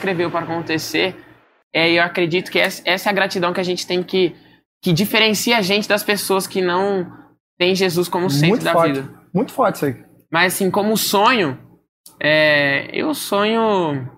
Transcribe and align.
escreveu 0.00 0.30
para 0.30 0.44
acontecer. 0.44 1.14
É, 1.74 1.90
eu 1.92 2.02
acredito 2.02 2.50
que 2.50 2.58
essa, 2.58 2.82
essa 2.84 3.08
é 3.08 3.10
a 3.10 3.14
gratidão 3.14 3.52
que 3.52 3.60
a 3.60 3.64
gente 3.64 3.86
tem 3.86 4.02
que 4.02 4.34
que 4.82 4.94
diferencia 4.94 5.58
a 5.58 5.60
gente 5.62 5.86
das 5.86 6.02
pessoas 6.02 6.46
que 6.46 6.62
não 6.62 7.06
têm 7.58 7.74
Jesus 7.74 8.08
como 8.08 8.30
centro 8.30 8.48
Muito 8.48 8.64
da 8.64 8.72
forte. 8.72 8.92
vida. 8.94 9.20
Muito 9.34 9.52
forte 9.52 9.74
isso 9.76 9.84
aí. 9.84 10.04
Mas 10.32 10.54
assim, 10.54 10.70
como 10.70 10.96
sonho, 10.96 11.58
é, 12.20 12.88
eu 12.92 13.12
sonho. 13.14 14.10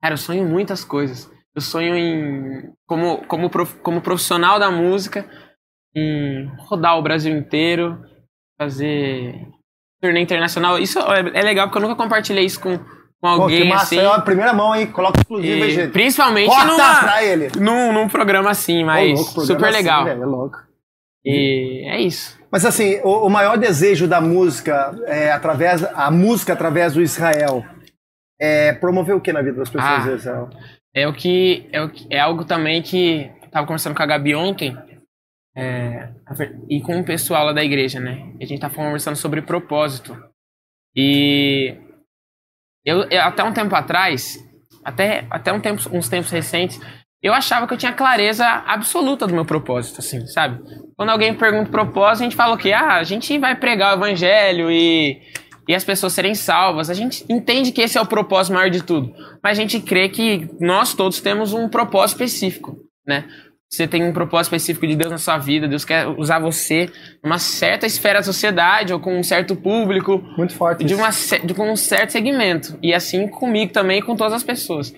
Cara, 0.00 0.14
eu 0.14 0.18
sonho 0.18 0.44
muitas 0.46 0.82
coisas. 0.82 1.30
Eu 1.54 1.60
sonho 1.60 1.94
em. 1.94 2.72
Como, 2.86 3.18
como, 3.26 3.50
prof- 3.50 3.76
como 3.82 4.00
profissional 4.00 4.58
da 4.58 4.70
música, 4.70 5.28
em 5.94 6.46
rodar 6.56 6.98
o 6.98 7.02
Brasil 7.02 7.36
inteiro, 7.36 8.02
fazer 8.58 9.46
turnê 10.00 10.20
internacional. 10.20 10.78
Isso 10.78 10.98
é 10.98 11.20
é 11.38 11.42
legal 11.42 11.66
porque 11.68 11.76
eu 11.78 11.82
nunca 11.86 12.02
compartilhei 12.02 12.44
isso 12.46 12.60
com, 12.60 12.78
com 13.22 13.36
Pô, 13.36 13.42
alguém 13.42 13.62
que 13.62 13.68
massa. 13.68 13.84
assim. 13.84 14.04
Ó, 14.04 14.20
primeira 14.20 14.52
mão 14.52 14.72
aí, 14.72 14.86
coloca 14.88 15.20
exclusivo 15.20 15.62
aí, 15.62 15.70
E 15.70 15.74
gente. 15.74 15.92
principalmente 15.92 16.48
Corta 16.48 16.66
numa, 16.66 17.00
pra 17.00 17.24
ele. 17.24 17.48
num, 17.58 17.92
num 17.92 18.08
programa 18.08 18.50
assim, 18.50 18.82
mas 18.84 19.10
louco, 19.16 19.32
programa 19.34 19.46
super 19.54 19.68
assim, 19.68 19.76
legal. 19.78 20.04
velho, 20.04 20.22
é 20.22 20.26
louco. 20.26 20.58
e 21.24 21.88
é 21.88 22.00
isso. 22.00 22.36
Mas 22.50 22.66
assim, 22.66 23.00
o, 23.04 23.26
o 23.26 23.30
maior 23.30 23.56
desejo 23.56 24.08
da 24.08 24.20
música 24.20 24.92
é 25.06 25.30
através 25.30 25.84
a 25.84 26.10
música 26.10 26.52
através 26.52 26.94
do 26.94 27.00
Israel 27.00 27.64
é 28.40 28.72
promover 28.72 29.14
o 29.14 29.20
que 29.20 29.32
na 29.32 29.40
vida 29.40 29.58
das 29.58 29.70
pessoas 29.70 30.04
Ah. 30.08 30.12
Israel? 30.12 30.50
É 30.94 31.06
o 31.08 31.12
que 31.14 31.68
é, 31.72 31.80
o 31.82 31.90
é 32.10 32.18
algo 32.18 32.44
também 32.44 32.82
que 32.82 33.30
eu 33.42 33.48
tava 33.50 33.66
conversando 33.68 33.94
com 33.94 34.02
a 34.02 34.06
Gabi 34.06 34.34
ontem 34.34 34.76
é, 35.56 36.08
e 36.68 36.80
com 36.82 36.98
o 36.98 37.04
pessoal 37.04 37.46
lá 37.46 37.52
da 37.52 37.62
igreja, 37.62 38.00
né? 38.00 38.32
A 38.40 38.44
gente 38.44 38.60
tava 38.60 38.74
conversando 38.74 39.16
sobre 39.16 39.40
propósito. 39.42 40.14
E 40.94 41.76
eu, 42.84 43.04
eu- 43.10 43.22
até 43.22 43.42
um 43.44 43.52
tempo 43.52 43.74
atrás, 43.74 44.38
até, 44.84 45.26
até 45.30 45.52
um 45.52 45.60
tempo, 45.60 45.82
uns 45.92 46.08
tempos 46.08 46.30
recentes, 46.30 46.80
eu 47.22 47.32
achava 47.32 47.66
que 47.68 47.74
eu 47.74 47.78
tinha 47.78 47.92
clareza 47.92 48.44
absoluta 48.66 49.26
do 49.26 49.34
meu 49.34 49.44
propósito, 49.44 50.00
assim, 50.00 50.26
sabe? 50.26 50.60
Quando 50.96 51.10
alguém 51.10 51.32
pergunta 51.34 51.70
propósito, 51.70 52.22
a 52.22 52.24
gente 52.24 52.36
fala 52.36 52.54
o 52.54 52.58
quê? 52.58 52.72
Ah, 52.72 52.96
a 52.96 53.04
gente 53.04 53.38
vai 53.38 53.54
pregar 53.54 53.92
o 53.92 53.98
evangelho 53.98 54.68
e, 54.70 55.20
e 55.68 55.74
as 55.74 55.84
pessoas 55.84 56.12
serem 56.14 56.34
salvas. 56.34 56.90
A 56.90 56.94
gente 56.94 57.24
entende 57.30 57.70
que 57.70 57.80
esse 57.80 57.96
é 57.96 58.00
o 58.00 58.06
propósito 58.06 58.54
maior 58.54 58.70
de 58.70 58.82
tudo. 58.82 59.14
Mas 59.42 59.56
a 59.56 59.62
gente 59.62 59.78
crê 59.80 60.08
que 60.08 60.48
nós 60.60 60.94
todos 60.94 61.20
temos 61.20 61.52
um 61.52 61.68
propósito 61.68 62.24
específico, 62.24 62.76
né? 63.06 63.24
Você 63.72 63.88
tem 63.88 64.04
um 64.04 64.12
propósito 64.12 64.54
específico 64.54 64.86
de 64.86 64.94
Deus 64.94 65.10
na 65.10 65.16
sua 65.16 65.38
vida, 65.38 65.66
Deus 65.66 65.82
quer 65.82 66.06
usar 66.06 66.38
você 66.38 66.90
numa 67.24 67.38
certa 67.38 67.86
esfera 67.86 68.18
da 68.18 68.22
sociedade 68.22 68.92
ou 68.92 69.00
com 69.00 69.18
um 69.18 69.22
certo 69.22 69.56
público, 69.56 70.18
Muito 70.36 70.54
forte. 70.54 70.84
de, 70.84 70.94
uma, 70.94 71.08
de 71.08 71.54
com 71.54 71.72
um 71.72 71.76
certo 71.76 72.10
segmento. 72.10 72.78
E 72.82 72.92
assim 72.92 73.26
comigo 73.26 73.72
também 73.72 74.00
e 74.00 74.02
com 74.02 74.14
todas 74.14 74.34
as 74.34 74.42
pessoas. 74.42 74.92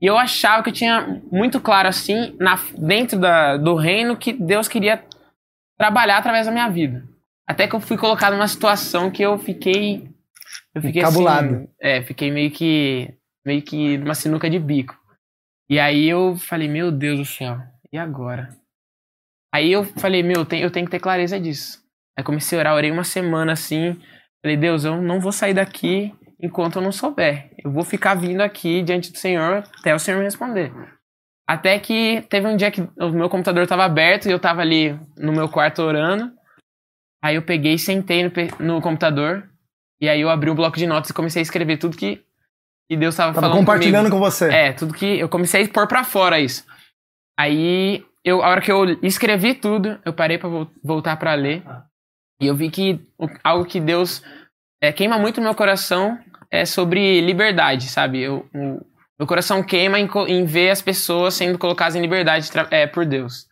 E 0.00 0.06
eu 0.06 0.16
achava 0.16 0.62
que 0.62 0.70
eu 0.70 0.74
tinha 0.74 1.20
muito 1.30 1.60
claro 1.60 1.86
assim, 1.86 2.34
na, 2.40 2.58
dentro 2.78 3.18
da, 3.18 3.58
do 3.58 3.74
reino, 3.74 4.16
que 4.16 4.32
Deus 4.32 4.68
queria 4.68 5.04
trabalhar 5.78 6.16
através 6.16 6.46
da 6.46 6.52
minha 6.52 6.68
vida. 6.70 7.06
Até 7.46 7.68
que 7.68 7.74
eu 7.74 7.80
fui 7.80 7.98
colocado 7.98 8.32
numa 8.32 8.48
situação 8.48 9.10
que 9.10 9.22
eu 9.22 9.38
fiquei. 9.38 10.08
Eu 10.74 10.80
fiquei 10.80 11.02
Encabulado. 11.02 11.54
assim. 11.56 11.68
É, 11.78 12.02
fiquei 12.02 12.30
meio 12.30 12.50
que. 12.50 13.12
meio 13.44 13.60
que 13.60 13.98
numa 13.98 14.14
sinuca 14.14 14.48
de 14.48 14.58
bico. 14.58 14.96
E 15.68 15.78
aí 15.78 16.08
eu 16.08 16.36
falei, 16.36 16.68
meu 16.68 16.90
Deus 16.90 17.18
do 17.18 17.24
céu, 17.24 17.58
e 17.94 17.98
agora? 17.98 18.48
Aí 19.54 19.70
eu 19.70 19.84
falei, 19.84 20.22
meu, 20.22 20.38
eu 20.38 20.44
tenho, 20.44 20.64
eu 20.64 20.70
tenho 20.70 20.84
que 20.84 20.90
ter 20.90 20.98
clareza 20.98 21.38
disso. 21.38 21.80
Aí 22.18 22.24
comecei 22.24 22.58
a 22.58 22.60
orar, 22.60 22.74
orei 22.74 22.90
uma 22.90 23.04
semana 23.04 23.52
assim. 23.52 23.96
Falei, 24.42 24.56
Deus, 24.56 24.84
eu 24.84 25.00
não 25.00 25.20
vou 25.20 25.30
sair 25.30 25.54
daqui 25.54 26.12
enquanto 26.40 26.76
eu 26.76 26.82
não 26.82 26.90
souber. 26.90 27.50
Eu 27.64 27.70
vou 27.70 27.84
ficar 27.84 28.16
vindo 28.16 28.40
aqui 28.40 28.82
diante 28.82 29.12
do 29.12 29.18
Senhor 29.18 29.62
até 29.78 29.94
o 29.94 29.98
Senhor 29.98 30.18
me 30.18 30.24
responder. 30.24 30.72
Até 31.48 31.78
que 31.78 32.22
teve 32.28 32.48
um 32.48 32.56
dia 32.56 32.70
que 32.70 32.80
o 32.80 33.10
meu 33.10 33.28
computador 33.28 33.62
estava 33.62 33.84
aberto 33.84 34.26
e 34.26 34.32
eu 34.32 34.38
estava 34.38 34.60
ali 34.60 34.98
no 35.16 35.32
meu 35.32 35.48
quarto 35.48 35.82
orando. 35.82 36.32
Aí 37.22 37.36
eu 37.36 37.42
peguei 37.42 37.74
e 37.74 37.78
sentei 37.78 38.24
no, 38.24 38.32
no 38.58 38.82
computador. 38.82 39.48
E 40.00 40.08
aí 40.08 40.20
eu 40.20 40.30
abri 40.30 40.50
o 40.50 40.54
bloco 40.54 40.76
de 40.76 40.86
notas 40.86 41.10
e 41.10 41.14
comecei 41.14 41.40
a 41.40 41.44
escrever 41.44 41.76
tudo 41.76 41.96
que, 41.96 42.24
que 42.90 42.96
Deus 42.96 43.14
estava 43.14 43.32
Tava 43.32 43.46
falando 43.46 43.58
compartilhando 43.58 44.10
comigo. 44.10 44.16
com 44.16 44.30
você. 44.30 44.52
É, 44.52 44.72
tudo 44.72 44.92
que 44.94 45.20
eu 45.20 45.28
comecei 45.28 45.64
a 45.64 45.68
pôr 45.68 45.86
pra 45.86 46.02
fora 46.02 46.40
isso. 46.40 46.66
Aí, 47.38 48.04
eu, 48.24 48.42
a 48.42 48.48
hora 48.48 48.60
que 48.60 48.70
eu 48.70 48.84
escrevi 49.02 49.54
tudo, 49.54 50.00
eu 50.04 50.12
parei 50.12 50.38
pra 50.38 50.48
vol- 50.48 50.70
voltar 50.82 51.16
pra 51.16 51.34
ler. 51.34 51.62
E 52.40 52.46
eu 52.46 52.54
vi 52.54 52.70
que 52.70 53.00
algo 53.42 53.64
que 53.64 53.80
Deus 53.80 54.22
é, 54.82 54.92
queima 54.92 55.18
muito 55.18 55.40
no 55.40 55.44
meu 55.46 55.54
coração 55.54 56.18
é 56.50 56.64
sobre 56.64 57.20
liberdade, 57.20 57.88
sabe? 57.88 58.20
Eu, 58.20 58.48
o, 58.54 58.80
meu 59.18 59.26
coração 59.26 59.62
queima 59.62 59.98
em, 59.98 60.08
em 60.28 60.44
ver 60.44 60.70
as 60.70 60.82
pessoas 60.82 61.34
sendo 61.34 61.58
colocadas 61.58 61.94
em 61.94 62.00
liberdade 62.00 62.50
é, 62.70 62.86
por 62.86 63.04
Deus. 63.06 63.46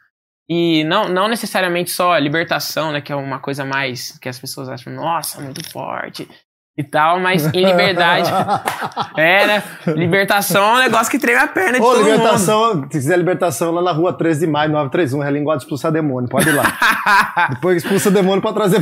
E 0.48 0.84
não, 0.84 1.08
não 1.08 1.28
necessariamente 1.28 1.90
só 1.90 2.12
a 2.12 2.18
libertação, 2.18 2.92
né? 2.92 3.00
Que 3.00 3.12
é 3.12 3.16
uma 3.16 3.38
coisa 3.38 3.64
mais 3.64 4.18
que 4.18 4.28
as 4.28 4.38
pessoas 4.38 4.68
acham, 4.68 4.92
nossa, 4.92 5.40
muito 5.40 5.68
forte 5.70 6.28
e 6.76 6.82
tal, 6.82 7.20
mas 7.20 7.46
em 7.52 7.64
liberdade. 7.64 8.30
é, 9.16 9.46
né? 9.46 9.62
Libertação 9.88 10.62
é 10.62 10.72
um 10.74 10.78
negócio 10.78 11.10
que 11.10 11.18
treme 11.18 11.38
a 11.38 11.46
perna 11.46 11.78
de 11.78 11.84
Ô, 11.84 11.84
todo 11.84 11.98
mundo. 11.98 12.10
libertação, 12.12 12.82
se 12.82 12.88
quiser 12.88 13.18
libertação 13.18 13.70
lá 13.72 13.82
na 13.82 13.92
rua 13.92 14.12
13 14.12 14.40
de 14.40 14.46
maio, 14.46 14.70
931, 14.70 15.20
Relinguado 15.20 15.58
de 15.58 15.64
expulsar 15.64 15.92
demônio, 15.92 16.28
pode 16.28 16.48
ir 16.48 16.52
lá. 16.52 16.64
Depois 17.50 17.82
expulsa 17.82 18.10
demônio 18.10 18.40
pra 18.40 18.52
trazer. 18.52 18.80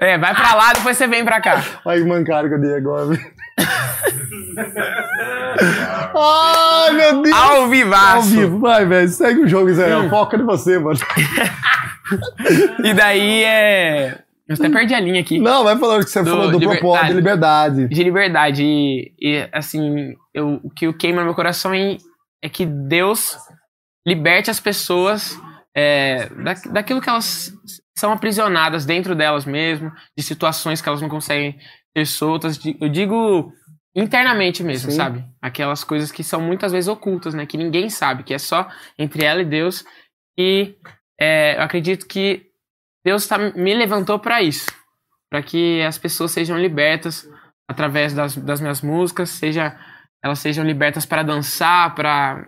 É, 0.00 0.18
vai 0.18 0.34
pra 0.34 0.54
lá, 0.54 0.72
depois 0.72 0.96
você 0.96 1.06
vem 1.06 1.24
pra 1.24 1.40
cá. 1.40 1.62
Olha 1.84 2.02
que 2.02 2.08
mancada 2.08 2.48
que 2.48 2.54
eu 2.54 2.60
dei 2.60 2.74
agora. 2.74 3.16
Ai, 6.16 6.92
meu 6.92 7.22
Deus! 7.22 7.36
Ao 7.36 7.68
vivaço. 7.68 8.16
Ao 8.16 8.22
vivo, 8.22 8.58
vai, 8.58 8.84
velho. 8.84 9.08
Segue 9.08 9.40
o 9.42 9.48
jogo, 9.48 9.70
Israel. 9.70 10.10
Foca 10.10 10.36
em 10.36 10.44
você, 10.44 10.78
mano. 10.78 10.98
E 12.82 12.92
daí 12.92 13.44
é. 13.44 14.18
Eu 14.48 14.54
até 14.56 14.68
perdi 14.68 14.92
a 14.94 15.00
linha 15.00 15.20
aqui. 15.20 15.38
Não, 15.38 15.64
vai 15.64 15.76
falando 15.78 16.04
que 16.04 16.10
você 16.10 16.22
Do- 16.22 16.30
falou 16.30 16.50
do 16.50 16.58
liberdade. 16.58 16.80
propósito, 16.80 17.08
de 17.08 17.14
liberdade. 17.14 17.88
De 17.88 18.02
liberdade. 18.02 18.62
E, 18.64 19.14
e, 19.18 19.48
assim, 19.52 20.14
eu, 20.34 20.60
o 20.62 20.70
que 20.70 20.92
queima 20.92 21.20
no 21.20 21.26
meu 21.26 21.34
coração 21.34 21.72
é, 21.72 21.96
é 22.42 22.48
que 22.48 22.66
Deus 22.66 23.36
liberte 24.06 24.50
as 24.50 24.60
pessoas 24.60 25.38
é, 25.74 26.28
da, 26.28 26.52
daquilo 26.72 27.00
que 27.00 27.08
elas 27.08 27.52
são 27.96 28.12
aprisionadas 28.12 28.84
dentro 28.84 29.14
delas 29.14 29.46
mesmo, 29.46 29.90
de 30.16 30.22
situações 30.22 30.82
que 30.82 30.88
elas 30.88 31.00
não 31.00 31.08
conseguem 31.08 31.56
ter 31.94 32.04
soltas. 32.06 32.58
de- 32.58 32.76
eu 32.80 32.88
digo 32.90 33.50
internamente 33.96 34.62
mesmo, 34.62 34.90
Sim. 34.90 34.96
sabe? 34.96 35.24
Aquelas 35.40 35.84
coisas 35.84 36.10
que 36.12 36.22
são 36.24 36.40
muitas 36.40 36.72
vezes 36.72 36.88
ocultas, 36.88 37.32
né? 37.32 37.46
Que 37.46 37.56
ninguém 37.56 37.88
sabe, 37.88 38.24
que 38.24 38.34
é 38.34 38.38
só 38.38 38.68
entre 38.98 39.24
ela 39.24 39.40
e 39.40 39.44
Deus. 39.44 39.84
E 40.38 40.74
é, 41.18 41.56
eu 41.56 41.62
acredito 41.62 42.06
que 42.06 42.42
Deus 43.04 43.26
tá, 43.26 43.38
me 43.38 43.74
levantou 43.74 44.18
para 44.18 44.42
isso, 44.42 44.66
para 45.30 45.42
que 45.42 45.82
as 45.82 45.98
pessoas 45.98 46.30
sejam 46.32 46.58
libertas 46.58 47.26
através 47.68 48.12
das, 48.14 48.36
das 48.36 48.60
minhas 48.60 48.80
músicas, 48.80 49.30
seja 49.30 49.76
elas 50.22 50.38
sejam 50.38 50.64
libertas 50.64 51.04
para 51.04 51.22
dançar, 51.22 51.94
para 51.94 52.46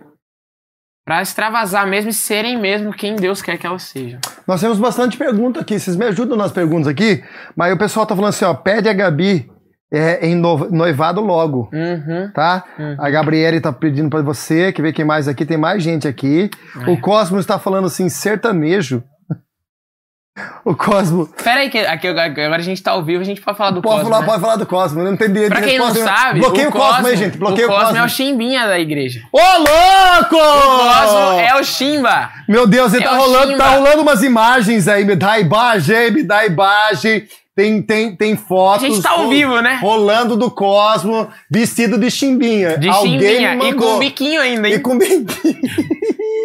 para 1.04 1.22
extravasar 1.22 1.86
mesmo 1.86 2.10
e 2.10 2.12
serem 2.12 2.58
mesmo 2.60 2.92
quem 2.92 3.14
Deus 3.14 3.40
quer 3.40 3.56
que 3.56 3.64
elas 3.66 3.84
sejam. 3.84 4.18
Nós 4.44 4.60
temos 4.60 4.76
bastante 4.80 5.16
pergunta 5.16 5.60
aqui. 5.60 5.78
Vocês 5.78 5.94
me 5.94 6.04
ajudam 6.06 6.36
nas 6.36 6.50
perguntas 6.50 6.88
aqui? 6.88 7.22
Mas 7.54 7.72
o 7.72 7.78
pessoal 7.78 8.04
tá 8.04 8.16
falando 8.16 8.30
assim, 8.30 8.44
ó, 8.44 8.52
pede 8.52 8.88
a 8.88 8.92
Gabi 8.92 9.48
é, 9.92 10.26
em 10.26 10.34
no- 10.34 10.68
noivado 10.68 11.20
logo. 11.20 11.70
Uhum. 11.72 12.32
Tá? 12.34 12.64
Uhum. 12.76 12.96
A 12.98 13.08
Gabriele 13.08 13.60
tá 13.60 13.72
pedindo 13.72 14.10
pra 14.10 14.20
você, 14.20 14.72
que 14.72 14.82
ver 14.82 14.92
quem 14.92 15.04
mais 15.04 15.28
aqui, 15.28 15.46
tem 15.46 15.56
mais 15.56 15.80
gente 15.80 16.08
aqui. 16.08 16.50
É. 16.84 16.90
O 16.90 17.00
Cosmo 17.00 17.38
está 17.38 17.56
falando 17.56 17.86
assim, 17.86 18.08
sertanejo. 18.08 19.04
O 20.64 20.74
Cosmo. 20.74 21.26
Pera 21.42 21.60
aí, 21.60 21.70
que 21.70 21.78
aqui, 21.78 22.08
agora 22.08 22.56
a 22.56 22.60
gente 22.60 22.82
tá 22.82 22.90
ao 22.90 23.02
vivo, 23.02 23.22
a 23.22 23.24
gente 23.24 23.40
pode 23.40 23.56
falar 23.56 23.70
do 23.70 23.80
Pode 23.80 23.96
Cosmo, 23.96 24.10
falar, 24.10 24.20
né? 24.20 24.26
pode 24.26 24.40
falar 24.42 24.56
do 24.56 24.66
Cosmo, 24.66 25.00
eu 25.00 25.04
não 25.06 25.14
entendi. 25.14 25.48
Pra 25.48 25.62
quem 25.62 25.78
não 25.78 25.94
sabe, 25.94 26.40
Bloqueia 26.40 26.68
o 26.68 26.72
Cosmo, 26.72 27.06
aí, 27.06 27.16
gente. 27.16 27.38
Bloqueia 27.38 27.66
o 27.66 27.70
o 27.70 27.72
Cosmo. 27.72 27.86
Cosmo 27.88 28.02
é 28.02 28.04
o 28.04 28.08
chimbinha 28.08 28.66
da 28.66 28.78
igreja. 28.78 29.22
Ô, 29.32 29.38
louco! 29.38 30.36
O 30.36 30.78
Cosmo 30.78 31.40
é 31.40 31.58
o 31.58 31.64
chimba. 31.64 32.30
Meu 32.46 32.66
Deus, 32.66 32.92
ele 32.92 33.04
É 33.04 33.08
tá 33.08 33.16
rolando, 33.16 33.52
Chimba. 33.52 33.64
tá 33.64 33.70
rolando 33.70 34.02
umas 34.02 34.22
imagens 34.22 34.86
aí, 34.88 35.04
me 35.06 35.16
dá 35.16 35.38
imagem, 35.38 36.10
me 36.10 36.22
dá 36.22 36.44
imagem. 36.44 37.26
Tem, 37.56 37.80
tem, 37.80 38.14
tem 38.14 38.34
A 38.34 38.36
fotos. 38.36 38.82
gente 38.86 39.00
tá 39.00 39.12
ao 39.12 39.30
vivo, 39.30 39.62
né? 39.62 39.78
Rolando 39.80 40.36
do 40.36 40.50
Cosmo, 40.50 41.26
vestido 41.50 41.96
de 41.98 42.10
chimbinha. 42.10 42.76
De 42.76 42.86
Alguém 42.86 43.18
chimbinha. 43.18 43.58
E 43.70 43.72
com 43.72 43.98
biquinho 43.98 44.42
ainda, 44.42 44.68
E 44.68 44.74
hein? 44.74 44.78
com 44.80 44.98
biquinho. 44.98 45.26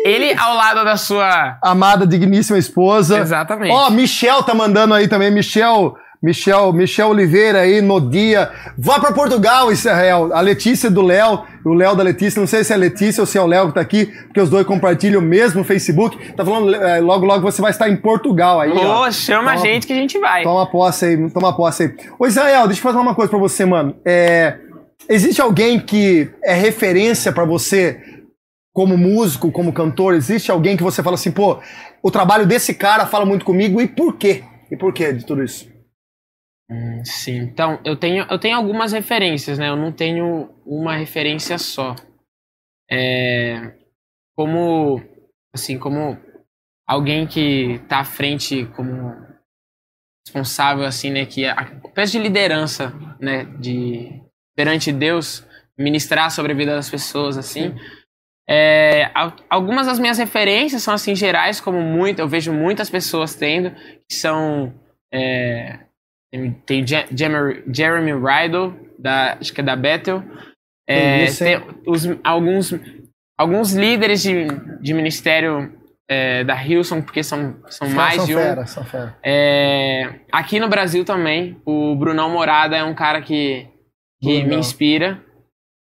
Ele 0.05 0.33
ao 0.33 0.55
lado 0.55 0.85
da 0.85 0.95
sua. 0.95 1.57
Amada, 1.61 2.07
digníssima 2.07 2.57
esposa. 2.57 3.19
Exatamente. 3.19 3.73
Ó, 3.73 3.89
Michel 3.89 4.41
tá 4.43 4.53
mandando 4.53 4.93
aí 4.93 5.09
também, 5.09 5.29
Michel, 5.29 5.95
Michel, 6.23 6.71
Michel 6.71 7.09
Oliveira 7.09 7.61
aí 7.61 7.81
no 7.81 7.99
dia. 7.99 8.51
Vá 8.77 8.99
pra 8.99 9.11
Portugal, 9.11 9.71
Israel. 9.71 10.29
A 10.33 10.39
Letícia 10.41 10.89
do 10.91 11.01
Léo, 11.01 11.41
o 11.65 11.73
Léo 11.73 11.95
da 11.95 12.03
Letícia, 12.03 12.39
não 12.39 12.45
sei 12.47 12.63
se 12.63 12.71
é 12.71 12.75
a 12.75 12.79
Letícia 12.79 13.21
ou 13.21 13.25
se 13.25 13.37
é 13.37 13.41
o 13.41 13.47
Léo 13.47 13.69
que 13.69 13.73
tá 13.73 13.81
aqui, 13.81 14.05
porque 14.25 14.39
os 14.39 14.49
dois 14.49 14.65
compartilham 14.67 15.19
o 15.19 15.23
mesmo 15.23 15.63
Facebook. 15.63 16.33
Tá 16.33 16.45
falando, 16.45 16.75
eh, 16.75 16.99
logo, 16.99 17.25
logo 17.25 17.41
você 17.41 17.59
vai 17.61 17.71
estar 17.71 17.89
em 17.89 17.95
Portugal 17.97 18.59
aí. 18.59 18.71
Ô, 18.71 19.11
chama 19.11 19.53
a 19.53 19.55
Toma- 19.55 19.65
gente 19.65 19.87
que 19.87 19.93
a 19.93 19.95
gente 19.95 20.19
vai. 20.19 20.43
Toma 20.43 20.69
posse 20.69 21.05
aí, 21.05 21.29
toma 21.31 21.55
posse 21.55 21.83
aí. 21.83 21.95
Ô, 22.19 22.27
Israel, 22.27 22.67
deixa 22.67 22.79
eu 22.79 22.83
fazer 22.83 22.97
uma 22.99 23.15
coisa 23.15 23.29
pra 23.29 23.39
você, 23.39 23.65
mano. 23.65 23.95
É, 24.05 24.57
Existe 25.09 25.41
alguém 25.41 25.79
que 25.79 26.29
é 26.43 26.53
referência 26.53 27.31
para 27.31 27.43
você 27.43 27.99
como 28.71 28.95
músico, 28.95 29.51
como 29.51 29.73
cantor? 29.73 30.13
Existe 30.13 30.51
alguém 30.51 30.77
que 30.77 30.83
você 30.83 31.01
fala 31.01 31.15
assim, 31.15 31.31
pô, 31.31 31.57
o 32.03 32.11
trabalho 32.11 32.45
desse 32.45 32.75
cara 32.75 33.07
fala 33.07 33.25
muito 33.25 33.43
comigo 33.43 33.81
e 33.81 33.87
por 33.87 34.15
quê? 34.15 34.43
E 34.71 34.77
por 34.77 34.93
quê 34.93 35.11
de 35.11 35.25
tudo 35.25 35.43
isso? 35.43 35.67
Hum, 36.71 37.03
sim, 37.03 37.35
então 37.35 37.81
eu 37.83 37.97
tenho, 37.97 38.25
eu 38.31 38.39
tenho 38.39 38.55
algumas 38.55 38.93
referências, 38.93 39.59
né? 39.59 39.67
Eu 39.67 39.75
não 39.75 39.91
tenho 39.91 40.49
uma 40.65 40.95
referência 40.95 41.57
só. 41.57 41.93
É, 42.89 43.73
como, 44.37 45.01
assim, 45.53 45.77
como 45.77 46.17
alguém 46.87 47.27
que 47.27 47.79
tá 47.89 47.99
à 47.99 48.05
frente 48.05 48.65
como 48.67 49.13
responsável, 50.25 50.85
assim, 50.85 51.09
né? 51.09 51.25
Que 51.25 51.45
a 51.45 51.65
peça 51.93 52.13
de 52.13 52.19
liderança, 52.19 52.93
né? 53.19 53.43
De 53.59 54.21
perante 54.55 54.93
Deus, 54.93 55.45
ministrar 55.77 56.31
sobre 56.31 56.53
a 56.53 56.55
vida 56.55 56.73
das 56.73 56.89
pessoas, 56.89 57.37
assim. 57.37 57.75
É, 58.49 59.11
algumas 59.49 59.87
das 59.87 59.99
minhas 59.99 60.17
referências 60.17 60.83
são 60.83 60.93
assim 60.93 61.15
gerais, 61.15 61.59
como 61.59 61.81
muito, 61.81 62.19
eu 62.19 62.29
vejo 62.29 62.53
muitas 62.53 62.89
pessoas 62.89 63.35
tendo, 63.35 63.71
que 64.09 64.15
são 64.15 64.73
é, 65.13 65.90
tem, 66.65 66.85
Jeremy, 66.87 67.63
Jeremy 67.73 68.13
Rydell, 68.13 68.73
da, 68.97 69.37
acho 69.39 69.53
que 69.53 69.61
é 69.61 69.63
da 69.63 69.75
Bethel, 69.75 70.23
é, 70.87 71.25
tem 71.25 71.61
os, 71.85 72.03
alguns, 72.23 72.73
alguns 73.37 73.73
líderes 73.73 74.21
de, 74.21 74.47
de 74.81 74.93
ministério 74.93 75.71
é, 76.09 76.43
da 76.43 76.61
Hilson, 76.61 77.01
porque 77.01 77.23
são, 77.23 77.55
são 77.67 77.89
mais 77.89 78.15
são 78.15 78.25
de 78.25 78.35
um. 78.35 78.39
Fera, 78.39 78.65
são 78.65 78.83
fera. 78.85 79.17
É, 79.23 80.21
aqui 80.31 80.59
no 80.59 80.69
Brasil 80.69 81.03
também, 81.03 81.57
o 81.65 81.95
Brunão 81.95 82.29
Morada 82.29 82.75
é 82.75 82.83
um 82.83 82.95
cara 82.95 83.21
que, 83.21 83.67
que 84.21 84.43
me 84.43 84.55
inspira. 84.55 85.21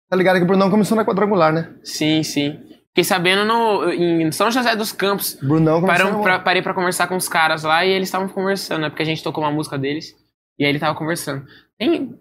Tá 0.09 0.17
ligado 0.17 0.37
que 0.37 0.45
o 0.45 0.47
Brunão 0.47 0.71
começou 0.71 0.97
na 0.97 1.05
quadrangular, 1.05 1.53
né? 1.53 1.71
Sim, 1.85 2.23
sim. 2.25 2.59
Fiquei 2.89 3.05
sabendo 3.05 3.45
no, 3.45 3.89
em 3.93 4.33
São 4.33 4.51
José 4.51 4.75
dos 4.75 4.91
Campos. 4.91 5.39
Brunão 5.41 5.81
começou 5.81 6.23
pra, 6.23 6.41
Parei 6.41 6.61
pra 6.61 6.75
conversar 6.75 7.07
com 7.07 7.17
os 7.17 7.29
caras 7.29 7.63
lá 7.63 7.85
e 7.85 7.91
eles 7.91 8.09
estavam 8.09 8.29
conversando, 8.29 8.83
né? 8.83 8.89
Porque 8.89 9.03
a 9.03 9.07
gente 9.07 9.23
tocou 9.23 9.45
uma 9.45 9.53
música 9.53 9.79
deles 9.79 10.13
e 10.61 10.65
aí 10.65 10.71
ele 10.71 10.79
tava 10.79 10.97
conversando. 10.97 11.47
Tem 11.79 12.15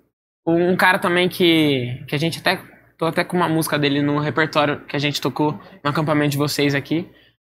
um 0.47 0.75
cara 0.77 0.97
também 0.97 1.27
que, 1.27 2.01
que 2.07 2.15
a 2.15 2.17
gente 2.17 2.39
até. 2.39 2.57
Tô 2.97 3.05
até 3.05 3.23
com 3.23 3.37
uma 3.37 3.47
música 3.47 3.77
dele 3.77 4.01
no 4.01 4.19
repertório 4.19 4.85
que 4.85 4.95
a 4.95 4.99
gente 4.99 5.21
tocou 5.21 5.53
no 5.83 5.89
acampamento 5.89 6.31
de 6.31 6.37
vocês 6.37 6.73
aqui. 6.73 7.09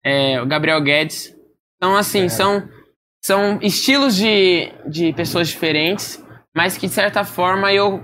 É 0.04 0.40
o 0.40 0.46
Gabriel 0.46 0.80
Guedes. 0.82 1.34
Então, 1.76 1.96
assim, 1.96 2.24
é. 2.24 2.28
são, 2.28 2.68
são 3.24 3.58
estilos 3.62 4.16
de, 4.16 4.72
de 4.86 5.12
pessoas 5.14 5.48
diferentes, 5.48 6.22
mas 6.54 6.76
que 6.76 6.86
de 6.86 6.92
certa 6.92 7.24
forma 7.24 7.72
eu 7.72 8.02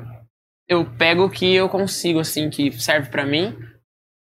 eu 0.69 0.85
pego 0.85 1.25
o 1.25 1.31
que 1.31 1.55
eu 1.55 1.69
consigo, 1.69 2.19
assim, 2.19 2.51
que 2.51 2.73
serve 2.73 3.09
para 3.09 3.25
mim, 3.25 3.57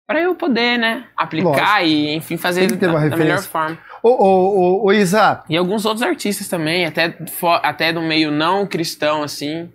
para 0.08 0.22
eu 0.22 0.36
poder, 0.36 0.78
né, 0.78 1.08
aplicar 1.16 1.82
Lógico. 1.82 1.88
e, 1.88 2.14
enfim, 2.16 2.38
fazer 2.38 2.76
da, 2.76 3.08
da 3.08 3.18
melhor 3.18 3.42
forma. 3.42 3.78
Ô, 4.06 4.10
ô, 4.10 4.60
ô, 4.60 4.86
ô, 4.86 4.94
Isa. 4.94 5.44
E 5.50 5.58
alguns 5.58 5.84
outros 5.84 6.04
artistas 6.04 6.48
também, 6.48 6.86
até, 6.86 7.18
até 7.64 7.92
do 7.92 8.04
meio 8.04 8.30
não 8.30 8.68
cristão, 8.68 9.24
assim. 9.24 9.68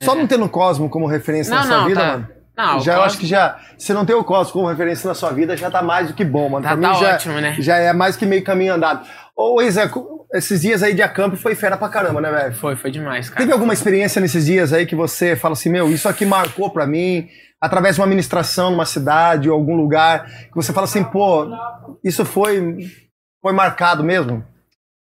Só 0.00 0.12
é. 0.12 0.14
não 0.14 0.24
tendo 0.24 0.44
o 0.44 0.48
Cosmo 0.48 0.88
como 0.88 1.04
referência 1.04 1.52
não, 1.52 1.62
na 1.62 1.66
sua 1.66 1.76
não, 1.78 1.86
vida, 1.88 2.00
tá. 2.00 2.06
mano? 2.06 2.28
Não, 2.56 2.80
já 2.80 2.94
eu 2.94 3.02
acho 3.02 3.18
que 3.18 3.26
já. 3.26 3.58
Se 3.76 3.92
não 3.92 4.06
tem 4.06 4.14
o 4.14 4.22
Cosmo 4.22 4.52
como 4.52 4.68
referência 4.68 5.08
na 5.08 5.14
sua 5.14 5.32
vida, 5.32 5.56
já 5.56 5.68
tá 5.68 5.82
mais 5.82 6.06
do 6.06 6.14
que 6.14 6.24
bom, 6.24 6.48
mano. 6.48 6.62
Tá, 6.62 6.76
pra 6.76 6.80
tá 6.80 6.94
mim 6.94 7.00
já, 7.00 7.14
ótimo, 7.14 7.40
né? 7.40 7.56
Já 7.58 7.76
é 7.76 7.92
mais 7.92 8.16
que 8.16 8.24
meio 8.24 8.44
caminho 8.44 8.74
andado. 8.74 9.04
Ô, 9.36 9.60
Isa, 9.60 9.90
esses 10.32 10.62
dias 10.62 10.84
aí 10.84 10.94
de 10.94 11.02
acampo 11.02 11.36
foi 11.36 11.56
fera 11.56 11.76
pra 11.76 11.88
caramba, 11.88 12.20
né, 12.20 12.30
velho? 12.30 12.54
Foi, 12.54 12.76
foi 12.76 12.92
demais, 12.92 13.28
cara. 13.28 13.40
Teve 13.40 13.52
alguma 13.52 13.72
experiência 13.72 14.20
nesses 14.20 14.46
dias 14.46 14.72
aí 14.72 14.86
que 14.86 14.94
você 14.94 15.34
fala 15.34 15.54
assim, 15.54 15.70
meu, 15.70 15.90
isso 15.90 16.08
aqui 16.08 16.24
marcou 16.24 16.70
pra 16.70 16.86
mim, 16.86 17.28
através 17.60 17.96
de 17.96 18.00
uma 18.00 18.06
ministração 18.06 18.70
numa 18.70 18.86
cidade 18.86 19.50
ou 19.50 19.56
algum 19.56 19.74
lugar, 19.74 20.24
que 20.24 20.54
você 20.54 20.72
fala 20.72 20.84
assim, 20.84 21.02
pô, 21.02 21.48
isso 22.04 22.24
foi, 22.24 22.78
foi 23.46 23.52
marcado 23.52 24.02
mesmo? 24.02 24.44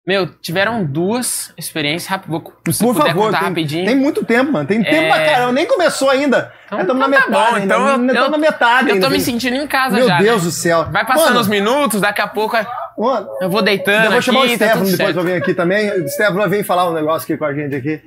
Meu, 0.07 0.27
tiveram 0.27 0.83
duas 0.83 1.53
experiências. 1.55 2.19
Vou, 2.27 2.43
se 2.71 2.83
Por 2.83 2.95
favor, 2.95 3.31
tem, 3.31 3.41
rapidinho. 3.41 3.85
tem 3.85 3.95
muito 3.95 4.25
tempo, 4.25 4.51
mano. 4.51 4.67
Tem 4.67 4.83
tempo 4.83 5.05
é... 5.05 5.09
pra 5.11 5.23
caramba. 5.27 5.53
Nem 5.53 5.67
começou 5.67 6.09
ainda. 6.09 6.51
Então, 6.65 6.81
estamos 6.81 6.99
na 6.99 7.09
metade. 7.09 7.31
Tá 7.31 7.39
bom, 7.39 7.55
ainda. 7.57 7.75
Então, 7.75 7.89
eu, 7.89 8.25
eu, 8.25 8.31
na 8.31 8.39
metade. 8.39 8.89
Eu 8.89 8.95
ainda. 8.95 9.07
tô 9.07 9.13
me 9.13 9.21
sentindo 9.21 9.55
em 9.55 9.67
casa 9.67 9.97
Meu 9.97 10.09
já. 10.09 10.17
Meu 10.17 10.25
Deus 10.25 10.43
né? 10.43 10.49
do 10.49 10.51
céu. 10.51 10.91
Vai 10.91 11.05
passando 11.05 11.27
mano, 11.27 11.41
os 11.41 11.47
minutos, 11.47 12.01
daqui 12.01 12.23
a 12.23 12.27
pouco 12.27 12.57
mano, 12.97 13.29
eu 13.39 13.51
vou 13.51 13.61
deitando. 13.61 14.07
Eu 14.07 14.13
vou 14.13 14.23
chamar 14.23 14.45
aqui, 14.45 14.55
o 14.55 14.57
Stefano 14.57 14.85
tá 14.87 14.91
depois 14.91 15.13
pra 15.13 15.23
vir 15.23 15.35
aqui 15.35 15.53
também. 15.53 15.91
O 15.91 16.09
Stefano 16.09 16.39
vai 16.39 16.49
vir 16.49 16.65
falar 16.65 16.89
um 16.89 16.95
negócio 16.95 17.25
aqui 17.27 17.37
com 17.37 17.45
a 17.45 17.53
gente 17.53 17.77
aqui. 17.77 18.01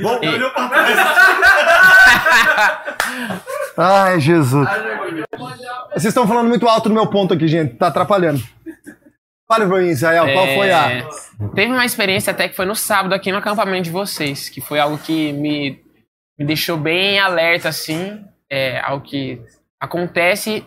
Bom, 0.00 0.20
e... 0.22 0.38
Ai, 3.76 4.20
Jesus. 4.20 4.68
Vocês 5.90 6.06
estão 6.06 6.26
falando 6.26 6.48
muito 6.48 6.68
alto 6.68 6.88
no 6.88 6.94
meu 6.94 7.06
ponto 7.08 7.34
aqui, 7.34 7.48
gente. 7.48 7.74
Tá 7.74 7.88
atrapalhando. 7.88 8.42
Fale 9.50 9.66
pra 9.66 9.78
mim, 9.78 9.88
Israel, 9.88 10.26
é... 10.26 10.32
qual 10.32 10.46
foi 10.46 10.70
a. 10.70 11.08
Teve 11.54 11.72
uma 11.72 11.84
experiência 11.84 12.30
até 12.30 12.48
que 12.48 12.54
foi 12.54 12.66
no 12.66 12.76
sábado 12.76 13.14
aqui 13.14 13.32
no 13.32 13.38
acampamento 13.38 13.84
de 13.84 13.90
vocês, 13.90 14.48
que 14.48 14.60
foi 14.60 14.78
algo 14.78 14.96
que 14.98 15.32
me, 15.32 15.82
me 16.38 16.46
deixou 16.46 16.76
bem 16.76 17.18
alerta, 17.18 17.68
assim, 17.68 18.24
é, 18.48 18.80
ao 18.80 19.00
que 19.00 19.42
acontece 19.80 20.64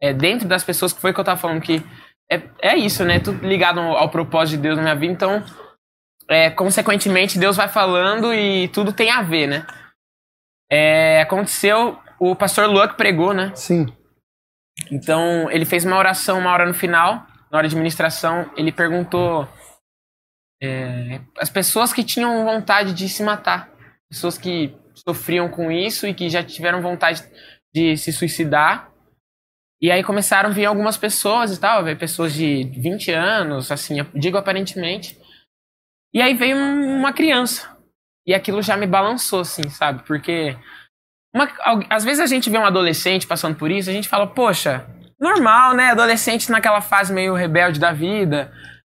é, 0.00 0.14
dentro 0.14 0.48
das 0.48 0.64
pessoas, 0.64 0.94
que 0.94 1.00
foi 1.02 1.12
que 1.12 1.20
eu 1.20 1.24
tava 1.24 1.38
falando, 1.38 1.60
que 1.60 1.82
é, 2.30 2.40
é 2.62 2.76
isso, 2.76 3.04
né? 3.04 3.20
Tudo 3.20 3.46
ligado 3.46 3.78
ao, 3.78 3.96
ao 3.96 4.08
propósito 4.08 4.56
de 4.56 4.62
Deus 4.62 4.76
na 4.76 4.82
minha 4.82 4.96
vida, 4.96 5.12
então, 5.12 5.44
é, 6.28 6.48
consequentemente, 6.48 7.38
Deus 7.38 7.58
vai 7.58 7.68
falando 7.68 8.32
e 8.32 8.68
tudo 8.68 8.90
tem 8.90 9.10
a 9.10 9.20
ver, 9.20 9.48
né? 9.48 9.66
É, 10.72 11.20
aconteceu, 11.20 11.98
o 12.18 12.34
pastor 12.34 12.66
Luan 12.66 12.88
pregou, 12.94 13.34
né? 13.34 13.52
Sim. 13.54 13.86
Então, 14.90 15.50
ele 15.50 15.66
fez 15.66 15.84
uma 15.84 15.98
oração 15.98 16.38
uma 16.38 16.50
hora 16.50 16.64
no 16.64 16.72
final, 16.72 17.26
na 17.50 17.58
hora 17.58 17.68
de 17.68 17.74
administração, 17.74 18.50
ele 18.56 18.72
perguntou 18.72 19.46
é, 20.62 21.20
as 21.36 21.50
pessoas 21.50 21.92
que 21.92 22.02
tinham 22.02 22.46
vontade 22.46 22.94
de 22.94 23.06
se 23.06 23.22
matar, 23.22 23.70
pessoas 24.08 24.38
que 24.38 24.74
sofriam 24.94 25.50
com 25.50 25.70
isso 25.70 26.06
e 26.06 26.14
que 26.14 26.30
já 26.30 26.42
tiveram 26.42 26.80
vontade 26.80 27.22
de 27.74 27.94
se 27.98 28.10
suicidar. 28.10 28.90
E 29.78 29.90
aí 29.90 30.02
começaram 30.02 30.48
a 30.48 30.52
vir 30.52 30.64
algumas 30.64 30.96
pessoas 30.96 31.54
e 31.54 31.60
tal, 31.60 31.84
pessoas 31.96 32.32
de 32.32 32.64
20 32.64 33.10
anos, 33.10 33.70
assim, 33.70 33.96
digo 34.14 34.38
aparentemente. 34.38 35.20
E 36.14 36.22
aí 36.22 36.32
veio 36.32 36.56
uma 36.56 37.12
criança. 37.12 37.76
E 38.26 38.34
aquilo 38.34 38.62
já 38.62 38.76
me 38.76 38.86
balançou, 38.86 39.40
assim, 39.40 39.68
sabe? 39.68 40.02
Porque 40.04 40.56
uma, 41.34 41.48
às 41.88 42.04
vezes 42.04 42.20
a 42.20 42.26
gente 42.26 42.50
vê 42.50 42.58
um 42.58 42.66
adolescente 42.66 43.26
passando 43.26 43.56
por 43.56 43.70
isso, 43.70 43.88
a 43.88 43.92
gente 43.92 44.08
fala, 44.08 44.26
poxa, 44.26 44.86
normal, 45.18 45.74
né? 45.74 45.90
Adolescente 45.90 46.50
naquela 46.50 46.80
fase 46.80 47.12
meio 47.12 47.34
rebelde 47.34 47.80
da 47.80 47.92
vida. 47.92 48.52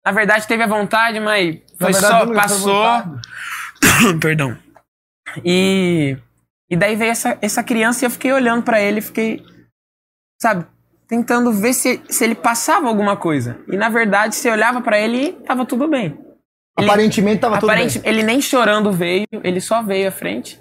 Na 0.05 0.11
verdade, 0.11 0.47
teve 0.47 0.63
a 0.63 0.67
vontade, 0.67 1.19
mas 1.19 1.61
foi 1.77 1.91
verdade, 1.91 2.07
só, 2.07 2.33
passou. 2.33 3.19
Perdão. 4.19 4.57
E, 5.43 6.17
e 6.69 6.75
daí 6.75 6.95
veio 6.95 7.11
essa, 7.11 7.37
essa 7.41 7.63
criança 7.63 8.03
e 8.03 8.07
eu 8.07 8.11
fiquei 8.11 8.31
olhando 8.33 8.63
para 8.63 8.81
ele, 8.81 8.99
fiquei, 8.99 9.43
sabe, 10.41 10.65
tentando 11.07 11.53
ver 11.53 11.73
se, 11.73 12.03
se 12.09 12.23
ele 12.23 12.35
passava 12.35 12.87
alguma 12.87 13.15
coisa. 13.15 13.59
E 13.67 13.77
na 13.77 13.89
verdade, 13.89 14.35
se 14.35 14.49
olhava 14.49 14.81
para 14.81 14.99
ele, 14.99 15.33
tava 15.45 15.65
tudo 15.65 15.87
bem. 15.87 16.17
Ele, 16.77 16.89
aparentemente 16.89 17.41
tava 17.41 17.57
aparente, 17.57 17.93
tudo 17.93 18.03
bem. 18.03 18.11
Ele 18.11 18.23
nem 18.23 18.41
chorando 18.41 18.91
veio, 18.91 19.27
ele 19.43 19.61
só 19.61 19.83
veio 19.83 20.07
à 20.07 20.11
frente. 20.11 20.59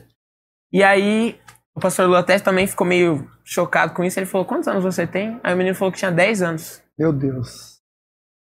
E 0.73 0.83
aí, 0.83 1.39
o 1.75 1.81
pastor 1.81 2.15
até 2.15 2.39
também 2.39 2.67
ficou 2.67 2.87
meio 2.87 3.31
chocado 3.45 3.95
com 3.95 4.05
isso. 4.05 4.19
Ele 4.19 4.27
falou: 4.27 4.47
Quantos 4.47 4.69
anos 4.69 4.85
você 4.85 5.07
tem? 5.07 5.41
Aí 5.43 5.55
o 5.55 5.57
menino 5.57 5.75
falou 5.75 5.93
que 5.93 5.99
tinha 5.99 6.11
10 6.11 6.43
anos. 6.43 6.83
Meu 6.99 7.13
Deus. 7.13 7.81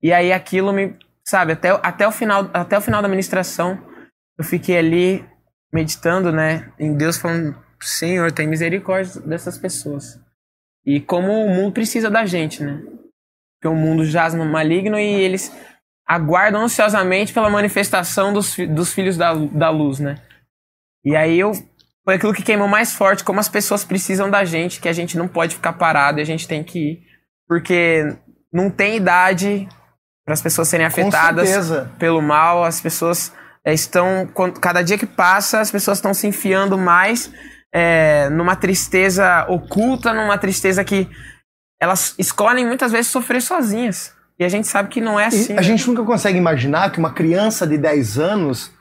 E 0.01 0.13
aí 0.13 0.31
aquilo 0.31 0.71
me. 0.71 0.95
Sabe, 1.27 1.53
até, 1.53 1.69
até, 1.71 2.07
o, 2.07 2.11
final, 2.11 2.51
até 2.53 2.77
o 2.77 2.81
final 2.81 3.01
da 3.01 3.07
ministração, 3.07 3.81
eu 4.37 4.43
fiquei 4.43 4.77
ali 4.77 5.27
meditando, 5.73 6.31
né, 6.31 6.71
em 6.79 6.95
Deus, 6.95 7.17
falando: 7.17 7.57
Senhor, 7.81 8.31
tem 8.31 8.47
misericórdia 8.47 9.19
dessas 9.21 9.57
pessoas. 9.57 10.19
E 10.85 11.01
como 11.01 11.31
o 11.31 11.49
mundo 11.49 11.73
precisa 11.73 12.11
da 12.11 12.25
gente, 12.27 12.63
né? 12.63 12.79
Porque 13.55 13.67
o 13.67 13.75
mundo 13.75 14.05
jaz 14.05 14.35
no 14.35 14.45
maligno 14.45 14.99
e 14.99 15.03
eles 15.03 15.51
aguardam 16.07 16.61
ansiosamente 16.61 17.33
pela 17.33 17.49
manifestação 17.49 18.31
dos, 18.31 18.55
dos 18.69 18.93
filhos 18.93 19.17
da, 19.17 19.33
da 19.33 19.69
luz, 19.69 19.99
né? 19.99 20.21
E 21.03 21.15
aí 21.15 21.39
eu 21.39 21.51
foi 22.05 22.15
aquilo 22.15 22.33
que 22.33 22.43
queimou 22.43 22.67
mais 22.67 22.93
forte, 22.93 23.23
como 23.23 23.39
as 23.39 23.49
pessoas 23.49 23.83
precisam 23.83 24.29
da 24.29 24.45
gente, 24.45 24.79
que 24.79 24.87
a 24.87 24.93
gente 24.93 25.17
não 25.17 25.27
pode 25.27 25.55
ficar 25.55 25.73
parado 25.73 26.19
e 26.19 26.21
a 26.21 26.25
gente 26.25 26.47
tem 26.47 26.63
que 26.63 26.79
ir. 26.79 27.03
Porque 27.47 28.15
não 28.53 28.69
tem 28.69 28.95
idade 28.95 29.67
para 30.23 30.33
as 30.33 30.41
pessoas 30.41 30.67
serem 30.67 30.85
afetadas 30.85 31.49
pelo 31.97 32.21
mal, 32.21 32.63
as 32.63 32.79
pessoas 32.79 33.33
é, 33.63 33.73
estão. 33.73 34.29
Cada 34.61 34.83
dia 34.83 34.97
que 34.97 35.07
passa, 35.07 35.59
as 35.59 35.71
pessoas 35.71 35.97
estão 35.97 36.13
se 36.13 36.27
enfiando 36.27 36.77
mais 36.77 37.31
é, 37.73 38.29
numa 38.29 38.55
tristeza 38.55 39.45
oculta, 39.49 40.13
numa 40.13 40.37
tristeza 40.37 40.83
que 40.83 41.09
elas 41.81 42.15
escolhem 42.17 42.65
muitas 42.65 42.91
vezes 42.91 43.11
sofrer 43.11 43.41
sozinhas. 43.41 44.14
E 44.37 44.43
a 44.43 44.49
gente 44.49 44.67
sabe 44.67 44.89
que 44.89 44.99
não 44.99 45.19
é 45.19 45.25
assim. 45.25 45.53
E 45.53 45.53
a 45.53 45.57
né? 45.57 45.63
gente 45.63 45.87
nunca 45.87 46.03
consegue 46.03 46.37
imaginar 46.37 46.91
que 46.91 46.99
uma 46.99 47.13
criança 47.13 47.65
de 47.65 47.77
10 47.77 48.19
anos 48.19 48.71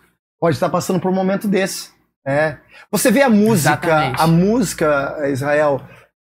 pode 0.40 0.56
estar 0.56 0.68
passando 0.68 1.00
por 1.00 1.10
um 1.10 1.14
momento 1.14 1.46
desse. 1.46 1.92
É. 2.26 2.56
Você 2.90 3.10
vê 3.10 3.22
a 3.22 3.28
música, 3.28 3.70
Exatamente. 3.74 4.20
a 4.20 4.26
música, 4.26 5.28
Israel, 5.28 5.80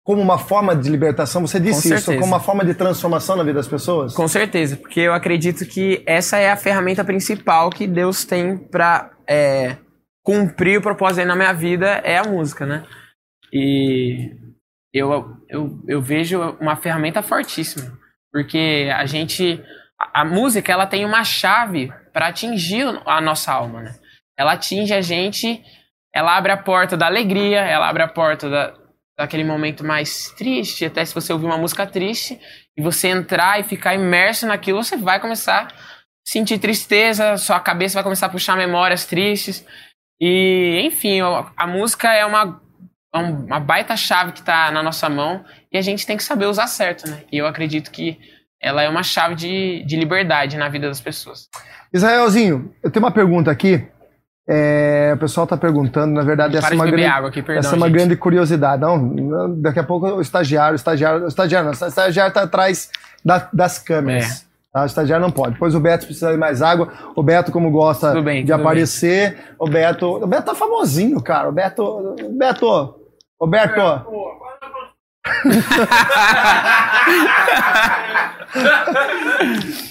como 0.04 0.22
uma 0.22 0.38
forma 0.38 0.76
de 0.76 0.90
libertação? 0.90 1.46
Você 1.46 1.60
disse 1.60 1.88
Com 1.90 1.96
isso, 1.96 2.06
certeza. 2.06 2.18
como 2.20 2.34
uma 2.34 2.40
forma 2.40 2.64
de 2.64 2.74
transformação 2.74 3.36
na 3.36 3.44
vida 3.44 3.56
das 3.56 3.68
pessoas? 3.68 4.14
Com 4.14 4.28
certeza, 4.28 4.78
porque 4.78 5.02
eu 5.02 5.14
acredito 5.14 5.66
que 5.66 6.02
essa 6.06 6.38
é 6.38 6.52
a 6.52 6.56
ferramenta 6.56 7.04
principal 7.04 7.70
que 7.70 7.86
Deus 7.88 8.24
tem 8.24 8.58
pra 8.58 9.12
é, 9.28 9.78
cumprir 10.24 10.80
o 10.80 10.82
propósito 10.82 11.20
aí 11.20 11.26
na 11.26 11.36
minha 11.36 11.54
vida, 11.54 11.88
é 12.04 12.18
a 12.18 12.24
música, 12.24 12.66
né? 12.66 12.86
E 13.54 14.32
eu, 14.94 15.38
eu, 15.48 15.80
eu 15.88 16.02
vejo 16.02 16.40
uma 16.60 16.76
ferramenta 16.76 17.22
fortíssima, 17.22 17.98
porque 18.32 18.90
a 18.96 19.06
gente, 19.06 19.64
a, 20.14 20.24
música, 20.24 20.72
ela 20.72 20.86
tem 20.86 21.06
uma 21.06 21.24
chave 21.24 21.92
para 22.14 22.28
atingir 22.28 22.86
a 23.06 23.22
nossa 23.22 23.52
alma, 23.52 23.82
né? 23.82 23.96
Ela 24.38 24.54
atinge 24.54 24.94
a 24.94 25.02
gente, 25.02 25.64
ela 26.14 26.38
abre 26.38 26.52
a 26.52 26.58
porta 26.58 26.96
da 26.96 27.08
alegria, 27.08 27.60
ela 27.60 27.90
abre 27.90 28.04
a 28.04 28.08
porta 28.08 28.50
da, 28.50 28.74
daquele 29.18 29.44
momento 29.44 29.86
mais 29.86 30.30
triste, 30.38 30.86
até 30.86 31.04
se 31.04 31.14
você 31.14 31.34
ouvir 31.34 31.46
uma 31.46 31.58
música 31.58 31.86
triste, 31.86 32.40
e 32.78 32.82
você 32.82 33.10
entrar 33.10 33.60
e 33.60 33.64
ficar 33.64 33.94
imerso 33.94 34.48
naquilo, 34.48 34.82
você 34.82 34.96
vai 34.96 35.20
começar 35.20 35.66
a 35.66 35.68
sentir 36.26 36.58
tristeza, 36.58 37.36
sua 37.36 37.60
cabeça 37.60 37.96
vai 37.96 38.04
começar 38.04 38.28
a 38.28 38.30
puxar 38.30 38.56
memórias 38.56 39.06
tristes. 39.06 39.66
E, 40.22 40.82
enfim, 40.86 41.20
a, 41.58 41.68
música 41.68 42.14
é 42.14 42.26
uma, 42.26 42.62
uma 43.14 43.60
baita 43.60 43.96
chave 43.98 44.32
que 44.32 44.40
está 44.40 44.70
na 44.72 44.84
nossa 44.84 45.10
mão 45.10 45.44
e 45.72 45.78
a 45.78 45.82
gente 45.82 46.06
tem 46.06 46.16
que 46.18 46.24
saber 46.24 46.46
usar 46.46 46.68
certo, 46.68 47.10
né? 47.10 47.22
E 47.32 47.38
eu 47.38 47.48
acredito 47.48 47.90
que 47.92 48.18
ela 48.62 48.82
é 48.84 48.90
uma 48.90 49.04
chave 49.04 49.36
de, 49.36 49.84
de 49.86 49.96
liberdade 49.96 50.58
na 50.58 50.70
vida 50.70 50.88
das 50.88 51.02
pessoas. 51.02 51.48
Israelzinho, 51.94 52.72
eu 52.84 52.92
tenho 52.92 53.04
uma 53.06 53.12
pergunta 53.12 53.50
aqui. 53.50 53.88
É, 54.52 55.12
o 55.16 55.20
pessoal 55.20 55.44
está 55.44 55.56
perguntando, 55.56 56.14
na 56.14 56.24
verdade, 56.24 56.58
essa 56.58 56.74
é 56.74 56.76
uma 56.76 56.86
grande, 56.88 57.06
aqui, 57.06 57.42
perdão, 57.44 57.60
essa 57.60 57.76
é 57.76 57.78
uma 57.78 57.90
grande 57.90 58.16
curiosidade. 58.16 58.82
Não, 58.82 59.60
daqui 59.62 59.80
a 59.80 59.84
pouco 59.84 60.08
o 60.08 60.22
estagiário, 60.22 60.74
o 60.74 60.76
estagiário, 60.76 61.26
o 61.26 61.28
estagiário, 61.28 61.66
não, 61.72 61.80
o 61.80 61.88
estagiário 61.88 62.30
está 62.30 62.42
atrás 62.44 62.90
da- 63.24 63.48
das 63.54 63.78
câmeras. 63.78 64.44
É. 64.46 64.50
Tá? 64.74 64.84
O 64.84 64.86
estagiário 64.86 65.24
não 65.24 65.32
pode. 65.32 65.54
Depois 65.54 65.74
o 65.76 65.80
Beto 65.80 66.06
precisa 66.06 66.32
de 66.32 66.38
mais 66.38 66.62
água. 66.64 66.92
O 67.16 67.22
Beto, 67.24 67.52
como 67.52 67.70
gosta 67.72 68.20
bem, 68.22 68.44
de 68.44 68.52
aparecer, 68.52 69.38
o 69.60 69.68
Beto. 69.68 70.08
O 70.24 70.28
Beto 70.28 70.44
tá 70.46 70.56
famosinho, 70.56 71.22
cara. 71.22 71.50
O 71.50 71.52
Beto. 71.52 72.16
Beto. 72.38 72.96
O 73.40 73.48
Beto. 73.48 73.82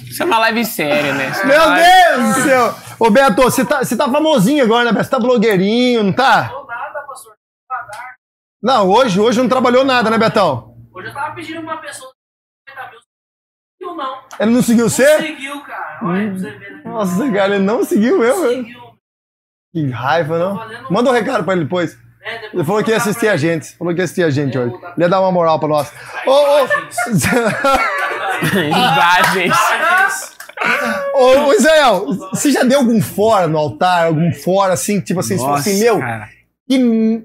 Isso 0.09 0.23
é 0.23 0.26
uma 0.26 0.38
live 0.38 0.64
séria, 0.64 1.14
né? 1.14 1.28
Isso 1.31 1.40
é 1.43 1.47
Meu 1.47 1.59
live- 1.67 1.83
Deus 2.23 2.35
do 2.37 2.43
céu! 2.43 2.75
Ô 2.99 3.11
Beto, 3.11 3.43
você 3.43 3.64
tá, 3.64 3.78
você 3.85 3.97
tá 3.97 4.11
famosinho 4.11 4.64
agora, 4.64 4.85
né, 4.87 4.93
Beto? 4.93 5.05
Você 5.05 5.11
tá 5.11 5.19
blogueirinho, 5.19 6.02
não 6.02 6.12
tá? 6.12 6.49
Não 6.50 6.67
nada, 6.67 7.00
pastor. 7.07 7.35
Não, 8.62 8.88
hoje, 8.88 9.21
hoje 9.21 9.40
não 9.40 9.49
trabalhou 9.49 9.85
nada, 9.85 10.11
né, 10.11 10.19
Betão? 10.19 10.75
Hoje 10.93 11.09
eu 11.09 11.14
tava 11.14 11.35
pedindo 11.35 11.61
uma 11.61 11.76
pessoa. 11.78 12.11
Seguiu 13.81 13.95
não. 13.95 14.23
Ele 14.40 14.50
não 14.50 14.62
seguiu 14.62 14.88
você? 14.88 15.19
Seguiu, 15.19 15.61
cara. 15.62 16.00
Olha 16.02 16.28
pra 16.31 16.38
você 16.38 16.50
ver. 16.50 16.71
né? 16.73 16.83
Nossa, 16.85 17.33
cara, 17.33 17.55
ele 17.55 17.64
não 17.64 17.85
seguiu 17.85 18.23
eu, 18.25 18.43
velho. 18.43 18.64
Seguiu. 18.64 18.88
Que 19.73 19.90
raiva, 19.90 20.38
não? 20.38 20.57
fazendo- 20.57 20.90
Manda 20.93 21.11
um 21.11 21.12
recado 21.12 21.45
pra 21.45 21.52
ele 21.55 21.64
depois. 21.64 21.97
Né? 22.32 22.38
Depois 22.38 22.54
Ele 22.54 22.64
falou 22.64 22.85
que 22.85 22.90
ia 22.90 22.97
assistir 22.97 23.28
a 23.28 23.37
gente. 23.37 23.76
Falou 23.76 23.94
que 23.94 24.00
ia 24.00 24.04
assistir 24.04 24.23
a 24.23 24.30
gente 24.30 24.56
Eu 24.56 24.64
hoje. 24.64 24.75
Ele 24.75 25.04
ia 25.04 25.08
dar 25.08 25.20
uma 25.20 25.32
moral 25.32 25.58
pra 25.58 25.68
nós. 25.68 25.92
Ô, 26.26 26.30
ô, 26.30 26.66
Imagens. 28.66 29.56
ô, 31.14 31.47
ô, 31.47 31.52
Israel, 31.54 32.06
você 32.30 32.50
já 32.50 32.62
deu 32.62 32.80
algum 32.80 33.00
fora 33.00 33.47
no 33.49 33.58
altar? 33.58 34.06
Algum 34.06 34.32
fora 34.32 34.73
assim, 34.75 35.00
tipo 35.00 35.20
assim, 35.20 35.37
você 35.37 35.42
falou 35.42 35.56
assim, 35.56 35.73
Nossa, 35.73 35.85
meu, 35.85 35.99
cara. 36.00 36.28
que 36.68 37.25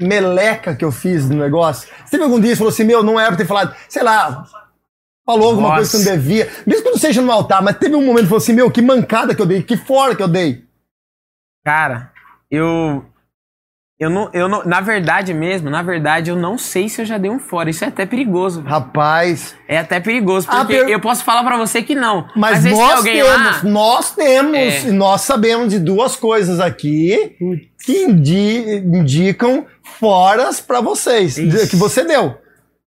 meleca 0.00 0.74
que 0.74 0.84
eu 0.84 0.92
fiz 0.92 1.28
no 1.28 1.36
negócio. 1.36 1.88
Você 2.04 2.12
teve 2.12 2.22
algum 2.24 2.38
dia 2.38 2.50
que 2.50 2.56
você 2.56 2.58
falou 2.58 2.72
assim, 2.72 2.84
meu, 2.84 3.02
não 3.02 3.18
era 3.18 3.28
pra 3.28 3.38
ter 3.38 3.46
falado, 3.46 3.74
sei 3.88 4.02
lá, 4.02 4.44
falou 5.24 5.48
alguma 5.50 5.68
Nossa. 5.68 5.76
coisa 5.76 5.98
que 5.98 6.04
não 6.04 6.12
devia. 6.16 6.48
Mesmo 6.66 6.84
que 6.84 6.90
não 6.90 6.98
seja 6.98 7.22
no 7.22 7.32
altar, 7.32 7.62
mas 7.62 7.78
teve 7.78 7.94
um 7.94 8.04
momento 8.04 8.24
que 8.24 8.28
falou 8.28 8.42
assim, 8.42 8.52
meu, 8.52 8.70
que 8.70 8.82
mancada 8.82 9.34
que 9.34 9.40
eu 9.42 9.46
dei, 9.46 9.62
que 9.62 9.76
fora 9.76 10.14
que 10.14 10.22
eu 10.22 10.28
dei. 10.28 10.64
Cara, 11.64 12.12
eu. 12.50 13.04
Eu 13.98 14.10
não, 14.10 14.28
eu 14.34 14.46
não. 14.46 14.62
Na 14.64 14.82
verdade 14.82 15.32
mesmo, 15.32 15.70
na 15.70 15.82
verdade, 15.82 16.28
eu 16.30 16.36
não 16.36 16.58
sei 16.58 16.86
se 16.86 17.00
eu 17.00 17.06
já 17.06 17.16
dei 17.16 17.30
um 17.30 17.38
fora. 17.38 17.70
Isso 17.70 17.82
é 17.82 17.88
até 17.88 18.04
perigoso. 18.04 18.60
Rapaz, 18.60 19.54
É 19.66 19.78
até 19.78 19.98
perigoso, 20.00 20.46
Ah, 20.50 20.56
porque 20.58 20.80
per- 20.80 20.88
eu 20.90 21.00
posso 21.00 21.24
falar 21.24 21.42
pra 21.42 21.56
você 21.56 21.82
que 21.82 21.94
não. 21.94 22.28
mas, 22.36 22.62
nós 22.66 23.02
temos, 23.02 23.32
lá. 23.32 23.60
nós 23.64 24.14
temos, 24.14 24.54
É. 24.58 24.88
e 24.88 24.92
nós 24.92 25.22
sabemos 25.22 25.70
de 25.70 25.78
duas 25.78 26.14
coisas 26.14 26.60
aqui 26.60 27.36
que 27.86 28.04
indi- 28.04 28.82
indicam 28.84 29.64
foras 29.98 30.60
pra 30.60 30.82
vocês, 30.82 31.38
Ixi. 31.38 31.68
que 31.70 31.76
você 31.76 32.04
deu. 32.04 32.36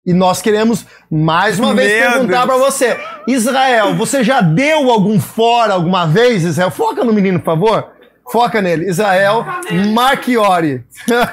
E 0.07 0.13
nós 0.13 0.43
queremos 0.43 0.87
mais 1.11 1.59
uma 1.59 1.75
vez 1.75 1.91
Meu 2.01 2.13
perguntar 2.13 2.47
pra 2.47 2.57
você. 2.59 2.95
Israel, 3.27 3.95
você 3.95 4.23
já 4.23 4.43
deu 4.43 4.91
algum 4.91 5.19
fora 5.19 5.73
alguma 5.75 6.07
vez, 6.07 6.45
Israel? 6.45 6.71
Foca 6.71 7.03
no 7.05 7.13
menino, 7.13 7.39
por 7.39 7.47
favor. 7.47 7.94
Foca 8.31 8.61
nele. 8.63 8.89
Israel 8.89 9.45
Marchiori. 9.93 10.85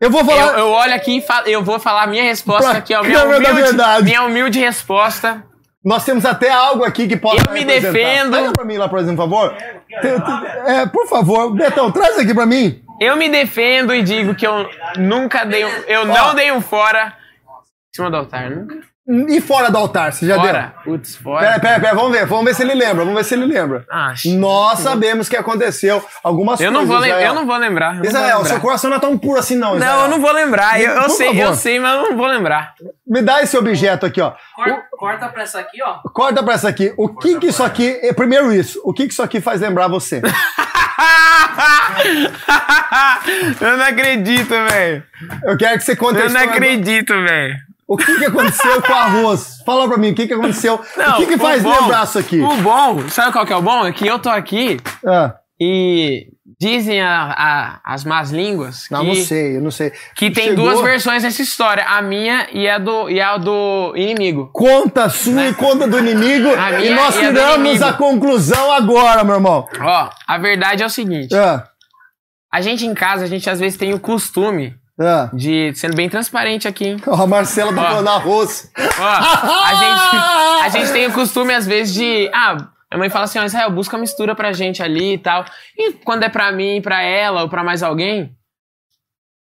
Eu 0.00 0.10
vou 0.10 0.22
Eu, 0.22 0.26
falar. 0.26 0.58
eu 0.58 0.70
olho 0.70 0.94
aqui 0.94 1.18
e 1.18 1.20
falo, 1.20 1.46
eu 1.46 1.62
vou 1.62 1.78
falar 1.78 2.04
a 2.04 2.06
minha 2.06 2.22
resposta 2.22 2.70
Pra 2.70 2.78
aqui, 2.78 2.94
ó. 2.94 3.02
Minha 3.04 3.22
humilde, 3.22 4.02
minha 4.02 4.22
humilde 4.22 4.58
resposta. 4.58 5.44
Nós 5.84 6.06
temos 6.06 6.24
até 6.24 6.50
algo 6.50 6.84
aqui 6.84 7.06
que 7.06 7.18
pode. 7.18 7.44
Eu 7.46 7.52
me 7.52 7.66
defendo. 7.66 8.30
Pega 8.34 8.52
pra 8.52 8.64
mim 8.64 8.78
lá, 8.78 8.88
por 8.88 8.98
exemplo, 8.98 9.28
por 9.28 9.30
favor. 9.30 9.56
É, 10.66 10.86
por 10.86 11.06
favor, 11.06 11.54
Betão, 11.54 11.92
traz 11.92 12.18
aqui 12.18 12.32
pra 12.32 12.46
mim. 12.46 12.82
Eu 12.98 13.14
me 13.14 13.28
defendo 13.28 13.94
e 13.94 14.02
digo 14.02 14.34
que 14.34 14.46
eu 14.46 14.70
nunca 14.96 15.44
dei 15.44 15.66
um. 15.66 15.68
Eu 15.86 16.06
não 16.06 16.34
dei 16.34 16.50
um 16.50 16.62
fora 16.62 17.14
em 17.92 17.96
cima 17.96 18.10
do 18.10 18.16
altar. 18.16 18.48
Nunca. 18.50 18.76
E 19.28 19.40
fora 19.40 19.70
do 19.70 19.76
altar, 19.78 20.12
você 20.12 20.26
já 20.26 20.36
Fora. 20.36 20.74
Putz, 20.84 21.14
deu? 21.14 21.22
fora. 21.22 21.46
Pera, 21.46 21.60
pera, 21.60 21.80
pera, 21.80 21.94
vamos 21.94 22.12
ver, 22.12 22.26
vamos 22.26 22.44
ver 22.44 22.54
se 22.54 22.62
ele 22.62 22.74
lembra, 22.74 23.04
vamos 23.04 23.14
ver 23.14 23.24
se 23.24 23.34
ele 23.34 23.46
lembra. 23.46 23.84
Ah, 23.90 24.14
Nós 24.36 24.78
sabemos 24.80 25.28
que 25.28 25.36
aconteceu 25.36 26.04
algumas 26.22 26.60
eu 26.60 26.70
não, 26.70 26.80
coisas. 26.86 26.94
vou 26.94 26.98
lem- 27.02 27.10
Israel. 27.10 27.28
eu 27.28 27.34
não 27.34 27.46
vou 27.46 27.56
lembrar. 27.56 27.88
não 27.94 27.96
vou 27.98 28.06
Israel, 28.06 28.36
lembrar. 28.38 28.50
seu 28.50 28.60
coração 28.60 28.90
não 28.90 28.96
é 28.96 29.00
tão 29.00 29.18
puro 29.18 29.38
assim, 29.40 29.56
não. 29.56 29.76
Israel. 29.76 29.94
Não, 29.96 30.02
eu 30.04 30.08
não 30.08 30.20
vou 30.20 30.32
lembrar. 30.32 30.80
Eu, 30.80 30.92
eu 30.92 31.10
sei, 31.10 31.26
favor. 31.28 31.42
eu 31.42 31.54
sei, 31.54 31.80
mas 31.80 31.94
eu 31.96 32.02
não 32.10 32.16
vou 32.16 32.26
lembrar. 32.26 32.74
Me 33.06 33.20
dá 33.22 33.42
esse 33.42 33.56
objeto 33.56 34.06
aqui, 34.06 34.20
ó. 34.20 34.32
Corta, 34.54 34.82
corta 34.98 35.28
pra 35.28 35.42
essa 35.42 35.58
aqui, 35.60 35.82
ó. 35.82 35.98
Corta 36.12 36.42
pra 36.42 36.54
essa 36.54 36.68
aqui. 36.68 36.92
O 36.96 37.08
que 37.08 37.38
que 37.38 37.46
isso 37.48 37.62
aqui. 37.64 37.98
é, 38.02 38.12
Primeiro 38.12 38.52
isso. 38.52 38.80
O 38.84 38.92
que 38.92 39.06
que 39.06 39.12
isso 39.12 39.22
aqui 39.22 39.40
faz 39.40 39.60
lembrar 39.60 39.88
você? 39.88 40.22
eu 43.60 43.76
não 43.76 43.84
acredito, 43.84 44.48
velho. 44.50 45.02
Eu 45.44 45.56
quero 45.56 45.78
que 45.78 45.84
você 45.84 45.96
conte 45.96 46.18
Eu 46.20 46.30
não 46.30 46.40
acredito, 46.40 47.12
velho. 47.22 47.56
O 47.92 47.96
que 47.96 48.18
que 48.18 48.24
aconteceu 48.24 48.80
com 48.82 48.92
o 48.92 48.96
arroz? 48.96 49.62
Fala 49.66 49.88
pra 49.88 49.96
mim, 49.98 50.12
o 50.12 50.14
que 50.14 50.26
que 50.28 50.32
aconteceu? 50.34 50.74
o 50.76 51.16
que 51.16 51.26
que 51.26 51.36
faz 51.38 51.60
bom- 51.60 51.72
lembrar 51.72 52.04
isso 52.04 52.18
aqui? 52.20 52.40
O 52.40 52.56
bom, 52.58 53.08
sabe 53.08 53.32
qual 53.32 53.44
que 53.44 53.52
é 53.52 53.56
o 53.56 53.62
bom? 53.62 53.84
É 53.84 53.92
que 53.92 54.06
eu 54.06 54.18
tô 54.20 54.28
aqui 54.30 54.78
Ah, 55.04 55.34
e 55.60 56.28
dizem 56.60 57.02
a- 57.02 57.34
a- 57.36 57.80
as 57.94 58.04
más 58.04 58.30
línguas 58.30 58.86
que, 58.86 58.94
não, 58.94 59.02
não 59.02 59.14
sei, 59.16 59.56
eu 59.56 59.60
não 59.60 59.70
sei. 59.72 59.92
que 60.14 60.30
tem 60.30 60.50
Chegou- 60.50 60.66
duas 60.70 60.80
versões 60.82 61.22
dessa 61.24 61.42
história. 61.42 61.84
A 61.84 62.00
minha 62.00 62.46
e 62.52 62.68
a 62.68 62.78
do, 62.78 63.10
e 63.10 63.20
a 63.20 63.36
do 63.36 63.92
inimigo. 63.96 64.50
Conta 64.52 65.08
sua 65.08 65.48
e 65.48 65.54
conta 65.54 65.88
do 65.88 65.98
inimigo. 65.98 66.48
A 66.56 66.80
e 66.80 66.90
nós 66.94 67.16
e 67.16 67.18
a 67.18 67.28
tiramos 67.28 67.54
inimigo. 67.58 67.84
a 67.84 67.92
conclusão 67.94 68.70
agora, 68.72 69.24
meu 69.24 69.34
irmão. 69.34 69.66
Ó, 69.80 70.10
a 70.28 70.38
verdade 70.38 70.82
é 70.82 70.86
o 70.86 70.90
seguinte. 70.90 71.34
Ah, 71.34 71.64
A 72.52 72.60
gente 72.60 72.84
em 72.86 72.94
casa, 72.94 73.24
a 73.24 73.28
gente 73.28 73.48
às 73.50 73.58
vezes 73.60 73.76
tem 73.78 73.92
o 73.94 73.98
costume 74.00 74.74
ah. 75.00 75.30
de, 75.32 75.72
sendo 75.74 75.96
bem 75.96 76.08
transparente 76.08 76.68
aqui, 76.68 76.88
hein? 76.88 76.96
Ó, 77.06 77.22
a 77.22 77.26
Marcela 77.26 77.74
tá 77.74 77.82
falando 77.82 78.08
arroz. 78.08 78.70
Ó, 78.76 79.04
a 79.04 79.74
gente, 80.64 80.64
a 80.64 80.68
gente 80.68 80.92
tem 80.92 81.06
o 81.06 81.12
costume, 81.12 81.54
às 81.54 81.66
vezes, 81.66 81.94
de. 81.94 82.30
Ah, 82.34 82.54
minha 82.90 82.98
mãe 82.98 83.10
fala 83.10 83.24
assim: 83.24 83.38
ó, 83.38 83.44
Israel, 83.44 83.70
busca 83.70 83.96
mistura 83.96 84.34
pra 84.34 84.52
gente 84.52 84.82
ali 84.82 85.14
e 85.14 85.18
tal. 85.18 85.44
E 85.76 85.92
quando 86.04 86.24
é 86.24 86.28
pra 86.28 86.52
mim, 86.52 86.80
pra 86.82 87.02
ela 87.02 87.42
ou 87.42 87.48
pra 87.48 87.64
mais 87.64 87.82
alguém, 87.82 88.34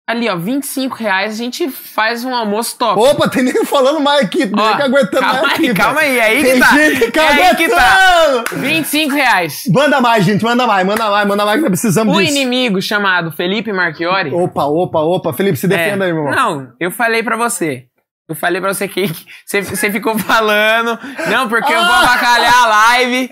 ali, 0.08 0.28
ó, 0.28 0.36
25 0.36 0.96
reais 0.96 1.32
a 1.32 1.36
gente 1.36 1.68
faz 1.70 2.24
um 2.24 2.34
almoço 2.34 2.76
top. 2.78 3.00
Opa, 3.00 3.28
tem 3.28 3.42
nem 3.44 3.64
falando 3.64 4.00
mais 4.00 4.24
aqui. 4.24 4.46
Tem 4.46 4.50
que 4.52 4.82
aguentando 4.82 5.20
calma 5.20 5.42
mais 5.42 5.58
aí, 5.60 5.66
aqui. 5.70 5.74
calma 5.74 6.00
aí, 6.00 6.18
é 6.18 6.22
aí 6.22 6.36
que 6.42 6.50
tem 6.50 6.58
tá. 6.60 6.66
gente 6.66 7.10
que 7.10 7.18
É 7.18 7.22
aí 7.28 7.56
que 7.56 7.68
tá. 7.68 7.82
aguentando. 8.28 8.60
25 8.60 9.14
reais. 9.14 9.62
Manda 9.72 10.00
mais, 10.00 10.24
gente. 10.24 10.42
Manda 10.44 10.66
mais, 10.66 10.86
manda 10.86 11.10
mais, 11.10 11.28
manda 11.28 11.44
mais 11.44 11.56
que 11.56 11.62
nós 11.62 11.70
precisamos 11.80 12.16
O 12.16 12.20
disso. 12.20 12.32
inimigo 12.36 12.82
chamado 12.82 13.32
Felipe 13.32 13.72
Marchiori. 13.72 14.32
Opa, 14.32 14.64
opa, 14.64 15.00
opa. 15.00 15.32
Felipe, 15.32 15.56
se 15.56 15.66
defenda 15.68 16.04
É, 16.04 16.08
aí, 16.08 16.12
meu 16.12 16.24
irmão. 16.26 16.34
Não, 16.34 16.72
eu 16.80 16.90
falei 16.90 17.22
pra 17.22 17.36
você. 17.36 17.86
Eu 18.28 18.34
falei 18.34 18.60
pra 18.60 18.72
você 18.72 18.88
que 18.88 19.10
você, 19.46 19.90
ficou 19.90 20.16
falando. 20.18 20.98
Não, 21.30 21.48
porque 21.48 21.72
eu 21.72 21.78
vou 21.84 21.92
Ah! 21.94 21.98
avacalhar 22.00 22.62
a 22.62 22.66
live. 22.66 23.30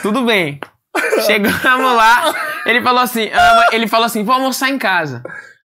Tudo 0.00 0.22
bem. 0.24 0.60
Chegamos 1.26 1.96
lá. 1.96 2.32
Ele 2.66 2.82
falou 2.82 3.00
assim: 3.00 3.30
ah, 3.32 3.68
ele 3.72 3.88
falou 3.88 4.06
assim: 4.06 4.22
vou 4.22 4.34
almoçar 4.34 4.68
em 4.70 4.78
casa. 4.78 5.22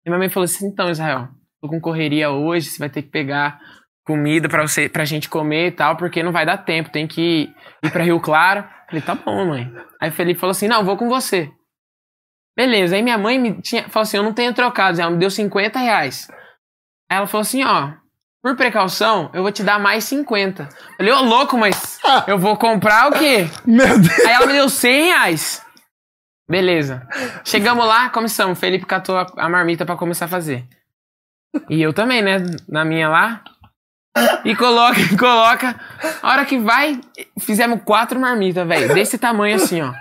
E 0.08 0.10
minha 0.10 0.18
mãe 0.18 0.30
falou 0.30 0.44
assim: 0.44 0.66
então, 0.66 0.90
Israel, 0.90 1.28
tô 1.60 1.68
com 1.68 1.78
correria 1.78 2.30
hoje, 2.30 2.70
você 2.70 2.78
vai 2.78 2.88
ter 2.88 3.02
que 3.02 3.10
pegar 3.10 3.60
comida 4.06 4.48
pra, 4.48 4.66
você, 4.66 4.88
pra 4.88 5.04
gente 5.04 5.28
comer 5.28 5.66
e 5.66 5.72
tal, 5.72 5.96
porque 5.96 6.22
não 6.22 6.32
vai 6.32 6.46
dar 6.46 6.56
tempo, 6.56 6.90
tem 6.90 7.06
que 7.06 7.52
ir 7.84 7.90
pra 7.90 8.02
Rio 8.02 8.18
Claro. 8.18 8.64
Falei, 8.86 9.02
tá 9.02 9.14
bom, 9.14 9.44
mãe. 9.44 9.70
Aí 10.00 10.08
o 10.08 10.12
Felipe 10.12 10.40
falou 10.40 10.52
assim: 10.52 10.66
não, 10.66 10.82
vou 10.82 10.96
com 10.96 11.10
você. 11.10 11.50
Beleza, 12.56 12.96
aí 12.96 13.02
minha 13.02 13.18
mãe 13.18 13.38
me 13.38 13.60
tinha, 13.60 13.86
falou 13.90 14.04
assim: 14.04 14.16
eu 14.16 14.22
não 14.22 14.32
tenho 14.32 14.54
trocado, 14.54 14.98
ela 14.98 15.10
me 15.10 15.18
deu 15.18 15.30
50 15.30 15.78
reais. 15.78 16.26
Aí 17.10 17.18
ela 17.18 17.26
falou 17.26 17.42
assim: 17.42 17.62
ó, 17.62 17.92
por 18.42 18.56
precaução, 18.56 19.30
eu 19.34 19.42
vou 19.42 19.52
te 19.52 19.62
dar 19.62 19.78
mais 19.78 20.04
50. 20.04 20.70
Falei, 20.96 21.12
ô 21.12 21.20
louco, 21.20 21.58
mas 21.58 21.98
eu 22.26 22.38
vou 22.38 22.56
comprar 22.56 23.10
o 23.10 23.18
quê? 23.18 23.46
Meu 23.66 23.98
Deus. 23.98 24.20
Aí 24.20 24.32
ela 24.32 24.46
me 24.46 24.54
deu 24.54 24.70
100 24.70 25.04
reais. 25.04 25.62
Beleza. 26.48 27.06
Chegamos 27.44 27.86
lá, 27.86 28.08
começamos. 28.08 28.58
Felipe 28.58 28.86
catou 28.86 29.18
a, 29.18 29.26
a 29.36 29.48
marmita 29.48 29.84
pra 29.84 29.96
começar 29.96 30.24
a 30.24 30.28
fazer. 30.28 30.66
E 31.68 31.80
eu 31.80 31.92
também, 31.92 32.22
né? 32.22 32.38
Na 32.66 32.84
minha 32.84 33.08
lá. 33.08 33.42
E 34.44 34.56
coloca, 34.56 34.98
coloca. 35.18 35.78
A 36.22 36.30
hora 36.30 36.44
que 36.44 36.58
vai, 36.58 37.00
fizemos 37.38 37.82
quatro 37.84 38.18
marmitas, 38.18 38.66
velho. 38.66 38.94
Desse 38.94 39.18
tamanho 39.18 39.56
assim, 39.56 39.82
ó. 39.82 39.92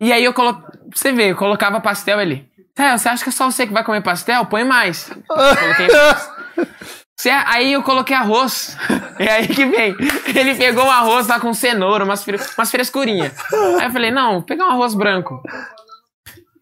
E 0.00 0.12
aí 0.12 0.24
eu 0.24 0.32
colo... 0.32 0.62
Você 0.94 1.12
vê, 1.12 1.32
eu 1.32 1.36
colocava 1.36 1.80
pastel 1.80 2.18
ali. 2.18 2.48
Tá, 2.74 2.96
você 2.96 3.08
acha 3.08 3.22
que 3.22 3.30
é 3.30 3.32
só 3.32 3.50
você 3.50 3.66
que 3.66 3.72
vai 3.72 3.84
comer 3.84 4.02
pastel? 4.02 4.46
Põe 4.46 4.64
mais. 4.64 5.10
Coloquei 5.26 5.88
mais. 5.88 7.03
Você- 7.24 7.30
Aí 7.30 7.72
eu 7.72 7.82
coloquei 7.82 8.14
arroz. 8.14 8.76
É 9.16 9.30
aí 9.30 9.46
que 9.46 9.64
vem. 9.64 9.94
Ele 10.34 10.56
pegou 10.56 10.84
um 10.84 10.90
arroz 10.90 11.28
lá 11.28 11.38
com 11.38 11.54
cenoura, 11.54 12.04
umas, 12.04 12.24
fre... 12.24 12.36
umas 12.58 12.68
frescurinhas. 12.68 13.32
Aí 13.78 13.86
eu 13.86 13.90
falei, 13.92 14.10
não, 14.10 14.32
vou 14.32 14.42
pegar 14.42 14.66
um 14.66 14.70
arroz 14.72 14.92
branco. 14.92 15.40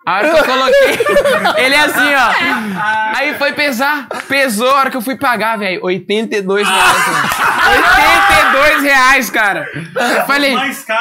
A 0.06 0.16
hora 0.18 0.30
que 0.30 0.38
eu 0.38 0.44
coloquei, 0.44 0.98
ele 1.64 1.74
é 1.74 1.80
assim, 1.80 2.14
ó. 2.14 3.16
Aí 3.16 3.34
foi 3.38 3.52
pesar, 3.54 4.06
pesou, 4.28 4.68
a 4.70 4.74
hora 4.80 4.90
que 4.90 4.96
eu 4.98 5.00
fui 5.00 5.16
pagar, 5.16 5.56
velho, 5.58 5.80
82 5.82 6.68
reais. 6.68 7.06
Mano. 7.08 7.28
82 8.52 8.82
reais, 8.82 9.30
cara. 9.30 9.66
Eu 9.74 10.26
falei. 10.26 10.54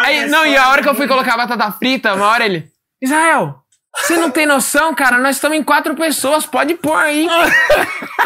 Aí, 0.05 0.29
não, 0.29 0.45
e 0.45 0.55
a 0.55 0.69
hora 0.69 0.81
que 0.81 0.87
eu 0.87 0.95
fui 0.95 1.07
colocar 1.07 1.33
a 1.33 1.37
batata 1.37 1.69
frita, 1.73 2.13
uma 2.13 2.27
hora 2.27 2.45
ele. 2.45 2.65
Israel, 3.01 3.55
você 3.97 4.17
não 4.17 4.31
tem 4.31 4.45
noção, 4.45 4.93
cara? 4.95 5.17
Nós 5.17 5.35
estamos 5.35 5.57
em 5.57 5.63
quatro 5.63 5.95
pessoas, 5.95 6.45
pode 6.45 6.75
pôr 6.75 6.95
aí. 6.97 7.27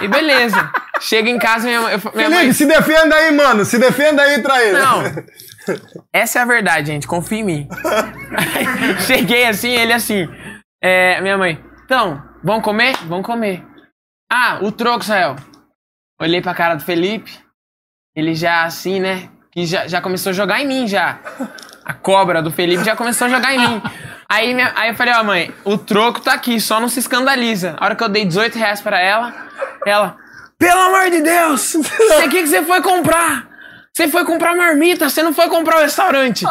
E 0.04 0.10
beleza. 0.10 0.70
Chega 1.00 1.30
em 1.30 1.40
casa, 1.40 1.66
minha, 1.68 1.80
mãe- 1.82 1.94
eu- 1.94 2.12
minha 2.14 2.30
mãe. 2.30 2.40
Felipe, 2.40 2.54
se 2.56 2.66
defenda 2.66 3.16
aí, 3.16 3.32
mano. 3.32 3.64
Se 3.64 3.80
defenda 3.80 4.22
aí, 4.24 4.42
traíra. 4.42 4.80
Não. 4.80 5.04
Essa 6.14 6.40
é 6.40 6.42
a 6.42 6.46
verdade, 6.46 6.88
gente. 6.88 7.08
Confia 7.08 7.40
em 7.40 7.44
mim. 7.46 7.68
Cheguei 9.08 9.46
assim, 9.46 9.70
ele 9.72 9.94
assim. 9.94 10.28
É, 10.84 11.22
minha 11.22 11.38
mãe. 11.38 11.64
Então, 11.86 12.22
vamos 12.44 12.62
comer? 12.64 12.98
Vamos 13.06 13.26
comer. 13.26 13.66
Ah, 14.30 14.60
o 14.62 14.70
troco, 14.72 15.04
Israel. 15.04 15.38
Olhei 16.22 16.42
pra 16.42 16.54
cara 16.54 16.76
do 16.76 16.84
Felipe. 16.84 17.32
Ele 18.14 18.36
já 18.36 18.64
assim, 18.66 19.00
né? 19.00 19.30
Que 19.54 19.66
já, 19.66 19.88
já 19.88 20.02
começou 20.02 20.32
a 20.32 20.34
jogar 20.34 20.60
em 20.62 20.68
mim 20.68 20.88
já. 20.90 21.20
A 21.86 21.94
cobra 21.94 22.42
do 22.42 22.51
Felipe 22.51 22.84
já 22.84 22.96
começou 22.96 23.27
a 23.27 23.30
jogar 23.30 23.54
em 23.54 23.60
mim. 23.60 23.82
Aí, 24.27 24.54
minha- 24.56 24.74
aí 24.75 24.89
eu 24.89 24.96
falei, 24.96 25.13
ó, 25.13 25.24
mãe, 25.24 25.54
o 25.63 25.77
troco 25.77 26.20
tá 26.20 26.34
aqui, 26.34 26.60
só 26.60 26.80
não 26.80 26.89
se 26.89 27.00
escandaliza. 27.00 27.75
A 27.80 27.86
hora 27.86 27.96
que 27.96 28.04
eu 28.04 28.10
dei 28.10 28.25
18 28.25 28.58
reais 28.58 28.82
pra 28.82 29.00
ela, 29.00 29.34
ela, 29.86 30.18
pelo 30.58 30.82
amor 30.82 31.12
de 31.12 31.22
Deus, 31.22 31.75
o 31.75 31.82
que, 32.30 32.42
que 32.42 32.48
você 32.48 32.63
foi 32.63 32.82
comprar? 32.82 33.48
Você 33.94 34.08
foi 34.08 34.25
comprar 34.25 34.56
marmita, 34.56 35.08
você 35.10 35.22
não 35.22 35.32
foi 35.34 35.48
comprar 35.48 35.77
o 35.77 35.82
restaurante. 35.82 36.44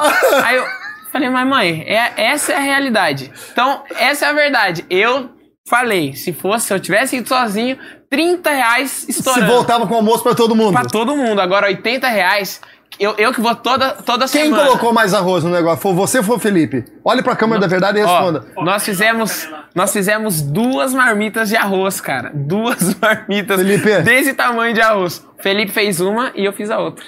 Aí 0.44 0.56
eu 0.56 0.64
falei, 1.12 1.28
mas 1.28 1.46
mãe, 1.48 1.82
é, 1.86 2.12
essa 2.16 2.52
é 2.52 2.56
a 2.56 2.60
realidade. 2.60 3.32
Então, 3.52 3.82
essa 3.96 4.26
é 4.26 4.28
a 4.28 4.32
verdade. 4.32 4.86
Eu 4.88 5.30
falei, 5.68 6.14
se 6.14 6.32
fosse, 6.32 6.68
se 6.68 6.74
eu 6.74 6.78
tivesse 6.80 7.16
ido 7.16 7.28
sozinho, 7.28 7.76
30 8.08 8.50
reais 8.50 8.90
Se 8.90 9.10
estourando. 9.10 9.46
voltava 9.52 9.86
com 9.86 9.94
almoço 9.96 10.22
pra 10.22 10.34
todo 10.34 10.54
mundo. 10.54 10.72
Pra 10.74 10.84
todo 10.84 11.16
mundo. 11.16 11.40
Agora, 11.40 11.66
80 11.66 12.06
reais, 12.08 12.60
eu, 12.98 13.14
eu 13.18 13.32
que 13.32 13.40
vou 13.40 13.54
toda, 13.56 13.92
toda 13.92 14.26
Quem 14.28 14.44
semana. 14.44 14.64
colocou 14.66 14.92
mais 14.92 15.12
arroz 15.14 15.42
no 15.44 15.50
negócio? 15.50 15.80
Foi 15.82 15.92
você 15.94 16.18
ou 16.18 16.24
foi 16.24 16.36
o 16.36 16.40
Felipe? 16.40 16.84
Olhe 17.04 17.22
pra 17.22 17.34
câmera 17.36 17.60
da 17.60 17.66
verdade 17.66 17.98
e 17.98 18.02
Ó, 18.02 18.06
responda. 18.06 18.46
nós 18.58 18.84
fizemos, 18.84 19.48
nós 19.74 19.92
fizemos 19.92 20.40
duas 20.40 20.92
marmitas 20.94 21.48
de 21.48 21.56
arroz, 21.56 22.00
cara. 22.00 22.30
Duas 22.34 22.94
marmitas 23.00 23.56
Felipe. 23.60 24.02
desse 24.02 24.34
tamanho 24.34 24.74
de 24.74 24.80
arroz. 24.80 25.26
Felipe 25.40 25.72
fez 25.72 26.00
uma 26.00 26.32
e 26.34 26.44
eu 26.44 26.52
fiz 26.52 26.70
a 26.70 26.78
outra. 26.78 27.04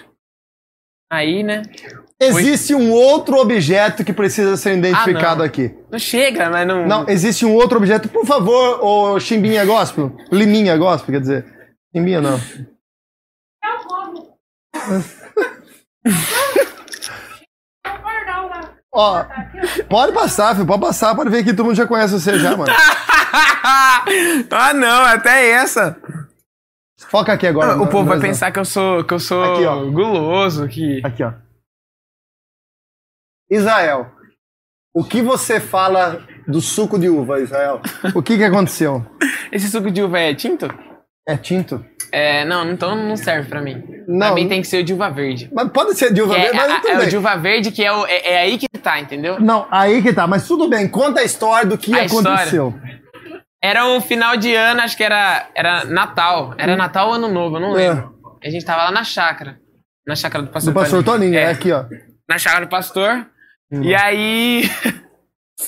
Aí, 1.10 1.42
né? 1.42 1.62
Existe 2.20 2.74
um 2.74 2.90
outro 2.90 3.36
objeto 3.36 4.02
que 4.02 4.12
precisa 4.12 4.56
ser 4.56 4.76
identificado 4.78 5.34
Ah, 5.34 5.36
não. 5.36 5.44
aqui. 5.44 5.74
Não 5.92 5.98
chega, 5.98 6.48
mas 6.50 6.66
não. 6.66 6.86
Não, 6.86 7.08
existe 7.08 7.44
um 7.44 7.54
outro 7.54 7.76
objeto. 7.76 8.08
Por 8.08 8.24
favor, 8.26 8.82
ô 8.82 9.20
Chimbinha 9.20 9.64
Gospel. 9.64 10.16
Liminha 10.32 10.76
Gospel, 10.76 11.12
quer 11.14 11.20
dizer. 11.20 11.44
Chimbinha 11.94 12.20
não. 12.22 12.40
É 13.62 13.68
o 13.74 13.86
como. 13.86 14.36
É 14.74 14.78
o 14.78 14.82
pardal 14.82 14.94
lá. 15.44 15.52
Ó, 18.92 19.24
pode 19.90 20.12
passar, 20.12 20.54
filho, 20.54 20.66
pode 20.66 20.80
passar, 20.80 21.14
pode 21.14 21.28
ver 21.28 21.44
que 21.44 21.52
todo 21.52 21.66
mundo 21.66 21.76
já 21.76 21.86
conhece 21.86 22.14
você 22.14 22.38
já, 22.38 22.56
mano. 22.56 22.72
ah, 24.50 24.72
não, 24.74 25.04
até 25.04 25.50
essa. 25.50 26.00
Foca 27.10 27.32
aqui 27.34 27.46
agora. 27.46 27.76
o 27.76 27.86
povo 27.88 28.08
vai 28.08 28.18
pensar 28.18 28.50
que 28.50 28.58
eu 28.58 28.64
sou, 28.64 29.04
que 29.04 29.12
eu 29.12 29.18
sou 29.20 29.42
Aqui, 29.44 29.66
ó. 29.66 29.84
guloso, 29.90 30.66
que. 30.66 31.02
Aqui, 31.04 31.22
ó. 31.22 31.32
Israel, 33.50 34.10
o 34.94 35.04
que 35.04 35.20
você 35.20 35.60
fala 35.60 36.26
do 36.48 36.60
suco 36.60 36.98
de 36.98 37.08
uva, 37.08 37.38
Israel? 37.40 37.82
O 38.14 38.22
que 38.22 38.38
que 38.38 38.44
aconteceu? 38.44 39.04
Esse 39.52 39.68
suco 39.68 39.90
de 39.90 40.02
uva 40.02 40.18
é 40.18 40.34
tinto? 40.34 40.66
É 41.28 41.36
tinto? 41.36 41.84
É, 42.12 42.44
não, 42.44 42.70
então 42.70 42.94
não 42.94 43.16
serve 43.16 43.48
pra 43.48 43.60
mim. 43.60 43.82
Não. 44.06 44.26
Pra 44.28 44.34
mim 44.34 44.48
tem 44.48 44.60
que 44.60 44.66
ser 44.68 44.78
o 44.82 44.84
de 44.84 44.92
uva 44.94 45.10
verde. 45.10 45.50
Mas 45.52 45.68
pode 45.70 45.94
ser 45.96 46.12
de 46.12 46.22
uva 46.22 46.36
é, 46.36 46.42
verde, 46.42 46.56
mas 46.56 46.70
a- 46.70 46.76
tudo 46.80 46.88
é 46.88 46.94
o 46.94 46.98
bem. 47.00 47.08
de 47.08 47.16
uva 47.16 47.36
verde 47.36 47.70
que 47.72 47.84
é, 47.84 47.92
o- 47.92 48.06
é, 48.06 48.32
é 48.32 48.38
aí 48.42 48.56
que 48.58 48.68
tá, 48.68 49.00
entendeu? 49.00 49.40
Não, 49.40 49.66
aí 49.70 50.00
que 50.02 50.12
tá, 50.12 50.26
mas 50.26 50.46
tudo 50.46 50.68
bem. 50.68 50.86
Conta 50.88 51.20
a 51.20 51.24
história 51.24 51.66
do 51.68 51.76
que 51.76 51.92
A 51.94 52.04
história. 52.04 52.30
aconteceu. 52.30 52.74
Era 53.62 53.86
o 53.86 54.00
final 54.00 54.36
de 54.36 54.54
ano, 54.54 54.80
acho 54.82 54.96
que 54.96 55.02
era, 55.02 55.48
era 55.54 55.84
Natal. 55.84 56.54
Era 56.56 56.76
Natal 56.76 57.08
ou 57.08 57.14
Ano 57.14 57.28
Novo, 57.28 57.56
eu 57.56 57.60
não 57.60 57.72
lembro. 57.72 58.14
A 58.44 58.48
gente 58.48 58.64
tava 58.64 58.84
lá 58.84 58.92
na 58.92 59.02
chácara. 59.02 59.58
Na 60.06 60.14
chácara 60.14 60.44
do 60.44 60.50
pastor 60.50 60.70
É. 60.70 60.72
Do 60.74 60.80
pastor 60.80 61.02
Toninho, 61.04 61.34
é 61.36 61.42
É, 61.42 61.50
aqui, 61.50 61.72
ó. 61.72 61.84
Na 62.28 62.38
chácara 62.38 62.64
do 62.66 62.70
pastor. 62.70 63.26
E 63.72 63.92
aí. 63.94 64.62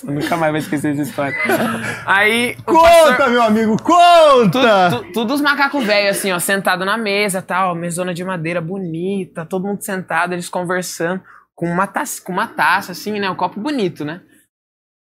Eu 0.04 0.12
nunca 0.12 0.36
mais 0.36 0.52
vou 0.52 0.58
esquecer 0.58 0.92
essa 0.92 1.02
história. 1.02 1.34
Aí. 2.06 2.54
Conta, 2.64 2.88
pastor- 3.16 3.30
meu 3.30 3.42
amigo, 3.42 3.82
conta! 3.82 4.90
tu- 4.90 5.12
Tudo 5.12 5.34
os 5.34 5.40
macacos 5.40 5.82
velhos, 5.84 6.18
assim, 6.18 6.30
ó, 6.30 6.38
sentado 6.38 6.84
na 6.84 6.96
mesa 6.98 7.40
tal, 7.40 7.74
mesona 7.74 8.12
de 8.12 8.22
madeira 8.22 8.60
bonita, 8.60 9.46
todo 9.46 9.66
mundo 9.66 9.82
sentado, 9.82 10.34
eles 10.34 10.48
conversando, 10.48 11.22
com 11.54 11.66
uma 11.66 11.86
taça, 11.86 12.22
com 12.22 12.32
uma 12.32 12.46
taça 12.46 12.92
assim, 12.92 13.18
né? 13.18 13.30
Um 13.30 13.34
copo 13.34 13.58
bonito, 13.58 14.04
né? 14.04 14.20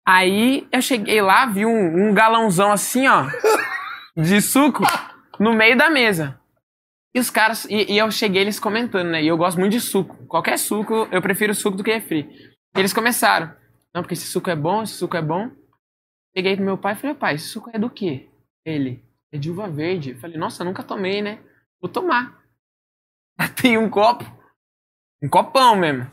Aí 0.06 0.68
eu 0.72 0.82
cheguei 0.82 1.22
lá, 1.22 1.46
vi 1.46 1.66
um, 1.66 2.10
um 2.10 2.14
galãozão 2.14 2.72
assim, 2.72 3.08
ó, 3.08 3.28
de 4.18 4.42
suco 4.42 4.84
no 5.40 5.54
meio 5.54 5.78
da 5.78 5.90
mesa. 5.90 6.40
E 7.16 7.20
os 7.20 7.30
caras, 7.30 7.66
e, 7.70 7.94
e 7.94 7.98
eu 8.00 8.10
cheguei 8.10 8.42
eles 8.42 8.60
comentando, 8.60 9.10
né? 9.12 9.22
E 9.24 9.28
eu 9.28 9.38
gosto 9.38 9.60
muito 9.60 9.74
de 9.74 9.80
suco. 9.80 10.26
Qualquer 10.26 10.58
suco, 10.58 11.08
eu 11.12 11.22
prefiro 11.22 11.54
suco 11.54 11.78
do 11.78 11.84
que 11.84 11.94
refri. 11.94 12.28
E 12.76 12.80
eles 12.80 12.92
começaram. 12.92 13.52
Não, 13.94 14.02
porque 14.02 14.14
esse 14.14 14.26
suco 14.26 14.50
é 14.50 14.56
bom, 14.56 14.82
esse 14.84 14.94
suco 14.94 15.16
é 15.16 15.22
bom. 15.22 15.52
Cheguei 16.36 16.56
pro 16.56 16.66
meu 16.66 16.78
pai 16.78 16.94
e 16.94 16.96
falei, 16.96 17.16
pai, 17.16 17.36
esse 17.36 17.48
suco 17.48 17.70
é 17.72 17.78
do 17.78 17.90
quê? 17.90 18.30
Ele, 18.66 19.04
é 19.32 19.38
de 19.38 19.52
uva 19.52 19.70
verde. 19.70 20.12
Eu 20.12 20.18
falei, 20.18 20.38
nossa, 20.38 20.64
nunca 20.64 20.84
tomei, 20.84 21.22
né? 21.22 21.40
Vou 21.80 21.90
tomar. 21.90 22.44
Tem 23.62 23.78
um 23.78 23.90
copo, 23.90 24.26
um 25.22 25.30
copão 25.30 25.76
mesmo. 25.76 26.12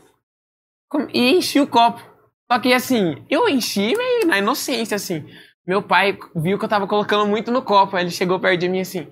E 1.13 1.31
enchi 1.31 1.59
o 1.59 1.67
copo. 1.67 2.01
Só 2.51 2.59
que 2.59 2.73
assim, 2.73 3.25
eu 3.29 3.47
enchi 3.47 3.95
meio 3.95 4.27
na 4.27 4.37
inocência, 4.37 4.95
assim. 4.95 5.25
Meu 5.65 5.81
pai 5.81 6.17
viu 6.35 6.59
que 6.59 6.65
eu 6.65 6.69
tava 6.69 6.87
colocando 6.87 7.25
muito 7.25 7.51
no 7.51 7.61
copo. 7.61 7.95
Aí 7.95 8.03
ele 8.03 8.11
chegou 8.11 8.39
perto 8.39 8.59
de 8.59 8.69
mim 8.69 8.81
assim, 8.81 9.07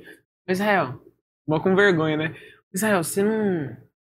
Israel, 0.48 1.02
vou 1.48 1.62
com 1.62 1.76
vergonha, 1.76 2.18
né? 2.18 2.36
Israel, 2.74 3.04
você 3.04 3.24
não. 3.24 3.76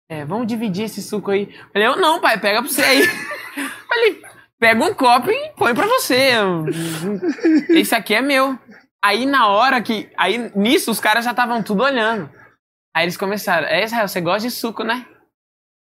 É, 0.09 0.25
vamos 0.25 0.47
dividir 0.47 0.85
esse 0.85 1.01
suco 1.01 1.31
aí. 1.31 1.55
Eu 1.55 1.69
falei, 1.73 1.89
eu 1.89 1.97
não, 1.97 2.21
pai, 2.21 2.39
pega 2.39 2.61
pra 2.61 2.71
você 2.71 2.83
aí. 2.83 3.03
Falei, 3.89 4.23
pega 4.63 4.85
um 4.85 4.95
copo 4.95 5.29
e 5.29 5.51
põe 5.57 5.75
pra 5.75 5.87
você. 5.89 6.31
Esse 7.71 7.95
aqui 7.97 8.15
é 8.15 8.23
meu. 8.23 8.57
Aí 9.05 9.27
na 9.27 9.49
hora 9.49 9.83
que. 9.83 10.09
Aí 10.17 10.53
nisso 10.55 10.91
os 10.93 11.01
caras 11.01 11.25
já 11.25 11.33
estavam 11.33 11.61
tudo 11.65 11.83
olhando. 11.83 12.31
Aí 12.95 13.05
eles 13.05 13.17
começaram. 13.17 13.67
É, 13.67 13.83
Israel, 13.83 14.07
você 14.07 14.21
gosta 14.21 14.49
de 14.49 14.55
suco, 14.55 14.85
né? 14.85 15.05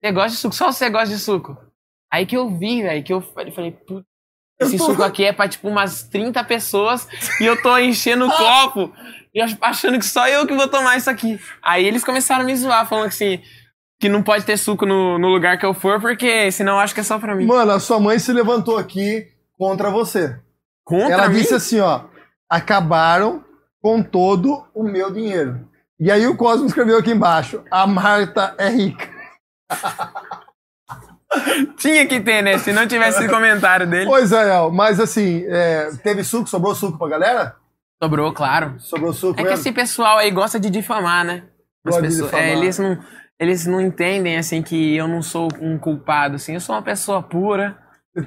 Você 0.03 0.13
gosta 0.13 0.31
de 0.31 0.37
suco? 0.37 0.55
Só 0.55 0.73
você 0.73 0.89
gosta 0.89 1.09
de 1.15 1.19
suco. 1.21 1.57
Aí 2.11 2.25
que 2.25 2.37
eu 2.37 2.49
vi, 2.49 2.83
velho, 2.83 3.05
que 3.05 3.13
eu 3.13 3.21
falei, 3.21 3.53
putz, 3.53 4.07
esse 4.61 4.79
suco 4.79 5.03
aqui 5.03 5.25
é 5.25 5.33
pra 5.33 5.47
tipo 5.49 5.69
umas 5.69 6.03
30 6.05 6.43
pessoas 6.45 7.07
e 7.41 7.45
eu 7.45 7.61
tô 7.61 7.77
enchendo 7.79 8.27
o 8.27 8.31
copo 8.35 8.93
e 9.35 9.41
ach- 9.43 9.59
achando 9.61 9.99
que 9.99 10.05
só 10.07 10.27
eu 10.27 10.47
que 10.47 10.55
vou 10.55 10.67
tomar 10.69 10.97
isso 10.97 11.11
aqui. 11.11 11.39
Aí 11.63 11.85
eles 11.85 12.03
começaram 12.03 12.43
a 12.43 12.47
me 12.47 12.57
zoar, 12.57 12.89
falando 12.89 13.09
assim, 13.09 13.43
que 14.01 14.09
não 14.09 14.23
pode 14.23 14.45
ter 14.47 14.57
suco 14.57 14.87
no, 14.87 15.19
no 15.19 15.29
lugar 15.29 15.59
que 15.59 15.67
eu 15.67 15.75
for, 15.75 16.01
porque 16.01 16.51
senão 16.51 16.73
eu 16.75 16.79
acho 16.81 16.95
que 16.95 17.01
é 17.01 17.05
só 17.05 17.19
pra 17.19 17.35
mim. 17.37 17.45
Mano, 17.47 17.73
a 17.73 17.79
sua 17.79 18.01
mãe 18.01 18.19
se 18.19 18.33
levantou 18.33 18.79
aqui 18.79 19.29
contra 19.59 19.91
você. 19.91 20.39
Contra 20.85 21.13
Ela 21.13 21.29
mim? 21.29 21.35
disse 21.37 21.55
assim, 21.55 21.79
ó. 21.81 22.05
Acabaram 22.49 23.45
com 23.83 24.03
todo 24.03 24.65
o 24.75 24.83
meu 24.83 25.13
dinheiro. 25.13 25.69
E 26.01 26.11
aí 26.11 26.27
o 26.27 26.35
Cosmo 26.37 26.67
escreveu 26.67 26.97
aqui 26.99 27.11
embaixo. 27.11 27.63
A 27.71 27.87
Marta 27.87 28.55
é 28.59 28.69
rica. 28.71 29.07
Tinha 31.77 32.07
que 32.07 32.21
ter, 32.21 32.43
né? 32.43 32.59
Se 32.59 32.73
não 32.73 32.89
tivesse 32.89 33.19
esse 33.21 33.29
comentário 33.29 33.87
dele. 33.87 34.09
Ô, 34.11 34.19
Israel, 34.19 34.71
mas 34.73 34.99
assim, 34.99 35.45
é, 35.47 35.91
teve 36.03 36.25
suco? 36.25 36.49
Sobrou 36.49 36.75
suco 36.75 36.99
pra 36.99 37.09
galera? 37.09 37.55
Sobrou, 38.03 38.33
claro. 38.33 38.75
Sobrou 38.81 39.13
suco 39.13 39.35
É 39.35 39.45
que 39.45 39.51
mesmo? 39.51 39.55
esse 39.61 39.73
pessoal 39.73 40.19
aí 40.19 40.31
gosta 40.31 40.59
de 40.59 40.71
difamar, 40.71 41.25
né? 41.25 41.45
As 41.87 41.97
pessoas- 41.99 42.25
difamar. 42.31 42.47
é, 42.47 42.53
eles 42.53 42.79
não, 42.79 42.99
eles 43.41 43.65
não 43.65 43.81
entendem 43.81 44.37
assim 44.37 44.63
que 44.63 44.95
eu 44.95 45.09
não 45.09 45.23
sou 45.23 45.49
um 45.63 45.79
culpado, 45.79 46.37
assim. 46.37 46.53
Eu 46.53 46.61
sou 46.61 46.75
uma 46.75 46.83
pessoa 46.83 47.23
pura. 47.23 47.79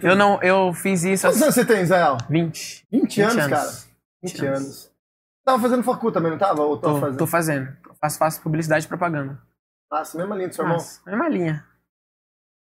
Eu 0.02 0.16
não, 0.16 0.42
eu 0.42 0.74
fiz 0.74 1.04
isso 1.04 1.28
Quantos 1.28 1.42
anos 1.42 1.54
você 1.54 1.64
tem, 1.64 1.82
Israel? 1.84 2.18
20. 2.28 2.88
20 2.92 3.22
anos, 3.22 3.38
anos. 3.38 3.50
cara. 3.50 3.70
20 4.24 4.34
20 4.34 4.46
anos. 4.48 4.60
anos. 4.60 4.92
Tava 5.46 5.62
fazendo 5.62 5.84
facu 5.84 6.12
também, 6.12 6.32
não 6.32 6.38
tava? 6.40 6.64
Ou 6.64 6.78
tava 6.78 6.96
Tô, 6.96 7.00
fazendo? 7.00 7.18
tô 7.20 7.28
fazendo. 7.28 7.78
Faço, 8.02 8.18
faço 8.18 8.42
publicidade 8.42 8.86
e 8.86 8.88
propaganda. 8.88 9.40
Nossa, 9.92 10.18
mesma 10.18 10.36
linha 10.36 10.48
do 10.48 10.56
seu 10.56 10.64
irmão. 10.64 10.78
Nossa, 10.78 11.02
mesma 11.06 11.30
linha. 11.30 11.64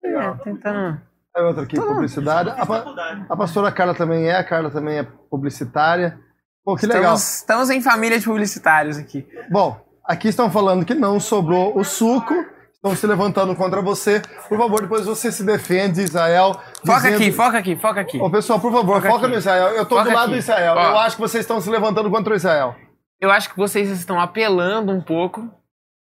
É, 0.05 0.09
Legal. 0.09 0.39
tentando. 0.39 1.01
Aí 1.35 1.43
outra 1.43 1.65
aqui, 1.65 1.77
publicidade. 1.77 2.51
A, 2.51 3.33
a 3.33 3.37
pastora 3.37 3.73
Carla 3.73 3.95
também 3.97 4.29
é, 4.29 4.37
a 4.37 4.45
Carla 4.45 4.71
também 4.71 4.99
é 4.99 5.03
publicitária. 5.03 6.21
Pô, 6.65 6.77
que 6.77 6.87
legal. 6.87 7.15
Estamos, 7.15 7.35
estamos 7.35 7.71
em 7.71 7.81
família 7.83 8.19
de 8.19 8.25
publicitários 8.25 8.97
aqui. 8.97 9.27
Bom, 9.51 9.88
aqui 10.09 10.29
estão 10.29 10.51
falando 10.51 10.85
que 10.85 10.95
não 10.95 11.21
sobrou 11.21 11.79
o 11.79 11.85
suco. 11.85 12.35
Estão 12.75 12.95
se 12.95 13.07
levantando 13.09 13.57
contra 13.57 13.83
você. 13.83 14.23
Por 14.49 14.57
favor, 14.57 14.81
depois 14.83 15.05
você 15.05 15.33
se 15.33 15.43
defende, 15.45 16.01
Israel. 16.01 16.61
Foca 16.87 17.01
dizendo- 17.01 17.17
aqui, 17.17 17.33
foca 17.33 17.59
aqui, 17.59 17.77
foca 17.77 18.01
aqui. 18.01 18.21
Ô, 18.21 18.31
pessoal, 18.31 18.61
por 18.61 18.73
favor, 18.73 18.97
Foca 19.03 19.11
foca, 19.15 19.29
no 19.29 19.35
Israel. 19.35 19.69
Eu 19.71 19.85
tô 19.85 19.97
Foca 19.97 20.09
do 20.11 20.15
lado 20.15 20.25
aqui. 20.27 20.33
do 20.35 20.39
Israel. 20.39 20.75
Ó. 20.77 20.91
Eu 20.93 20.99
acho 21.01 21.17
que 21.17 21.21
vocês 21.23 21.43
estão 21.43 21.61
se 21.61 21.69
levantando 21.69 22.09
contra 22.09 22.33
o 22.33 22.37
Israel. 22.37 22.77
Eu 23.21 23.33
acho 23.33 23.51
que 23.51 23.57
vocês 23.57 23.91
estão 23.91 24.21
apelando 24.21 24.93
um 24.93 25.01
pouco, 25.01 25.51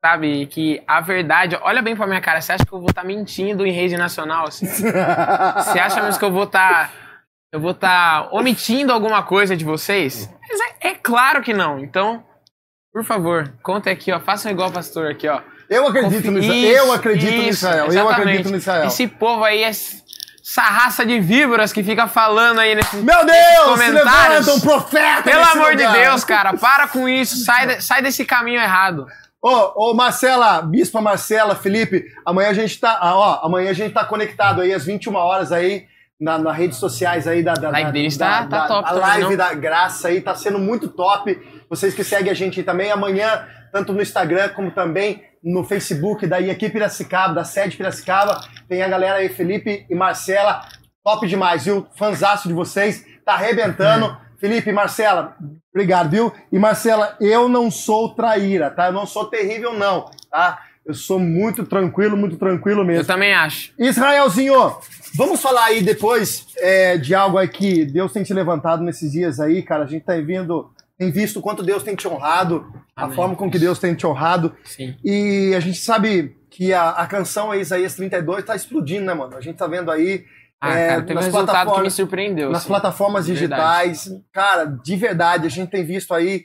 sabe? 0.04 0.46
Que 0.46 0.80
a 0.86 1.00
verdade. 1.00 1.58
Olha 1.62 1.82
bem 1.82 1.96
pra 1.96 2.06
minha 2.06 2.20
cara. 2.20 2.40
Você 2.40 2.52
acha 2.52 2.64
que 2.64 2.72
eu 2.72 2.78
vou 2.78 2.90
estar 2.90 3.02
mentindo 3.02 3.66
em 3.66 3.72
rede 3.72 3.96
nacional? 3.96 4.46
Assim? 4.46 4.66
Você 4.70 5.78
acha 5.80 6.00
mesmo 6.00 6.16
que 6.20 6.24
eu 6.24 6.32
vou 6.32 6.44
estar. 6.44 6.92
eu 7.52 7.60
vou 7.60 7.72
estar 7.72 8.28
omitindo 8.32 8.92
alguma 8.92 9.24
coisa 9.24 9.56
de 9.56 9.64
vocês? 9.64 10.30
Mas 10.48 10.60
é, 10.60 10.90
é 10.90 10.94
claro 10.94 11.42
que 11.42 11.52
não. 11.52 11.80
Então, 11.80 12.22
por 12.92 13.04
favor, 13.04 13.52
conta 13.62 13.90
aqui, 13.90 14.10
ó. 14.12 14.18
Façam 14.20 14.50
igual 14.50 14.68
o 14.70 14.72
pastor 14.72 15.10
aqui, 15.10 15.28
ó. 15.28 15.40
Eu 15.68 15.86
acredito 15.86 16.30
no 16.30 16.38
Israel. 16.38 16.64
Eu 16.86 16.92
acredito 16.92 17.34
no 17.36 17.42
isso, 17.42 17.50
Israel. 17.50 17.84
Eu 17.84 17.90
exatamente. 17.92 18.20
acredito 18.20 18.50
no 18.50 18.56
Israel. 18.56 18.86
Esse 18.86 19.06
povo 19.06 19.44
aí, 19.44 19.62
essa 19.62 20.62
raça 20.62 21.04
de 21.04 21.20
víboras 21.20 21.72
que 21.72 21.82
fica 21.84 22.08
falando 22.08 22.58
aí 22.60 22.74
nesse. 22.74 22.96
Meu 22.96 23.24
Deus! 23.26 23.36
Se 23.36 23.64
comentários. 23.64 24.46
levanta 24.46 24.52
um 24.54 24.60
profeta 24.60 25.22
Pelo 25.22 25.44
amor 25.44 25.76
de 25.76 25.84
lugar. 25.86 25.92
Deus, 26.00 26.24
cara, 26.24 26.54
para 26.58 26.88
com 26.88 27.06
isso. 27.08 27.44
Sai, 27.44 27.66
de- 27.66 27.84
sai 27.84 28.00
desse 28.02 28.24
caminho 28.24 28.60
errado. 28.60 29.06
Ô, 29.42 29.90
ô, 29.90 29.94
Marcela, 29.94 30.62
Bispa 30.62 31.00
Marcela, 31.00 31.54
Felipe, 31.54 32.02
amanhã 32.26 32.48
a 32.48 32.54
gente 32.54 32.80
tá, 32.80 32.98
ah, 33.00 33.14
ó, 33.14 33.46
amanhã 33.46 33.70
a 33.70 33.74
gente 33.74 33.92
tá 33.92 34.04
conectado 34.04 34.62
aí 34.62 34.72
às 34.72 34.84
21 34.84 35.14
horas 35.14 35.52
aí 35.52 35.84
na, 36.20 36.36
nas 36.38 36.56
redes 36.56 36.78
sociais 36.78 37.28
aí 37.28 37.40
da 37.44 37.54
da, 37.54 37.70
Live 37.70 37.84
da, 37.84 37.90
deles 37.92 38.16
da, 38.16 38.26
tá- 38.26 38.46
tá 38.46 38.58
da- 38.62 38.66
top 38.66 38.88
a 38.88 38.92
live 38.92 39.28
não? 39.30 39.36
da 39.36 39.54
graça 39.54 40.08
aí 40.08 40.20
tá 40.20 40.34
sendo 40.34 40.58
muito 40.58 40.88
top. 40.88 41.38
Vocês 41.68 41.94
que 41.94 42.04
seguem 42.04 42.30
a 42.30 42.34
gente 42.34 42.62
também 42.62 42.90
amanhã, 42.90 43.46
tanto 43.72 43.92
no 43.92 44.02
Instagram 44.02 44.48
como 44.50 44.70
também 44.70 45.22
no 45.42 45.64
Facebook 45.64 46.26
da 46.26 46.38
IAQ 46.38 46.70
Piracicaba, 46.70 47.34
da 47.34 47.44
sede 47.44 47.76
Piracicaba, 47.76 48.40
tem 48.68 48.82
a 48.82 48.88
galera 48.88 49.18
aí 49.18 49.28
Felipe 49.28 49.86
e 49.88 49.94
Marcela, 49.94 50.62
top 51.04 51.26
demais, 51.26 51.64
viu? 51.64 51.86
Fanzaço 51.96 52.48
de 52.48 52.54
vocês, 52.54 53.04
tá 53.24 53.34
arrebentando. 53.34 54.06
Hum. 54.06 54.16
Felipe 54.38 54.70
e 54.70 54.72
Marcela, 54.72 55.36
obrigado, 55.74 56.10
viu? 56.10 56.32
E 56.52 56.58
Marcela, 56.60 57.16
eu 57.20 57.48
não 57.48 57.72
sou 57.72 58.14
traíra, 58.14 58.70
tá? 58.70 58.86
Eu 58.86 58.92
não 58.92 59.04
sou 59.04 59.24
terrível, 59.24 59.74
não, 59.74 60.08
tá? 60.30 60.60
Eu 60.86 60.94
sou 60.94 61.18
muito 61.18 61.66
tranquilo, 61.66 62.16
muito 62.16 62.36
tranquilo 62.36 62.80
Eu 62.80 62.84
mesmo. 62.86 63.04
também 63.04 63.34
acho. 63.34 63.72
Israelzinho, 63.78 64.54
vamos 65.14 65.42
falar 65.42 65.64
aí 65.66 65.82
depois 65.82 66.46
é, 66.56 66.96
de 66.96 67.14
algo 67.14 67.36
aí 67.36 67.48
que 67.48 67.84
Deus 67.84 68.12
tem 68.12 68.22
te 68.22 68.32
levantado 68.32 68.82
nesses 68.82 69.12
dias 69.12 69.40
aí, 69.40 69.60
cara. 69.60 69.82
A 69.84 69.86
gente 69.86 70.04
tá 70.04 70.14
vindo, 70.16 70.70
tem 70.98 71.10
visto 71.10 71.38
o 71.38 71.42
quanto 71.42 71.62
Deus 71.62 71.82
tem 71.82 71.94
te 71.94 72.08
honrado, 72.08 72.66
a 72.96 73.04
Amém. 73.04 73.14
forma 73.16 73.36
com 73.36 73.50
que 73.50 73.58
Deus 73.58 73.78
tem 73.78 73.94
te 73.94 74.06
honrado. 74.06 74.54
Sim. 74.64 74.96
E 75.04 75.54
a 75.56 75.60
gente 75.60 75.78
sabe 75.78 76.36
que 76.50 76.72
a, 76.74 76.90
a 76.90 77.06
canção 77.06 77.50
aí, 77.52 77.60
Isaías 77.60 77.94
32 77.94 78.44
tá 78.44 78.56
explodindo, 78.56 79.06
né, 79.06 79.14
mano? 79.14 79.36
A 79.36 79.40
gente 79.40 79.56
tá 79.56 79.66
vendo 79.66 79.90
aí 79.90 80.24
Ah, 80.60 80.76
É, 80.76 80.88
cara, 80.88 81.02
teve 81.02 81.18
um 81.20 81.22
resultado 81.22 81.46
que 81.46 81.52
me 81.52 81.62
plataformas- 81.62 81.94
surpreendeu. 81.94 82.48
nas 82.50 82.58
assim. 82.62 82.68
plataformas 82.68 83.26
digitais. 83.26 84.10
Cara, 84.32 84.64
de 84.64 84.96
verdade, 84.96 85.46
a 85.46 85.50
gente 85.50 85.70
tem 85.70 85.84
visto 85.84 86.12
aí 86.12 86.44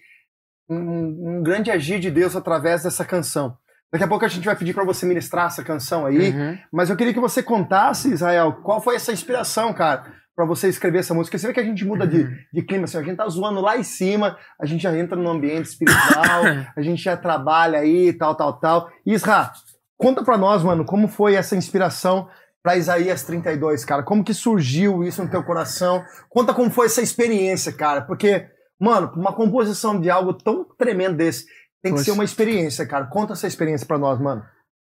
um, 0.70 1.38
um 1.40 1.44
grande 1.44 1.72
agir 1.72 2.00
de 2.00 2.12
Deus 2.12 2.36
através 2.36 2.84
dessa 2.84 3.04
canção. 3.04 3.58
Daqui 3.92 4.04
a 4.06 4.08
pouco 4.08 4.24
a 4.26 4.28
gente 4.28 4.46
vai 4.46 4.56
pedir 4.56 4.74
para 4.74 4.84
você 4.84 5.06
ministrar 5.06 5.48
essa 5.48 5.64
canção 5.64 6.06
aí, 6.06 6.30
Uhum. 6.32 6.58
mas 6.72 6.90
eu 6.90 6.96
queria 6.96 7.14
que 7.14 7.20
você 7.20 7.42
contasse, 7.44 8.12
Israel, 8.12 8.60
qual 8.64 8.82
foi 8.82 8.96
essa 8.96 9.12
inspiração, 9.12 9.72
cara, 9.74 10.04
para 10.36 10.46
você 10.46 10.68
escrever 10.68 11.00
essa 11.00 11.14
música. 11.14 11.38
Você 11.38 11.48
vê 11.48 11.54
que 11.54 11.60
a 11.60 11.64
gente 11.64 11.86
muda 11.86 12.08
de, 12.08 12.28
de 12.52 12.62
clima, 12.64 12.86
assim, 12.86 12.98
a 12.98 13.04
gente 13.04 13.18
tá 13.18 13.28
zoando 13.28 13.62
lá 13.62 13.78
em 13.78 13.84
cima, 13.84 14.38
a 14.60 14.66
gente 14.66 14.82
já 14.82 14.98
entra 14.98 15.16
no 15.16 15.30
ambiente 15.30 15.66
espiritual, 15.66 16.44
a 16.76 16.82
gente 16.82 17.02
já 17.04 17.16
trabalha 17.16 17.80
aí, 17.80 18.12
tal, 18.14 18.36
tal, 18.36 18.60
tal. 18.60 18.90
Isra, 19.06 19.52
conta 19.98 20.24
pra 20.24 20.38
nós, 20.38 20.64
mano, 20.64 20.86
como 20.86 21.08
foi 21.08 21.36
essa 21.36 21.56
inspiração 21.56 22.28
para 22.64 22.78
Isaías 22.78 23.24
32, 23.24 23.84
cara? 23.86 24.04
Como 24.04 24.24
que 24.24 24.34
surgiu 24.34 25.04
isso 25.04 25.24
no 25.24 25.30
teu 25.30 25.44
coração? 25.44 26.04
Conta 26.30 26.54
como 26.54 26.72
foi 26.72 26.86
essa 26.88 27.02
experiência, 27.02 27.72
cara, 27.74 28.02
porque, 28.02 28.48
mano, 28.80 29.12
uma 29.16 29.34
composição 29.34 30.00
de 30.00 30.10
algo 30.10 30.34
tão 30.34 30.64
tremendo 30.78 31.18
desse 31.18 31.46
tem 31.84 31.92
que 31.92 31.98
Poxa. 31.98 32.06
ser 32.06 32.12
uma 32.12 32.24
experiência, 32.24 32.88
cara. 32.88 33.06
Conta 33.08 33.34
essa 33.34 33.46
experiência 33.46 33.86
pra 33.86 33.98
nós, 33.98 34.18
mano. 34.18 34.42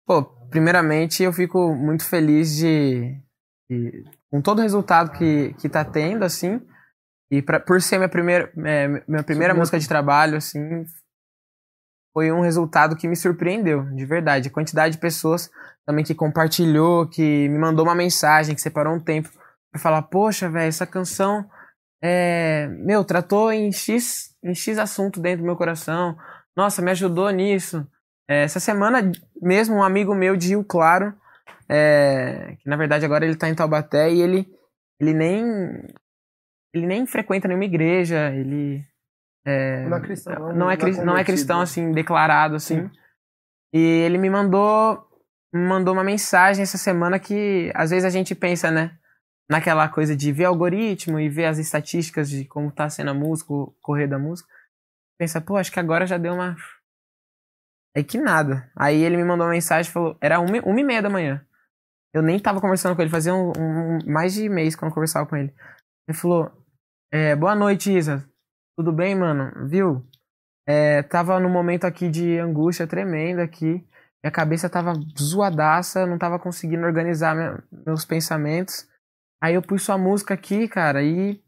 Pô, 0.07 0.23
primeiramente 0.49 1.21
eu 1.21 1.31
fico 1.31 1.75
muito 1.75 2.03
feliz 2.03 2.55
de, 2.55 3.15
de- 3.69 4.03
com 4.31 4.41
todo 4.41 4.59
o 4.59 4.61
resultado 4.61 5.11
que, 5.11 5.53
que 5.55 5.67
tá 5.67 5.83
tendo, 5.83 6.23
assim. 6.23 6.61
E 7.31 7.41
pra, 7.41 7.59
por 7.59 7.81
ser 7.81 7.97
minha 7.97 8.09
primeira, 8.09 8.51
é, 8.65 8.87
minha 9.07 9.23
primeira 9.23 9.53
música 9.53 9.79
de 9.79 9.87
trabalho, 9.87 10.37
assim, 10.37 10.83
foi 12.13 12.31
um 12.31 12.41
resultado 12.41 12.95
que 12.95 13.07
me 13.07 13.15
surpreendeu, 13.15 13.85
de 13.93 14.05
verdade. 14.05 14.49
A 14.49 14.51
quantidade 14.51 14.95
de 14.95 15.01
pessoas 15.01 15.49
também 15.85 16.03
que 16.03 16.15
compartilhou, 16.15 17.07
que 17.07 17.47
me 17.49 17.57
mandou 17.57 17.85
uma 17.85 17.95
mensagem, 17.95 18.55
que 18.55 18.61
separou 18.61 18.93
um 18.93 18.99
tempo 18.99 19.29
pra 19.71 19.81
falar, 19.81 20.03
poxa, 20.03 20.49
velho, 20.49 20.67
essa 20.67 20.85
canção, 20.85 21.47
é, 22.01 22.67
meu, 22.67 23.03
tratou 23.03 23.51
em 23.51 23.71
X, 23.71 24.35
em 24.43 24.55
X 24.55 24.77
assunto 24.77 25.19
dentro 25.19 25.39
do 25.39 25.45
meu 25.45 25.55
coração. 25.55 26.17
Nossa, 26.55 26.81
me 26.81 26.91
ajudou 26.91 27.29
nisso. 27.29 27.87
É, 28.29 28.43
essa 28.43 28.59
semana 28.59 29.11
mesmo, 29.41 29.75
um 29.75 29.83
amigo 29.83 30.13
meu 30.15 30.35
de 30.35 30.49
Rio 30.49 30.63
Claro, 30.63 31.13
é, 31.69 32.55
que 32.59 32.67
na 32.69 32.75
verdade 32.75 33.05
agora 33.05 33.25
ele 33.25 33.35
tá 33.35 33.47
em 33.47 33.55
Taubaté 33.55 34.11
e 34.11 34.21
ele, 34.21 34.47
ele 34.99 35.13
nem 35.13 35.43
ele 36.73 36.85
nem 36.87 37.05
frequenta 37.05 37.47
nenhuma 37.47 37.65
igreja, 37.65 38.31
ele 38.31 38.83
é, 39.45 39.87
Não 39.87 39.97
é 39.97 40.01
cristão, 40.01 40.53
não, 40.53 40.69
é, 40.71 40.77
cri- 40.77 41.03
não 41.03 41.17
é 41.17 41.23
cristão 41.23 41.57
convertido. 41.57 41.81
assim, 41.81 41.91
declarado 41.91 42.55
assim. 42.55 42.89
E 43.73 43.79
ele 43.79 44.17
me 44.17 44.29
mandou 44.29 45.07
me 45.53 45.61
mandou 45.67 45.93
uma 45.95 46.03
mensagem 46.03 46.61
essa 46.61 46.77
semana 46.77 47.19
que 47.19 47.71
às 47.73 47.89
vezes 47.89 48.05
a 48.05 48.09
gente 48.11 48.35
pensa, 48.35 48.69
né, 48.69 48.95
naquela 49.49 49.87
coisa 49.89 50.15
de 50.15 50.31
ver 50.31 50.45
algoritmo 50.45 51.19
e 51.19 51.27
ver 51.27 51.45
as 51.45 51.57
estatísticas 51.57 52.29
de 52.29 52.45
como 52.45 52.71
tá 52.71 52.87
sendo 52.87 53.09
a 53.09 53.13
música, 53.15 53.51
o 53.51 53.73
correr 53.81 54.05
da 54.07 54.19
música. 54.19 54.47
Pensa, 55.17 55.41
pô, 55.41 55.57
acho 55.57 55.71
que 55.71 55.79
agora 55.79 56.05
já 56.05 56.17
deu 56.17 56.33
uma 56.33 56.55
Aí 57.95 58.03
que 58.03 58.17
nada. 58.19 58.71
Aí 58.75 59.01
ele 59.03 59.17
me 59.17 59.23
mandou 59.23 59.47
uma 59.47 59.53
mensagem 59.53 59.89
e 59.89 59.93
falou, 59.93 60.15
era 60.21 60.39
uma, 60.39 60.59
uma 60.61 60.79
e 60.79 60.83
meia 60.83 61.01
da 61.01 61.09
manhã. 61.09 61.43
Eu 62.13 62.21
nem 62.21 62.39
tava 62.39 62.59
conversando 62.59 62.95
com 62.95 63.01
ele, 63.01 63.11
fazia 63.11 63.33
um, 63.33 63.51
um- 63.57 63.99
mais 64.11 64.33
de 64.33 64.49
mês 64.49 64.75
que 64.75 64.83
eu 64.83 64.89
conversava 64.91 65.27
com 65.27 65.35
ele. 65.35 65.53
Ele 66.07 66.17
falou, 66.17 66.51
é, 67.11 67.35
boa 67.35 67.55
noite, 67.55 67.95
Isa. 67.95 68.27
Tudo 68.77 68.91
bem, 68.91 69.15
mano? 69.15 69.67
Viu? 69.67 70.05
É, 70.67 71.03
tava 71.03 71.39
num 71.39 71.49
momento 71.49 71.85
aqui 71.85 72.09
de 72.09 72.37
angústia 72.39 72.87
tremenda 72.87 73.43
aqui. 73.43 73.85
Minha 74.23 74.31
cabeça 74.31 74.69
tava 74.69 74.93
zoadaça, 75.19 76.05
não 76.05 76.17
tava 76.17 76.39
conseguindo 76.39 76.85
organizar 76.85 77.35
minha- 77.35 77.63
meus 77.85 78.05
pensamentos. 78.05 78.87
Aí 79.41 79.53
eu 79.55 79.61
pus 79.61 79.83
sua 79.83 79.97
música 79.97 80.33
aqui, 80.33 80.67
cara, 80.67 81.01
e, 81.03 81.41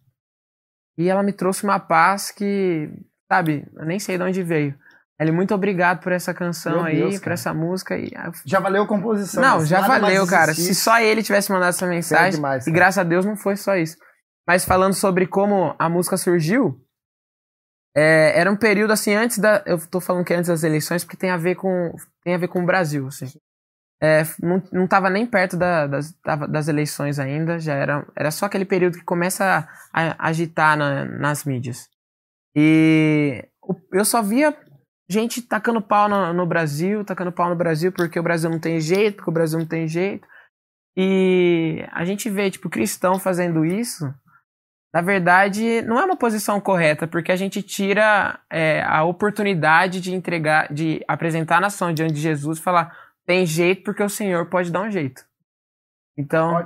e 0.97 1.09
ela 1.09 1.23
me 1.23 1.33
trouxe 1.33 1.63
uma 1.63 1.79
paz 1.79 2.31
que, 2.31 2.89
sabe, 3.31 3.67
eu 3.75 3.85
nem 3.85 3.99
sei 3.99 4.17
de 4.17 4.23
onde 4.23 4.43
veio. 4.43 4.77
Ele, 5.21 5.31
muito 5.31 5.53
obrigado 5.53 6.01
por 6.01 6.11
essa 6.11 6.33
canção 6.33 6.77
Meu 6.77 6.83
aí, 6.83 6.95
Deus, 6.97 7.19
por 7.19 7.31
essa 7.31 7.53
música. 7.53 7.95
E, 7.97 8.05
eu 8.13 8.31
Já 8.45 8.59
valeu 8.59 8.83
a 8.83 8.87
composição. 8.87 9.41
não, 9.41 9.63
já 9.65 9.81
valeu, 9.81 10.25
cara. 10.25 10.53
Se 10.53 10.73
só 10.73 10.99
ele 10.99 11.21
tivesse 11.21 11.51
mandado 11.51 11.69
essa 11.69 11.85
mensagem, 11.85 12.31
demais, 12.31 12.65
e 12.65 12.71
graças 12.71 12.97
a 12.97 13.03
Deus 13.03 13.23
não 13.25 13.35
foi 13.35 13.55
só 13.55 13.75
isso. 13.75 13.97
Mas 14.47 14.65
falando 14.65 14.93
sobre 14.95 15.27
como 15.27 15.75
a 15.77 15.87
música 15.87 16.17
surgiu, 16.17 16.81
é, 17.95 18.33
era 18.39 18.51
um 18.51 18.55
período 18.55 18.91
assim 18.91 19.13
antes 19.13 19.37
da, 19.37 19.61
eu 19.65 19.77
tô 19.87 19.99
falando 20.01 20.25
que 20.25 20.33
é 20.33 20.37
antes 20.37 20.47
das 20.49 20.63
eleições 20.63 21.03
porque 21.03 21.17
tem 21.17 21.29
a 21.29 21.37
ver 21.37 21.55
com 21.55 21.93
tem 22.23 22.33
a 22.33 22.37
ver 22.37 22.47
com 22.47 22.63
o 22.63 22.65
Brasil, 22.65 23.07
assim. 23.07 23.27
É, 24.01 24.23
não, 24.41 24.63
não 24.71 24.87
tava 24.87 25.11
nem 25.11 25.27
perto 25.27 25.55
da- 25.55 25.85
das, 25.85 26.11
das 26.49 26.67
eleições 26.67 27.19
ainda, 27.19 27.59
já 27.59 27.75
era 27.75 28.03
era 28.17 28.31
só 28.31 28.47
aquele 28.47 28.65
período 28.65 28.97
que 28.97 29.03
começa 29.05 29.67
a, 29.93 30.01
a 30.01 30.27
agitar 30.29 30.75
na- 30.75 31.05
nas 31.05 31.43
mídias. 31.45 31.87
E 32.55 33.45
eu 33.93 34.03
só 34.03 34.21
via 34.23 34.55
gente 35.11 35.41
tacando 35.41 35.81
pau 35.81 36.07
no, 36.07 36.33
no 36.33 36.45
Brasil, 36.45 37.03
tacando 37.03 37.31
pau 37.31 37.49
no 37.49 37.55
Brasil 37.55 37.91
porque 37.91 38.19
o 38.19 38.23
Brasil 38.23 38.49
não 38.49 38.59
tem 38.59 38.79
jeito, 38.79 39.17
porque 39.17 39.29
o 39.29 39.33
Brasil 39.33 39.59
não 39.59 39.65
tem 39.65 39.87
jeito. 39.87 40.27
E 40.95 41.85
a 41.91 42.03
gente 42.05 42.29
vê, 42.29 42.49
tipo, 42.51 42.69
cristão 42.69 43.19
fazendo 43.19 43.65
isso, 43.65 44.13
na 44.93 45.01
verdade, 45.01 45.81
não 45.83 45.97
é 45.97 46.03
uma 46.03 46.17
posição 46.17 46.59
correta, 46.59 47.07
porque 47.07 47.31
a 47.31 47.35
gente 47.35 47.63
tira 47.63 48.39
é, 48.49 48.83
a 48.83 49.03
oportunidade 49.03 50.01
de 50.01 50.13
entregar, 50.13 50.71
de 50.71 51.01
apresentar 51.07 51.57
a 51.57 51.61
nação 51.61 51.93
diante 51.93 52.13
de 52.13 52.19
Jesus 52.19 52.57
e 52.57 52.61
falar, 52.61 52.93
tem 53.25 53.45
jeito 53.45 53.83
porque 53.83 54.03
o 54.03 54.09
Senhor 54.09 54.45
pode 54.47 54.69
dar 54.69 54.81
um 54.81 54.91
jeito. 54.91 55.23
Então, 56.17 56.61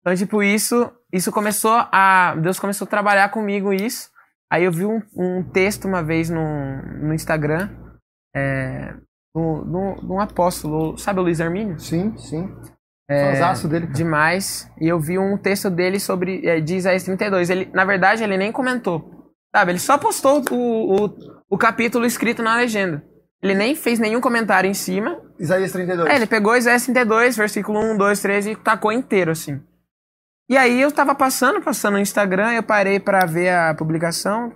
então 0.00 0.16
tipo, 0.16 0.42
isso, 0.42 0.90
isso 1.12 1.30
começou 1.30 1.86
a. 1.92 2.34
Deus 2.36 2.58
começou 2.58 2.86
a 2.86 2.90
trabalhar 2.90 3.28
comigo 3.28 3.74
isso. 3.74 4.10
Aí 4.52 4.64
eu 4.64 4.72
vi 4.72 4.84
um, 4.84 5.00
um 5.16 5.42
texto 5.42 5.86
uma 5.86 6.02
vez 6.02 6.28
no, 6.28 6.82
no 7.02 7.14
Instagram, 7.14 7.68
é, 8.34 8.94
do, 9.34 9.64
do, 9.64 9.94
de 10.00 10.12
um 10.12 10.20
apóstolo, 10.20 10.98
sabe 10.98 11.20
o 11.20 11.22
Luiz 11.22 11.40
Armínio? 11.40 11.78
Sim, 11.78 12.16
sim. 12.18 12.52
É, 13.08 13.32
Fãzaço 13.32 13.68
dele, 13.68 13.86
cara. 13.86 13.96
Demais. 13.96 14.70
E 14.80 14.86
eu 14.88 15.00
vi 15.00 15.18
um 15.18 15.36
texto 15.36 15.68
dele 15.68 15.98
sobre. 15.98 16.46
É, 16.46 16.60
de 16.60 16.76
Isaías 16.76 17.02
32. 17.02 17.50
Ele, 17.50 17.68
na 17.72 17.84
verdade, 17.84 18.22
ele 18.22 18.36
nem 18.36 18.52
comentou. 18.52 19.32
Sabe? 19.54 19.72
Ele 19.72 19.78
só 19.80 19.98
postou 19.98 20.44
o, 20.50 21.06
o, 21.06 21.16
o 21.50 21.58
capítulo 21.58 22.06
escrito 22.06 22.42
na 22.42 22.56
legenda. 22.56 23.04
Ele 23.42 23.54
nem 23.54 23.74
fez 23.74 23.98
nenhum 23.98 24.20
comentário 24.20 24.70
em 24.70 24.74
cima. 24.74 25.20
Isaías 25.40 25.72
32. 25.72 26.08
É, 26.08 26.16
ele 26.16 26.26
pegou 26.26 26.56
Isaías 26.56 26.84
32, 26.84 27.36
versículo 27.36 27.80
1, 27.80 27.96
2, 27.96 28.20
3 28.20 28.46
e 28.46 28.56
tacou 28.56 28.92
inteiro, 28.92 29.32
assim. 29.32 29.60
E 30.50 30.56
aí 30.56 30.80
eu 30.80 30.90
tava 30.90 31.14
passando, 31.14 31.62
passando 31.62 31.94
no 31.94 32.00
Instagram, 32.00 32.54
eu 32.54 32.62
parei 32.64 32.98
pra 32.98 33.24
ver 33.24 33.50
a 33.50 33.72
publicação. 33.72 34.52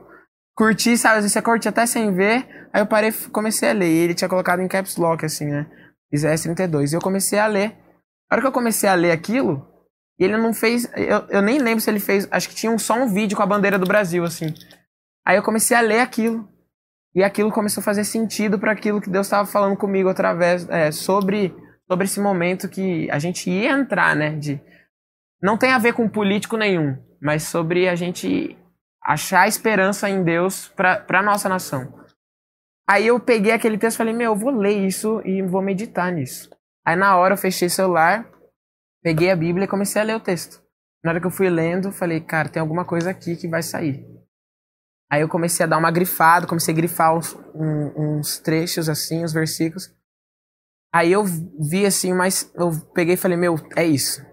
Curti, 0.56 0.98
sabe? 0.98 1.22
Você 1.22 1.40
curte 1.40 1.68
até 1.68 1.86
sem 1.86 2.12
ver. 2.12 2.68
Aí 2.72 2.82
eu 2.82 2.86
parei 2.86 3.12
comecei 3.30 3.70
a 3.70 3.72
ler. 3.72 3.86
E 3.86 3.98
ele 3.98 4.12
tinha 4.14 4.28
colocado 4.28 4.60
em 4.60 4.66
caps 4.66 4.96
lock, 4.96 5.24
assim, 5.24 5.46
né? 5.46 5.70
Isaías 6.12 6.42
32. 6.42 6.92
E 6.92 6.96
eu 6.96 7.00
comecei 7.00 7.38
a 7.38 7.46
ler. 7.46 7.76
A 8.28 8.34
hora 8.34 8.40
que 8.40 8.46
eu 8.48 8.52
comecei 8.52 8.88
a 8.88 8.94
ler 8.94 9.12
aquilo, 9.12 9.64
ele 10.18 10.36
não 10.36 10.52
fez. 10.52 10.90
Eu, 10.96 11.28
eu 11.28 11.40
nem 11.40 11.60
lembro 11.60 11.80
se 11.80 11.88
ele 11.88 12.00
fez. 12.00 12.26
Acho 12.28 12.48
que 12.48 12.56
tinha 12.56 12.76
só 12.76 12.94
um 12.94 13.06
vídeo 13.06 13.36
com 13.36 13.44
a 13.44 13.46
bandeira 13.46 13.78
do 13.78 13.86
Brasil, 13.86 14.24
assim. 14.24 14.52
Aí 15.24 15.36
eu 15.36 15.44
comecei 15.44 15.76
a 15.76 15.80
ler 15.80 16.00
aquilo. 16.00 16.48
E 17.14 17.22
aquilo 17.22 17.52
começou 17.52 17.80
a 17.80 17.84
fazer 17.84 18.02
sentido 18.02 18.58
para 18.58 18.72
aquilo 18.72 19.00
que 19.00 19.08
Deus 19.08 19.28
estava 19.28 19.46
falando 19.46 19.76
comigo 19.76 20.08
através. 20.08 20.68
É, 20.70 20.90
sobre, 20.90 21.54
sobre 21.88 22.06
esse 22.06 22.18
momento 22.18 22.68
que 22.68 23.08
a 23.12 23.20
gente 23.20 23.48
ia 23.48 23.70
entrar, 23.70 24.16
né? 24.16 24.30
De, 24.30 24.60
não 25.42 25.56
tem 25.58 25.72
a 25.72 25.78
ver 25.78 25.92
com 25.94 26.08
político 26.08 26.56
nenhum, 26.56 26.96
mas 27.20 27.44
sobre 27.44 27.88
a 27.88 27.94
gente 27.94 28.56
achar 29.02 29.46
esperança 29.46 30.08
em 30.08 30.22
Deus 30.24 30.68
para 30.68 31.04
a 31.08 31.22
nossa 31.22 31.48
nação. 31.48 31.92
Aí 32.88 33.06
eu 33.06 33.18
peguei 33.18 33.52
aquele 33.52 33.78
texto 33.78 33.96
e 33.96 33.98
falei, 33.98 34.14
meu, 34.14 34.32
eu 34.32 34.36
vou 34.36 34.50
ler 34.50 34.86
isso 34.86 35.20
e 35.24 35.42
vou 35.42 35.62
meditar 35.62 36.12
nisso. 36.12 36.50
Aí 36.86 36.96
na 36.96 37.16
hora 37.16 37.34
eu 37.34 37.38
fechei 37.38 37.68
o 37.68 37.70
celular, 37.70 38.30
peguei 39.02 39.30
a 39.30 39.36
Bíblia 39.36 39.64
e 39.64 39.68
comecei 39.68 40.00
a 40.00 40.04
ler 40.04 40.16
o 40.16 40.20
texto. 40.20 40.62
Na 41.02 41.10
hora 41.10 41.20
que 41.20 41.26
eu 41.26 41.30
fui 41.30 41.48
lendo, 41.48 41.92
falei, 41.92 42.20
cara, 42.20 42.48
tem 42.48 42.60
alguma 42.60 42.84
coisa 42.84 43.10
aqui 43.10 43.36
que 43.36 43.48
vai 43.48 43.62
sair. 43.62 44.06
Aí 45.10 45.20
eu 45.20 45.28
comecei 45.28 45.64
a 45.64 45.68
dar 45.68 45.78
uma 45.78 45.90
grifada, 45.90 46.46
comecei 46.46 46.72
a 46.72 46.76
grifar 46.76 47.14
uns, 47.16 47.34
um- 47.54 48.18
uns 48.18 48.38
trechos 48.38 48.88
assim, 48.88 49.22
os 49.22 49.32
versículos. 49.32 49.94
Aí 50.92 51.12
eu 51.12 51.24
vi 51.24 51.84
assim, 51.86 52.12
mas 52.12 52.50
eu 52.54 52.70
peguei 52.94 53.14
e 53.14 53.18
falei, 53.18 53.36
meu, 53.36 53.56
é 53.76 53.84
isso. 53.84 54.24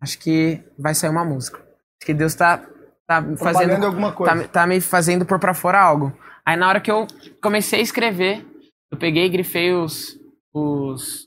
Acho 0.00 0.18
que 0.18 0.62
vai 0.78 0.94
sair 0.94 1.10
uma 1.10 1.24
música. 1.24 1.58
Acho 1.58 2.06
que 2.06 2.14
Deus 2.14 2.34
tá, 2.34 2.58
tá 3.06 3.20
me 3.20 3.36
fazendo 3.36 3.86
alguma 3.86 4.12
coisa. 4.12 4.32
tá, 4.34 4.38
me- 4.40 4.48
tá 4.48 4.66
me 4.66 4.80
fazendo 4.80 5.24
pôr 5.26 5.38
pra 5.38 5.54
fora 5.54 5.80
algo. 5.80 6.12
Aí 6.44 6.56
na 6.56 6.68
hora 6.68 6.80
que 6.80 6.90
eu 6.90 7.06
comecei 7.42 7.80
a 7.80 7.82
escrever, 7.82 8.46
eu 8.90 8.98
peguei 8.98 9.24
e 9.26 9.28
grifei 9.28 9.72
os, 9.72 10.18
os 10.54 11.26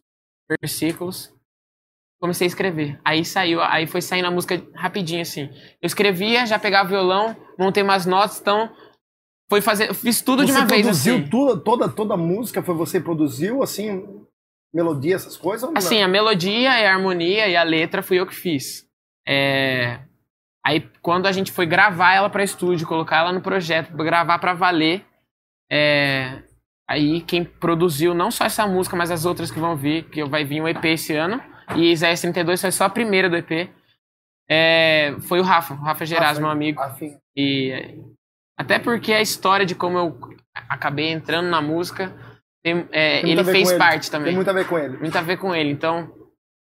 versículos, 0.61 1.33
comecei 2.21 2.45
a 2.45 2.49
escrever. 2.49 2.99
Aí 3.03 3.25
saiu, 3.25 3.61
aí 3.61 3.85
foi 3.87 4.01
saindo 4.01 4.27
a 4.27 4.31
música 4.31 4.61
rapidinho 4.75 5.21
assim. 5.21 5.49
Eu 5.81 5.87
escrevia, 5.87 6.45
já 6.45 6.57
pegava 6.59 6.87
o 6.87 6.91
violão, 6.91 7.35
montei 7.57 7.83
umas 7.83 8.05
notas, 8.05 8.39
então 8.39 8.69
foi 9.49 9.61
fazer, 9.61 9.93
fiz 9.93 10.21
tudo 10.21 10.45
de 10.45 10.51
você 10.51 10.57
uma 10.59 10.67
vez 10.67 10.81
produziu 10.83 11.15
assim. 11.15 11.27
tudo, 11.29 11.59
toda, 11.61 11.89
toda 11.89 12.13
a 12.13 12.17
música? 12.17 12.61
Foi 12.61 12.75
você 12.75 12.99
que 12.99 13.03
produziu, 13.05 13.63
assim, 13.63 14.18
melodia, 14.73 15.15
essas 15.15 15.35
coisas? 15.37 15.63
ou 15.63 15.71
não? 15.71 15.77
Assim, 15.77 16.01
a 16.01 16.07
melodia 16.07 16.81
e 16.81 16.85
a 16.85 16.93
harmonia 16.93 17.47
e 17.47 17.55
a 17.55 17.63
letra 17.63 18.01
fui 18.03 18.19
eu 18.19 18.27
que 18.27 18.35
fiz. 18.35 18.85
É, 19.27 19.99
Aí 20.65 20.87
quando 21.01 21.25
a 21.25 21.31
gente 21.31 21.51
foi 21.51 21.65
gravar 21.65 22.13
ela 22.13 22.29
pra 22.29 22.43
estúdio, 22.43 22.85
colocar 22.87 23.17
ela 23.19 23.31
no 23.31 23.41
projeto, 23.41 23.95
gravar 23.95 24.37
pra 24.39 24.53
valer, 24.53 25.05
é, 25.71 26.43
aí 26.87 27.21
quem 27.21 27.43
produziu 27.43 28.13
não 28.13 28.29
só 28.29 28.45
essa 28.45 28.67
música, 28.67 28.95
mas 28.95 29.09
as 29.09 29.25
outras 29.25 29.49
que 29.49 29.59
vão 29.59 29.75
vir, 29.75 30.03
que 30.09 30.23
vai 30.25 30.43
vir 30.43 30.61
um 30.61 30.67
EP 30.67 30.83
esse 30.85 31.15
ano, 31.15 31.41
e 31.75 31.91
Isaías 31.91 32.21
32 32.21 32.61
foi 32.61 32.71
só 32.71 32.83
a 32.85 32.89
primeira 32.89 33.29
do 33.29 33.37
EP, 33.37 33.69
é, 34.49 35.15
foi 35.21 35.39
o 35.39 35.43
Rafa, 35.43 35.73
o 35.73 35.77
Rafa 35.77 36.05
Geraz, 36.05 36.37
Ah, 36.37 36.41
meu 36.41 36.49
amigo. 36.49 36.81
sim. 36.99 37.17
E 37.35 37.71
é, 37.71 37.95
até 38.57 38.77
porque 38.77 39.13
a 39.13 39.21
história 39.21 39.65
de 39.65 39.75
como 39.75 39.97
eu 39.97 40.19
acabei 40.67 41.09
entrando 41.09 41.49
na 41.49 41.61
música, 41.61 42.13
tem- 42.63 42.87
é, 42.91 43.21
Tem 43.21 43.31
ele 43.31 43.43
fez 43.43 43.63
com 43.67 43.69
ele. 43.71 43.77
parte 43.79 44.11
também 44.11 44.27
Tem 44.27 44.35
muito 44.35 44.49
a 44.49 44.53
ver 44.53 44.67
com 44.67 44.77
ele. 44.77 44.97
muito 44.97 45.17
a 45.17 45.21
ver 45.21 45.37
com 45.37 45.55
ele. 45.55 45.69
Então, 45.71 46.11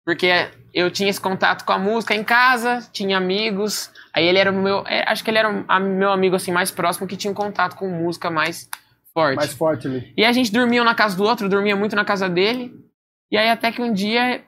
porque 0.04 0.30
eu 0.72 0.90
tinha 0.90 1.10
esse 1.10 1.20
contato 1.20 1.64
com 1.64 1.72
a 1.72 1.78
música 1.78 2.14
em 2.14 2.24
casa, 2.24 2.88
tinha 2.92 3.16
amigos. 3.16 3.90
Aí 4.14 4.24
ele 4.26 4.38
era 4.38 4.50
o 4.50 4.54
meu, 4.54 4.84
é, 4.86 5.04
acho 5.06 5.22
que 5.24 5.30
ele 5.30 5.38
era 5.38 5.48
o 5.50 5.80
meu 5.80 6.10
amigo 6.10 6.36
assim 6.36 6.52
mais 6.52 6.70
próximo 6.70 7.06
que 7.06 7.16
tinha 7.16 7.30
um 7.30 7.34
contato 7.34 7.76
com 7.76 7.88
música 7.88 8.30
mais 8.30 8.68
forte. 9.12 9.36
Mais 9.36 9.52
forte 9.52 9.86
ali. 9.88 10.12
E 10.16 10.24
a 10.24 10.32
gente 10.32 10.52
dormia 10.52 10.80
um 10.82 10.84
na 10.84 10.94
casa 10.94 11.16
do 11.16 11.24
outro, 11.24 11.48
dormia 11.48 11.76
muito 11.76 11.94
na 11.96 12.04
casa 12.04 12.28
dele. 12.28 12.72
E 13.30 13.36
aí 13.36 13.48
até 13.48 13.70
que 13.72 13.82
um 13.82 13.92
dia 13.92 14.42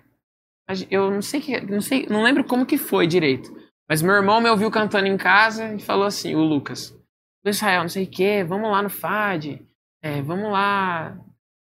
eu 0.91 1.11
não 1.11 1.21
sei 1.23 1.41
que, 1.41 1.61
não 1.61 1.81
sei, 1.81 2.07
não 2.09 2.23
lembro 2.23 2.45
como 2.45 2.65
que 2.65 2.79
foi 2.79 3.07
direito. 3.07 3.53
Mas 3.89 4.01
meu 4.01 4.15
irmão 4.15 4.41
me 4.41 4.49
ouviu 4.49 4.71
cantando 4.71 5.07
em 5.07 5.17
casa 5.19 5.75
e 5.75 5.81
falou 5.81 6.07
assim, 6.07 6.35
o 6.35 6.41
Lucas, 6.41 6.97
"Ô, 7.45 7.49
Israel, 7.51 7.83
não 7.83 7.89
sei 7.89 8.05
o 8.05 8.11
que, 8.11 8.43
vamos 8.45 8.71
lá 8.71 8.81
no 8.83 8.89
FAD, 8.89 9.61
é, 10.03 10.23
vamos 10.23 10.51
lá, 10.51 11.15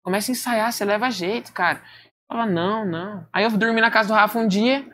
começa 0.04 0.32
a 0.32 0.34
ensaiar, 0.34 0.72
você 0.72 0.86
leva 0.86 1.10
jeito, 1.10 1.54
cara. 1.54 1.80
Eu 1.80 2.38
falava, 2.38 2.52
não, 2.52 2.86
não. 2.86 3.28
Aí 3.32 3.44
eu 3.44 3.52
dormi 3.52 3.82
na 3.82 3.92
casa 3.92 4.10
do 4.10 4.14
Rafa 4.14 4.40
um 4.40 4.48
dia, 4.48 4.86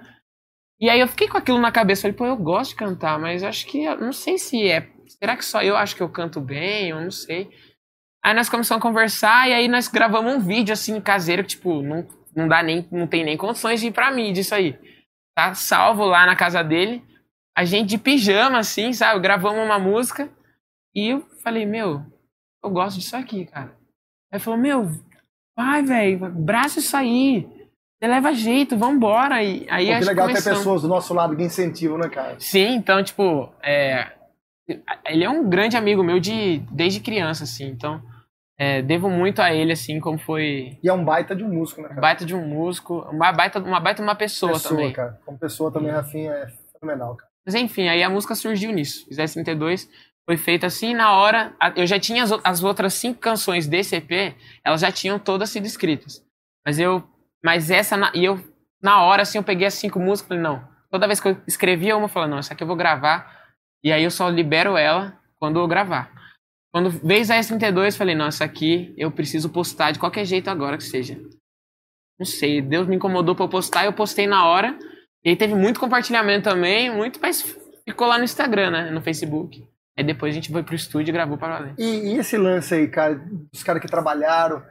e 0.80 0.89
aí 0.89 1.00
eu 1.00 1.08
fiquei 1.08 1.28
com 1.28 1.38
aquilo 1.38 1.60
na 1.60 1.72
cabeça, 1.72 2.04
falei, 2.04 2.15
pô, 2.15 2.26
eu 2.26 2.38
gosto 2.38 2.72
de 2.72 2.76
cantar, 2.76 3.20
mas 3.20 3.43
acho 3.43 3.65
que, 3.65 3.84
não 3.96 4.13
sei 4.13 4.38
se 4.38 4.70
é, 4.70 4.88
será 5.08 5.36
que 5.36 5.43
só 5.43 5.62
eu 5.63 5.76
acho 5.76 5.96
que 5.96 6.04
eu 6.04 6.10
canto 6.10 6.39
bem, 6.39 6.89
eu 6.89 7.02
não 7.02 7.10
sei. 7.10 7.50
Aí 8.24 8.34
nós 8.34 8.50
começamos 8.50 8.80
a 8.84 8.88
conversar 8.88 9.50
e 9.50 9.54
aí 9.54 9.67
nós 9.67 9.88
gravamos 9.88 10.34
um 10.34 10.39
vídeo 10.39 10.74
assim 10.74 11.00
caseiro 11.00 11.43
que 11.43 11.50
tipo 11.50 11.82
não, 11.82 12.06
não 12.36 12.48
dá 12.48 12.62
nem 12.62 12.86
não 12.91 13.08
tem 13.08 13.24
nem 13.24 13.38
condições 13.38 13.80
de 13.80 13.88
ir 13.88 13.91
pra 13.91 14.12
mídia 14.12 14.41
isso 14.41 14.54
aí. 14.54 14.78
Tá 15.36 15.54
salvo 15.54 16.04
lá 16.06 16.26
na 16.26 16.36
casa 16.36 16.63
dele. 16.63 17.04
A 17.56 17.63
gente 17.63 17.89
de 17.89 17.98
pijama 17.98 18.60
assim, 18.60 18.91
sabe? 18.91 19.20
Gravamos 19.22 19.63
uma 19.63 19.80
música 19.80 20.30
e 20.93 21.10
eu 21.10 21.22
falei, 21.41 21.65
meu, 21.65 22.06
eu 22.63 22.70
gosto 22.70 23.00
disso 23.00 23.15
aqui, 23.15 23.46
cara. 23.46 23.77
Aí 24.38 24.39
falou, 24.39 24.60
meu, 24.60 24.91
vai, 25.58 25.82
velho, 25.82 26.26
abraça 26.26 26.78
isso 26.78 26.95
aí. 26.95 27.50
Você 28.00 28.08
leva 28.08 28.32
jeito, 28.34 28.78
vambora. 28.78 29.41
E 29.41 29.65
aí 29.67 29.91
Pô, 29.91 30.00
que 30.00 30.06
legal 30.06 30.28
ter 30.28 30.43
pessoas 30.43 30.84
do 30.84 30.88
nosso 30.88 31.12
lado 31.12 31.36
que 31.36 31.41
incentivam, 31.41 31.97
né, 31.97 32.08
cara? 32.08 32.36
Sim, 32.39 32.76
então, 32.76 33.04
tipo, 33.04 33.52
é, 33.63 34.12
ele 35.08 35.23
é 35.23 35.30
um 35.30 35.50
grande 35.50 35.76
amigo 35.76 36.04
meu 36.04 36.19
de 36.19 36.60
desde 36.71 37.00
criança, 37.00 37.45
assim, 37.45 37.65
então 37.65 38.00
é, 38.60 38.84
devo 38.84 39.10
muito 39.10 39.41
a 39.41 39.52
ele, 39.52 39.71
assim, 39.71 40.00
como 40.00 40.19
foi 40.19 40.78
E 40.84 40.88
é 40.88 40.93
um 40.93 41.04
baita 41.04 41.36
de 41.36 41.43
um 41.43 41.50
músico, 41.50 41.82
né, 41.82 41.88
cara? 41.89 42.02
baita 42.02 42.23
de 42.23 42.36
um 42.36 42.47
músico, 42.47 43.00
uma 43.12 43.32
baita, 43.32 43.60
uma 43.60 43.80
baita 43.80 44.04
de 44.04 44.08
uma 44.08 44.15
pessoa, 44.15 44.54
pessoa, 44.54 44.76
também. 44.76 44.93
cara. 44.93 45.19
Como 45.26 45.39
pessoa 45.39 45.71
também, 45.71 45.89
Rafinha, 45.89 46.32
é 46.32 46.47
fenomenal, 46.80 47.15
cara. 47.15 47.32
Mas 47.43 47.56
enfim, 47.56 47.88
aí 47.88 48.04
a 48.04 48.10
música 48.10 48.36
surgiu 48.36 48.71
nisso. 48.71 49.08
Zé 49.12 49.26
32 49.26 49.89
foi 50.28 50.38
feita 50.38 50.68
assim, 50.68 50.94
na 50.94 51.13
hora. 51.13 51.56
a- 51.60 51.74
Eu 51.76 51.88
já 51.88 52.00
tinha 52.00 52.24
as, 52.24 52.32
as 52.44 52.63
outras 52.63 52.94
cinco 52.94 53.20
canções 53.20 53.66
desse 53.68 53.96
EP, 53.96 54.36
elas 54.63 54.82
já 54.82 54.92
tinham 54.92 55.18
todas 55.18 55.50
sido 55.50 55.66
escritas. 55.66 56.24
Mas 56.66 56.78
eu. 56.80 57.04
Mas 57.44 57.72
essa. 57.72 57.96
na- 57.96 58.12
E 58.13 58.26
eu, 58.26 58.40
na 58.82 59.02
hora, 59.04 59.22
assim, 59.22 59.38
eu 59.38 59.44
peguei 59.44 59.68
as 59.68 59.74
cinco 59.76 60.00
músicas 60.00 60.28
falei, 60.28 60.44
não. 60.44 60.68
Toda 60.92 61.08
vez 61.08 61.20
que 61.20 61.28
eu 61.30 61.38
escrevia 61.48 61.96
uma, 61.96 62.06
eu 62.06 62.10
falei, 62.10 62.30
não, 62.30 62.38
essa 62.40 62.54
aqui 62.54 62.63
eu 62.63 62.68
vou 62.68 62.76
gravar. 62.76 63.46
E 63.84 63.92
aí 63.92 64.04
eu 64.04 64.12
só 64.12 64.28
libero 64.30 64.76
ela 64.78 65.18
quando 65.40 65.60
eu 65.60 65.68
gravar. 65.68 66.12
Quando 66.74 66.90
veio 66.90 67.24
Zé 67.24 67.42
32, 67.42 67.94
eu 67.94 67.98
falei, 67.98 68.16
não, 68.16 68.28
essa 68.28 68.44
aqui 68.44 68.94
eu 68.98 69.10
preciso 69.12 69.50
postar 69.50 69.92
de 69.92 70.00
qualquer 70.00 70.26
jeito 70.26 70.50
agora 70.50 70.78
que 70.78 70.84
seja. 70.84 71.18
Não 72.20 72.26
sei, 72.26 72.62
Deus 72.62 72.88
me 72.88 72.96
incomodou 72.96 73.36
pra 73.36 73.46
eu 73.46 73.50
postar, 73.50 73.86
eu 73.86 73.94
postei 73.94 74.28
na 74.28 74.46
hora. 74.46 74.78
E 75.24 75.30
aí 75.30 75.36
teve 75.36 75.56
muito 75.56 75.80
compartilhamento 75.80 76.50
também, 76.50 76.94
muito, 76.94 77.20
mas 77.22 77.42
ficou 77.88 78.08
lá 78.08 78.18
no 78.18 78.24
Instagram, 78.24 78.72
né? 78.72 78.92
No 78.92 79.02
Facebook. 79.02 79.66
Aí 79.97 80.03
depois 80.03 80.31
a 80.31 80.36
gente 80.36 80.51
foi 80.51 80.62
pro 80.62 80.75
estúdio 80.75 81.12
e 81.12 81.13
gravou 81.13 81.38
para 81.38 81.57
valer. 81.57 81.73
E, 81.77 82.13
e 82.13 82.17
esse 82.19 82.38
lance 82.38 82.73
aí, 82.75 82.88
cara, 82.88 83.19
dos 83.51 83.63
caras 83.63 83.81
que 83.81 83.88
trabalharam. 83.88 84.62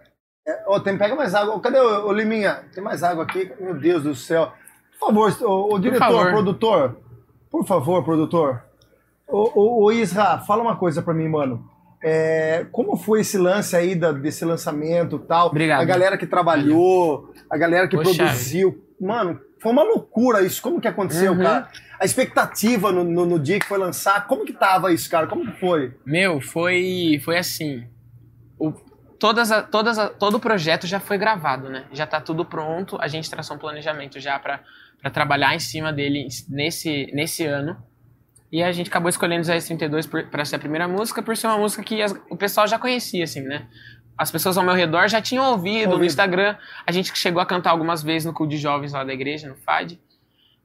É, 0.46 0.62
ó, 0.68 0.78
tem, 0.78 0.96
pega 0.96 1.16
mais 1.16 1.34
água. 1.34 1.58
Cadê 1.60 1.80
o, 1.80 2.12
Liminha? 2.12 2.62
Tem 2.72 2.82
mais 2.82 3.02
água 3.02 3.24
aqui? 3.24 3.50
Meu 3.60 3.74
Deus 3.74 4.04
do 4.04 4.14
céu. 4.14 4.52
Por 5.00 5.08
favor, 5.08 5.36
o, 5.42 5.74
o 5.74 5.78
diretor, 5.80 5.98
favor. 5.98 6.30
produtor. 6.30 6.96
Por 7.50 7.66
favor, 7.66 8.04
produtor. 8.04 8.62
Ô, 9.28 9.84
ô, 9.84 9.90
Isra, 9.92 10.38
fala 10.46 10.62
uma 10.62 10.76
coisa 10.76 11.02
pra 11.02 11.12
mim, 11.12 11.28
mano. 11.28 11.68
É, 12.00 12.64
como 12.70 12.96
foi 12.96 13.22
esse 13.22 13.36
lance 13.36 13.74
aí 13.74 13.96
da- 13.96 14.12
desse 14.12 14.44
lançamento 14.44 15.16
e 15.16 15.26
tal? 15.26 15.48
Obrigado. 15.48 15.80
A 15.80 15.84
galera 15.84 16.16
que 16.16 16.26
trabalhou, 16.26 17.32
a 17.50 17.56
galera 17.58 17.88
que 17.88 17.96
Poxa. 17.96 18.14
produziu. 18.24 18.80
Mano, 19.00 19.40
Foi 19.66 19.72
uma 19.72 19.83
loucura 19.83 20.42
isso. 20.42 20.62
Como 20.62 20.81
que 20.81 20.87
aconteceu, 20.87 21.33
Uhum. 21.33 21.42
cara? 21.42 21.68
A 21.98 22.05
expectativa 22.05 22.92
no, 22.92 23.02
no, 23.02 23.26
no 23.26 23.38
dia 23.38 23.59
que 23.59 23.66
foi 23.66 23.79
lançar, 23.79 24.26
como 24.29 24.44
que 24.44 24.52
tava 24.52 24.92
isso, 24.92 25.11
cara? 25.11 25.26
Como 25.26 25.44
que 25.44 25.59
foi? 25.59 25.92
Meu, 26.07 26.40
foi, 26.40 27.20
foi 27.24 27.37
assim. 27.37 27.85
O, 28.59 28.70
todas 29.18 29.50
a, 29.50 29.62
todas 29.62 29.98
a, 29.98 30.09
todo 30.09 30.37
o 30.37 30.40
projeto 30.40 30.87
já 30.87 31.00
foi 31.00 31.18
gravado, 31.18 31.68
né? 31.68 31.85
Já 31.92 32.07
tá 32.07 32.20
tudo 32.20 32.44
pronto. 32.44 32.96
A 33.00 33.09
gente 33.09 33.29
traçou 33.29 33.57
um 33.57 33.59
planejamento 33.59 34.20
já 34.20 34.38
pra 34.38 34.61
pra 35.02 35.11
trabalhar 35.11 35.55
em 35.55 35.59
cima 35.61 35.92
dele 35.92 36.26
nesse, 36.48 37.11
nesse 37.12 37.44
ano. 37.44 37.76
E 38.50 38.62
a 38.62 38.70
gente 38.72 38.88
acabou 38.88 39.09
escolhendo 39.11 39.42
os 39.42 39.64
32 39.64 40.07
por- 40.07 40.24
pra 40.29 40.44
ser 40.44 40.57
a 40.57 40.59
primeira 40.59 40.87
música, 40.88 41.20
por 41.22 41.37
ser 41.37 41.48
uma 41.48 41.59
música 41.59 41.83
que 41.83 42.00
as- 42.00 42.14
o 42.31 42.37
pessoal 42.37 42.66
já 42.68 42.79
conhecia, 42.79 43.24
assim, 43.24 43.42
né? 43.42 43.66
As 44.16 44.31
pessoas 44.31 44.57
ao 44.57 44.64
meu 44.64 44.74
redor 44.74 45.09
já 45.09 45.20
tinham 45.20 45.50
ouvido 45.50 45.88
no 45.88 45.92
Ouvido. 45.94 46.07
Instagram. 46.07 46.57
A 46.87 46.92
gente 46.92 47.16
chegou 47.16 47.40
a 47.40 47.46
cantar 47.46 47.70
algumas 47.70 48.02
vezes 48.02 48.24
no 48.24 48.33
culto 48.33 48.50
de 48.50 48.57
jovens 48.59 48.92
lá 48.92 49.05
da 49.05 49.12
igreja, 49.12 49.48
no 49.48 49.57
FAD. 49.57 50.00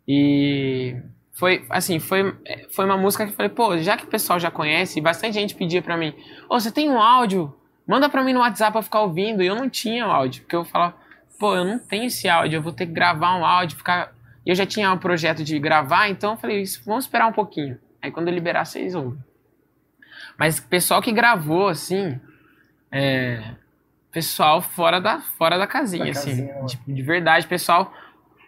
E 0.08 0.96
foi, 1.34 1.66
assim, 1.70 2.00
foi, 2.00 2.36
foi 2.74 2.86
uma 2.86 2.98
música 2.98 3.26
que 3.26 3.32
eu 3.32 3.36
falei, 3.36 3.50
pô, 3.50 3.78
já 3.78 3.98
que 3.98 4.06
o 4.06 4.08
pessoal 4.08 4.40
já 4.40 4.50
conhece, 4.50 5.02
bastante 5.02 5.34
gente 5.34 5.56
pedia 5.56 5.82
pra 5.82 5.98
mim, 5.98 6.14
ô, 6.50 6.60
você 6.60 6.72
tem 6.72 6.90
um 6.90 7.00
áudio? 7.00 7.54
Manda 7.88 8.10
pra 8.10 8.24
mim 8.24 8.34
no 8.34 8.40
WhatsApp 8.40 8.72
pra 8.72 8.82
ficar 8.82 9.02
ouvindo. 9.02 9.44
E 9.44 9.48
eu 9.48 9.56
não 9.56 9.70
tinha 9.70 10.08
o 10.08 10.12
áudio, 10.12 10.44
porque 10.44 10.56
eu 10.56 10.64
falava, 10.64 10.96
pô, 11.40 11.56
eu 11.56 11.66
não 11.66 11.78
tenho 11.78 12.06
esse 12.06 12.30
áudio, 12.30 12.58
eu 12.58 12.62
vou 12.62 12.72
ter 12.72 12.86
que 12.86 12.94
gravar 12.94 13.36
um 13.38 13.46
áudio, 13.46 13.78
ficar... 13.78 14.14
E 14.46 14.50
eu 14.50 14.56
já 14.56 14.66
tinha 14.66 14.92
um 14.92 14.98
projeto 14.98 15.44
de 15.44 15.60
gravar, 15.60 16.10
então 16.10 16.32
eu 16.32 16.38
falei, 16.38 16.62
isso, 16.62 16.82
vamos 16.86 17.06
esperar 17.06 17.28
um 17.28 17.34
pouquinho. 17.34 17.78
Aí 18.02 18.12
quando 18.12 18.30
eu 18.30 18.34
liberar, 18.34 18.66
vocês 18.66 18.96
ouvem. 18.96 19.20
Mas 20.38 20.58
o 20.58 20.68
pessoal 20.68 21.02
que 21.02 21.12
gravou, 21.12 21.68
assim, 21.68 22.20
é... 22.92 23.42
Pessoal 24.12 24.62
fora 24.62 25.00
da, 25.00 25.20
fora 25.22 25.58
da 25.58 25.66
casinha, 25.66 26.06
Da 26.06 26.12
assim. 26.12 26.30
casinha, 26.32 26.54
né? 26.56 26.66
de, 26.66 26.94
de 26.94 27.02
verdade, 27.02 27.48
pessoal... 27.48 27.94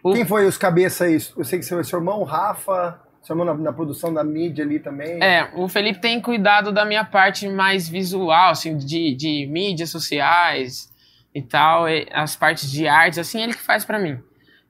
O- 0.02 0.12
Quem 0.12 0.26
foi 0.26 0.44
os 0.46 0.58
cabeças 0.58 1.00
aí? 1.00 1.14
Eu 1.38 1.44
sei 1.44 1.58
que 1.58 1.64
seu, 1.64 1.82
seu 1.82 1.98
irmão, 1.98 2.20
o 2.20 2.24
Rafa, 2.24 3.00
seu 3.22 3.32
irmão 3.34 3.46
na, 3.46 3.54
na 3.54 3.72
produção 3.72 4.12
da 4.12 4.22
mídia 4.22 4.62
ali 4.62 4.78
também. 4.78 5.22
É, 5.24 5.50
o 5.54 5.66
Felipe 5.66 5.98
tem 6.00 6.20
cuidado 6.20 6.70
da 6.70 6.84
minha 6.84 7.02
parte 7.04 7.48
mais 7.48 7.88
visual, 7.88 8.50
assim, 8.50 8.76
de, 8.76 9.14
de 9.14 9.46
mídias 9.50 9.88
sociais 9.88 10.92
e 11.34 11.40
tal, 11.40 11.88
e 11.88 12.06
as 12.12 12.36
partes 12.36 12.70
de 12.70 12.86
artes, 12.86 13.18
assim, 13.18 13.42
ele 13.42 13.54
que 13.54 13.62
faz 13.62 13.82
pra 13.86 13.98
mim. 13.98 14.18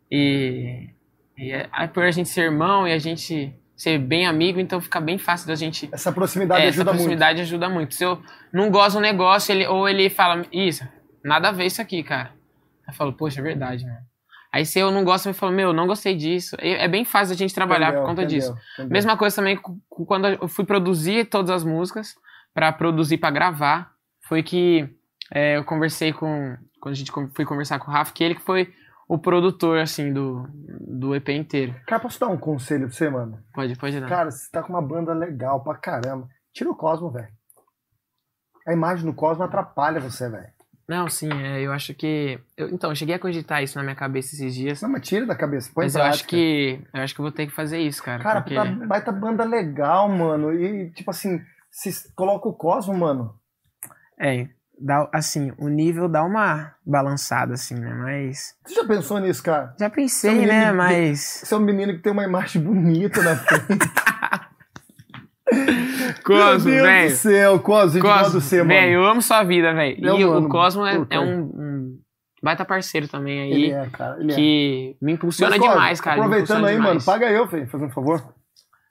E, 0.08 0.88
e 1.36 1.50
é, 1.50 1.68
aí 1.72 1.88
por 1.88 2.04
a 2.04 2.10
gente 2.12 2.28
ser 2.28 2.42
irmão 2.42 2.86
e 2.86 2.92
a 2.92 2.98
gente 3.00 3.52
ser 3.76 3.98
bem 3.98 4.26
amigo, 4.26 4.60
então 4.60 4.80
fica 4.80 5.00
bem 5.00 5.18
fácil 5.18 5.46
da 5.48 5.54
gente. 5.54 5.88
Essa 5.92 6.12
proximidade 6.12 6.64
É, 6.64 6.68
ajuda 6.68 6.82
essa 6.82 6.90
proximidade 6.90 7.40
ajuda 7.40 7.68
muito. 7.68 7.94
Se 7.94 8.04
eu 8.04 8.22
não 8.52 8.70
gosto 8.70 8.98
um 8.98 9.00
negócio, 9.00 9.52
ele, 9.52 9.66
ou 9.66 9.88
ele 9.88 10.08
fala, 10.08 10.44
isso, 10.52 10.86
nada 11.24 11.48
a 11.48 11.52
ver 11.52 11.66
isso 11.66 11.82
aqui, 11.82 12.02
cara. 12.02 12.32
Eu 12.86 12.94
falo, 12.94 13.12
poxa, 13.12 13.40
é 13.40 13.42
verdade, 13.42 13.84
mano. 13.84 13.98
Aí 14.52 14.64
se 14.64 14.78
eu 14.78 14.92
não 14.92 15.02
gosto, 15.02 15.26
eu 15.28 15.34
falo, 15.34 15.50
meu, 15.50 15.72
não 15.72 15.86
gostei 15.86 16.14
disso. 16.14 16.56
É 16.60 16.86
bem 16.86 17.04
fácil 17.04 17.34
a 17.34 17.36
gente 17.36 17.48
muito. 17.48 17.54
trabalhar 17.56 17.86
Entendeu, 17.88 18.02
por 18.02 18.08
conta 18.08 18.22
entendeu, 18.22 18.38
disso. 18.40 18.56
entendeu. 18.74 18.92
Mesma 18.92 19.16
coisa 19.16 19.34
também 19.34 19.58
quando 19.88 20.28
eu 20.28 20.46
fui 20.46 20.64
produzir 20.64 21.24
todas 21.24 21.50
as 21.50 21.64
músicas, 21.64 22.14
pra 22.52 22.70
produzir, 22.72 23.18
pra 23.18 23.32
gravar, 23.32 23.90
foi 24.28 24.44
que 24.44 24.88
é, 25.32 25.56
eu 25.56 25.64
conversei 25.64 26.12
com. 26.12 26.56
Quando 26.80 26.92
a 26.92 26.96
gente 26.96 27.10
fui 27.34 27.44
conversar 27.44 27.80
com 27.80 27.90
o 27.90 27.92
Rafa, 27.92 28.12
que 28.12 28.22
ele 28.22 28.36
que 28.36 28.42
foi 28.42 28.72
o 29.08 29.18
produtor, 29.18 29.78
assim, 29.78 30.12
do, 30.12 30.46
do 30.80 31.14
EP 31.14 31.28
inteiro. 31.30 31.74
Cara, 31.86 32.00
posso 32.00 32.18
dar 32.18 32.28
um 32.28 32.38
conselho 32.38 32.86
pra 32.88 32.96
você, 32.96 33.08
mano? 33.10 33.38
Pode, 33.52 33.76
pode 33.76 34.00
dar. 34.00 34.08
Cara, 34.08 34.30
você 34.30 34.50
tá 34.50 34.62
com 34.62 34.72
uma 34.72 34.82
banda 34.82 35.12
legal 35.12 35.62
pra 35.62 35.76
caramba. 35.76 36.28
Tira 36.52 36.70
o 36.70 36.76
Cosmo, 36.76 37.10
velho. 37.10 37.28
A 38.66 38.72
imagem 38.72 39.04
do 39.04 39.12
Cosmo 39.14 39.44
atrapalha 39.44 40.00
você, 40.00 40.28
velho. 40.28 40.52
Não, 40.86 41.08
sim, 41.08 41.30
é, 41.32 41.62
eu 41.62 41.72
acho 41.72 41.94
que. 41.94 42.38
eu- 42.56 42.68
então, 42.68 42.90
eu 42.90 42.96
cheguei 42.96 43.14
a 43.14 43.18
cogitar 43.18 43.62
isso 43.62 43.78
na 43.78 43.82
minha 43.82 43.96
cabeça 43.96 44.34
esses 44.34 44.54
dias. 44.54 44.82
Não, 44.82 44.90
mas 44.90 45.06
tira 45.06 45.24
da 45.24 45.34
cabeça. 45.34 45.70
Põe 45.74 45.86
mas 45.86 45.96
eu 45.96 46.02
acho 46.02 46.26
que. 46.26 46.78
Eu 46.92 47.00
acho 47.00 47.14
que 47.14 47.20
eu 47.20 47.24
vou 47.24 47.32
ter 47.32 47.46
que 47.46 47.54
fazer 47.54 47.78
isso, 47.78 48.02
cara. 48.02 48.22
Cara, 48.22 48.42
porque... 48.42 48.54
tá, 48.54 48.64
baita 48.86 49.10
banda 49.10 49.44
legal, 49.44 50.08
mano. 50.10 50.52
E, 50.52 50.90
tipo 50.90 51.10
assim, 51.10 51.40
se 51.70 52.12
coloca 52.14 52.48
o 52.48 52.52
Cosmo, 52.52 52.94
mano. 52.94 53.34
É, 54.20 54.46
dá, 54.80 55.08
assim, 55.12 55.52
o 55.58 55.68
nível 55.68 56.08
dá 56.08 56.24
uma 56.24 56.72
balançada, 56.84 57.54
assim, 57.54 57.74
né? 57.74 57.92
Mas. 57.94 58.54
Você 58.66 58.74
já 58.74 58.84
pensou 58.84 59.18
nisso, 59.20 59.42
cara? 59.42 59.74
Já 59.78 59.88
pensei, 59.90 60.30
Seu 60.30 60.40
né? 60.46 60.60
menino- 60.66 60.76
Mas. 60.76 61.42
Você 61.44 61.54
é 61.54 61.56
um 61.56 61.60
menino 61.60 61.92
que 61.94 62.00
tem 62.00 62.12
uma 62.12 62.24
imagem 62.24 62.62
bonita 62.62 63.22
na 63.22 63.36
frente. 63.36 63.90
Cosmo, 66.24 66.34
Meu 66.36 66.58
Deus 66.58 66.82
velho. 66.86 67.10
do 67.10 67.16
céu, 67.16 67.60
Cosmo, 67.60 68.00
Cosmo, 68.00 68.40
você, 68.40 68.56
mano. 68.58 68.68
velho, 68.70 68.92
eu 68.94 69.04
amo 69.06 69.20
sua 69.22 69.44
vida, 69.44 69.72
velho. 69.74 69.96
E 69.98 70.24
mano, 70.24 70.46
o 70.46 70.48
Cosmo 70.48 70.86
é, 70.86 71.06
é 71.10 71.20
um, 71.20 71.40
um 71.42 71.98
baita 72.42 72.64
parceiro 72.64 73.06
também 73.08 73.40
aí, 73.42 73.52
Ele 73.52 73.70
é, 73.72 73.86
cara. 73.90 74.16
Ele 74.18 74.32
é. 74.32 74.34
que 74.34 74.96
me 75.02 75.12
impulsiona 75.12 75.56
Mas, 75.56 75.68
demais, 75.70 76.00
cara. 76.00 76.16
Aproveitando 76.20 76.64
aí, 76.66 76.74
demais. 76.76 76.94
mano, 76.94 77.04
paga 77.04 77.30
eu, 77.30 77.46
filho, 77.46 77.68
fazendo 77.68 77.88
um 77.88 77.92
favor. 77.92 78.22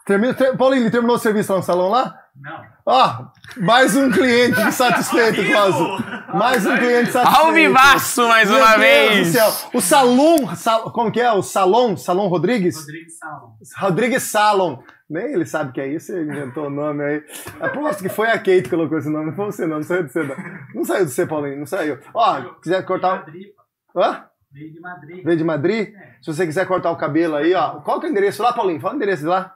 Termina, 0.06 0.34
ter, 0.34 0.56
Paulinho, 0.56 0.91
terminou 0.91 1.15
o 1.15 1.19
serviço 1.19 1.52
lá 1.54 1.58
no 1.60 1.63
salão 1.63 1.89
lá? 1.89 2.15
Não. 2.36 2.62
Ó, 2.86 3.26
mais 3.58 3.96
um 3.96 4.10
cliente 4.10 4.60
satisfeito, 4.74 5.38
Cosmo. 5.54 5.98
Mais 6.34 6.65
um 6.65 6.76
cliente 6.76 7.12
satisfeito. 7.12 7.46
Ao 7.46 7.54
vivaço 7.54 8.28
mais 8.28 8.50
Meu 8.50 8.58
uma 8.60 8.69
Deus 8.76 8.80
vez! 8.82 9.28
do 9.28 9.34
céu. 9.34 9.69
O 9.74 9.82
Salom, 9.82 10.56
Sal- 10.56 10.91
como 10.91 11.12
que 11.12 11.22
é? 11.22 11.32
O 11.32 11.43
Salom, 11.43 11.96
Salom 11.96 12.28
Rodrigues? 12.28 12.76
Rodrigues 12.80 13.17
Salom. 13.19 13.56
Rodrigues 13.78 14.24
Salom. 14.24 14.84
Nem 15.10 15.32
ele 15.34 15.46
sabe 15.46 15.72
que 15.74 15.80
é 15.82 15.88
isso, 15.88 16.12
ele 16.12 16.32
inventou 16.32 16.67
o 16.67 16.69
nome 16.72 17.04
aí. 17.04 17.24
Aposto 17.62 18.02
que 18.02 18.10
foi 18.10 18.28
a 18.30 18.38
Kate 18.39 18.63
que 18.63 18.69
colocou 18.72 18.98
esse 18.98 19.10
nome, 19.10 19.28
não 19.28 19.34
foi 19.36 19.46
você 19.46 19.67
não, 19.67 19.76
não 19.78 19.84
saiu 19.84 20.04
de 20.04 20.12
você 20.12 20.24
não. 20.24 20.36
Não 20.74 20.84
saiu 20.84 21.06
de 21.06 21.12
você, 21.12 21.26
Paulinho, 21.28 21.60
não 21.60 21.65
saiu. 21.67 22.00
Ó, 22.15 22.41
quiser 22.62 22.84
cortar... 22.84 23.19
Madrid, 23.19 23.48
Hã? 23.96 24.26
veio 24.52 24.74
de 24.74 24.80
Madrid. 24.80 25.24
Veio 25.24 25.38
de 25.38 25.43
Madrid? 25.43 25.93
É. 25.93 26.13
Se 26.19 26.34
você 26.34 26.48
quiser 26.48 26.65
cortar 26.65 26.89
o 26.89 26.96
cabelo 26.98 27.36
aí, 27.36 27.54
ó. 27.54 27.82
Qual 27.82 28.00
que 28.00 28.08
é 28.08 28.10
o 28.10 28.12
endereço 28.12 28.41
lá, 28.41 28.54
Paulinho? 28.54 28.80
Fala 28.82 28.93
o 28.93 28.98
endereço 28.98 29.22
de 29.22 29.28
lá. 29.28 29.56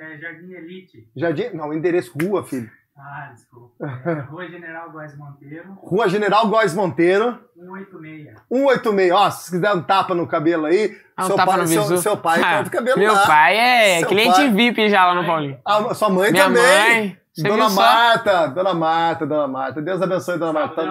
É, 0.00 0.18
Jardim 0.18 0.52
Elite. 0.52 1.08
Jardim... 1.16 1.50
Não, 1.54 1.72
endereço 1.72 2.12
rua, 2.20 2.44
filho. 2.44 2.70
Ah, 2.96 3.30
desculpa. 3.32 3.68
É, 4.08 4.12
Rua 4.22 4.48
General 4.48 4.90
Góes 4.90 5.16
Monteiro, 5.16 5.72
Rua 5.82 6.08
General 6.08 6.48
Góes 6.48 6.74
Monteiro, 6.74 7.38
186. 7.54 8.36
186. 8.48 9.12
Ó, 9.12 9.30
se 9.30 9.50
quiser 9.52 9.72
um 9.72 9.82
tapa 9.82 10.14
no 10.14 10.26
cabelo 10.26 10.66
aí, 10.66 10.96
Ah, 11.16 11.24
um 11.24 11.26
seu, 11.28 11.36
tapa 11.36 11.52
pai, 11.52 11.60
no 11.60 11.66
seu, 11.68 11.82
visu. 11.82 11.98
seu 11.98 12.16
pai 12.16 12.40
Ah, 12.42 12.54
corta 12.56 12.68
o 12.68 12.72
cabelo 12.72 12.98
Meu 12.98 13.12
lá. 13.12 13.26
pai 13.26 13.56
é 13.56 13.98
Seu 14.00 14.08
cliente 14.08 14.34
pai- 14.36 14.50
VIP 14.50 14.88
já 14.88 15.06
lá 15.06 15.14
no 15.14 15.24
Paulinho. 15.24 15.58
A 15.64 15.94
sua 15.94 16.10
mãe 16.10 16.32
Minha 16.32 16.44
também. 16.44 16.62
mãe. 16.62 17.18
Você 17.32 17.42
Dona? 17.48 17.70
Marta, 17.70 18.46
Dona 18.48 18.74
Marta, 18.74 19.24
Dona 19.26 19.46
Marta. 19.46 19.80
Deus 19.80 20.02
abençoe, 20.02 20.36
Dona 20.38 20.52
Marta. 20.52 20.82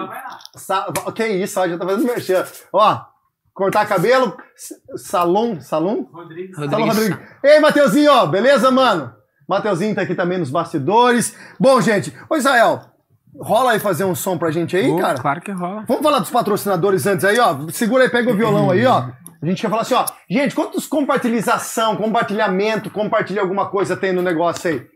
Sábado 0.56 0.94
lá. 0.98 1.04
Sa- 1.04 1.12
Que 1.12 1.26
isso, 1.26 1.60
ó, 1.60 1.68
já 1.68 1.76
tá 1.76 1.84
fazendo 1.84 2.06
mexer. 2.06 2.46
Ó, 2.72 3.00
cortar 3.58 3.86
cabelo, 3.86 4.36
salão, 4.94 5.60
salão? 5.60 6.08
Rodrigues 6.12 6.56
Rodrigues. 6.56 6.70
Salão 6.70 6.86
Rodrigo. 6.86 7.18
Ei, 7.42 7.58
Mateuzinho, 7.58 8.12
ó, 8.12 8.24
beleza, 8.24 8.70
mano? 8.70 9.12
Mateuzinho 9.48 9.96
tá 9.96 10.02
aqui 10.02 10.14
também 10.14 10.38
nos 10.38 10.48
bastidores. 10.48 11.36
Bom, 11.58 11.80
gente, 11.80 12.14
ô 12.30 12.36
Israel, 12.36 12.82
rola 13.36 13.72
aí 13.72 13.80
fazer 13.80 14.04
um 14.04 14.14
som 14.14 14.38
pra 14.38 14.52
gente 14.52 14.76
aí, 14.76 14.88
Oh, 14.88 14.96
cara? 14.98 15.18
Claro 15.18 15.40
que 15.40 15.50
rola. 15.50 15.84
Vamos 15.88 16.04
falar 16.04 16.20
dos 16.20 16.30
patrocinadores 16.30 17.04
antes 17.04 17.24
aí, 17.24 17.40
ó. 17.40 17.68
Segura 17.70 18.04
aí, 18.04 18.10
pega 18.10 18.30
o 18.30 18.36
violão 18.36 18.70
aí, 18.70 18.86
ó. 18.86 19.08
A 19.42 19.46
gente 19.46 19.60
quer 19.60 19.68
falar 19.68 19.82
assim, 19.82 19.94
ó. 19.94 20.06
Gente, 20.30 20.54
quantos 20.54 20.86
compartilhação, 20.86 21.96
compartilhamento, 21.96 22.90
compartilha 22.90 23.42
alguma 23.42 23.68
coisa 23.68 23.96
tem 23.96 24.12
no 24.12 24.22
negócio 24.22 24.70
aí? 24.70 24.86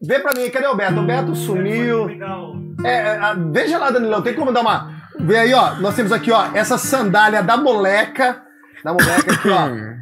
Vê 0.00 0.20
pra 0.20 0.32
mim, 0.32 0.48
cadê 0.48 0.66
o 0.68 0.76
Beto? 0.76 1.00
O 1.00 1.06
Beto 1.06 1.34
sumiu. 1.34 2.04
Legal. 2.04 2.54
É, 2.84 2.92
é, 2.92 3.18
ah, 3.18 3.34
veja 3.34 3.78
lá, 3.78 3.90
Danilão, 3.90 4.22
tem 4.22 4.34
como 4.34 4.52
dar 4.52 4.60
uma. 4.60 5.01
Vê 5.22 5.38
aí, 5.38 5.54
ó. 5.54 5.76
Nós 5.76 5.94
temos 5.94 6.12
aqui, 6.12 6.32
ó, 6.32 6.46
essa 6.54 6.76
sandália 6.76 7.42
da 7.42 7.56
moleca. 7.56 8.42
Da 8.84 8.92
moleca 8.92 9.32
aqui, 9.32 9.48
ó. 9.48 9.92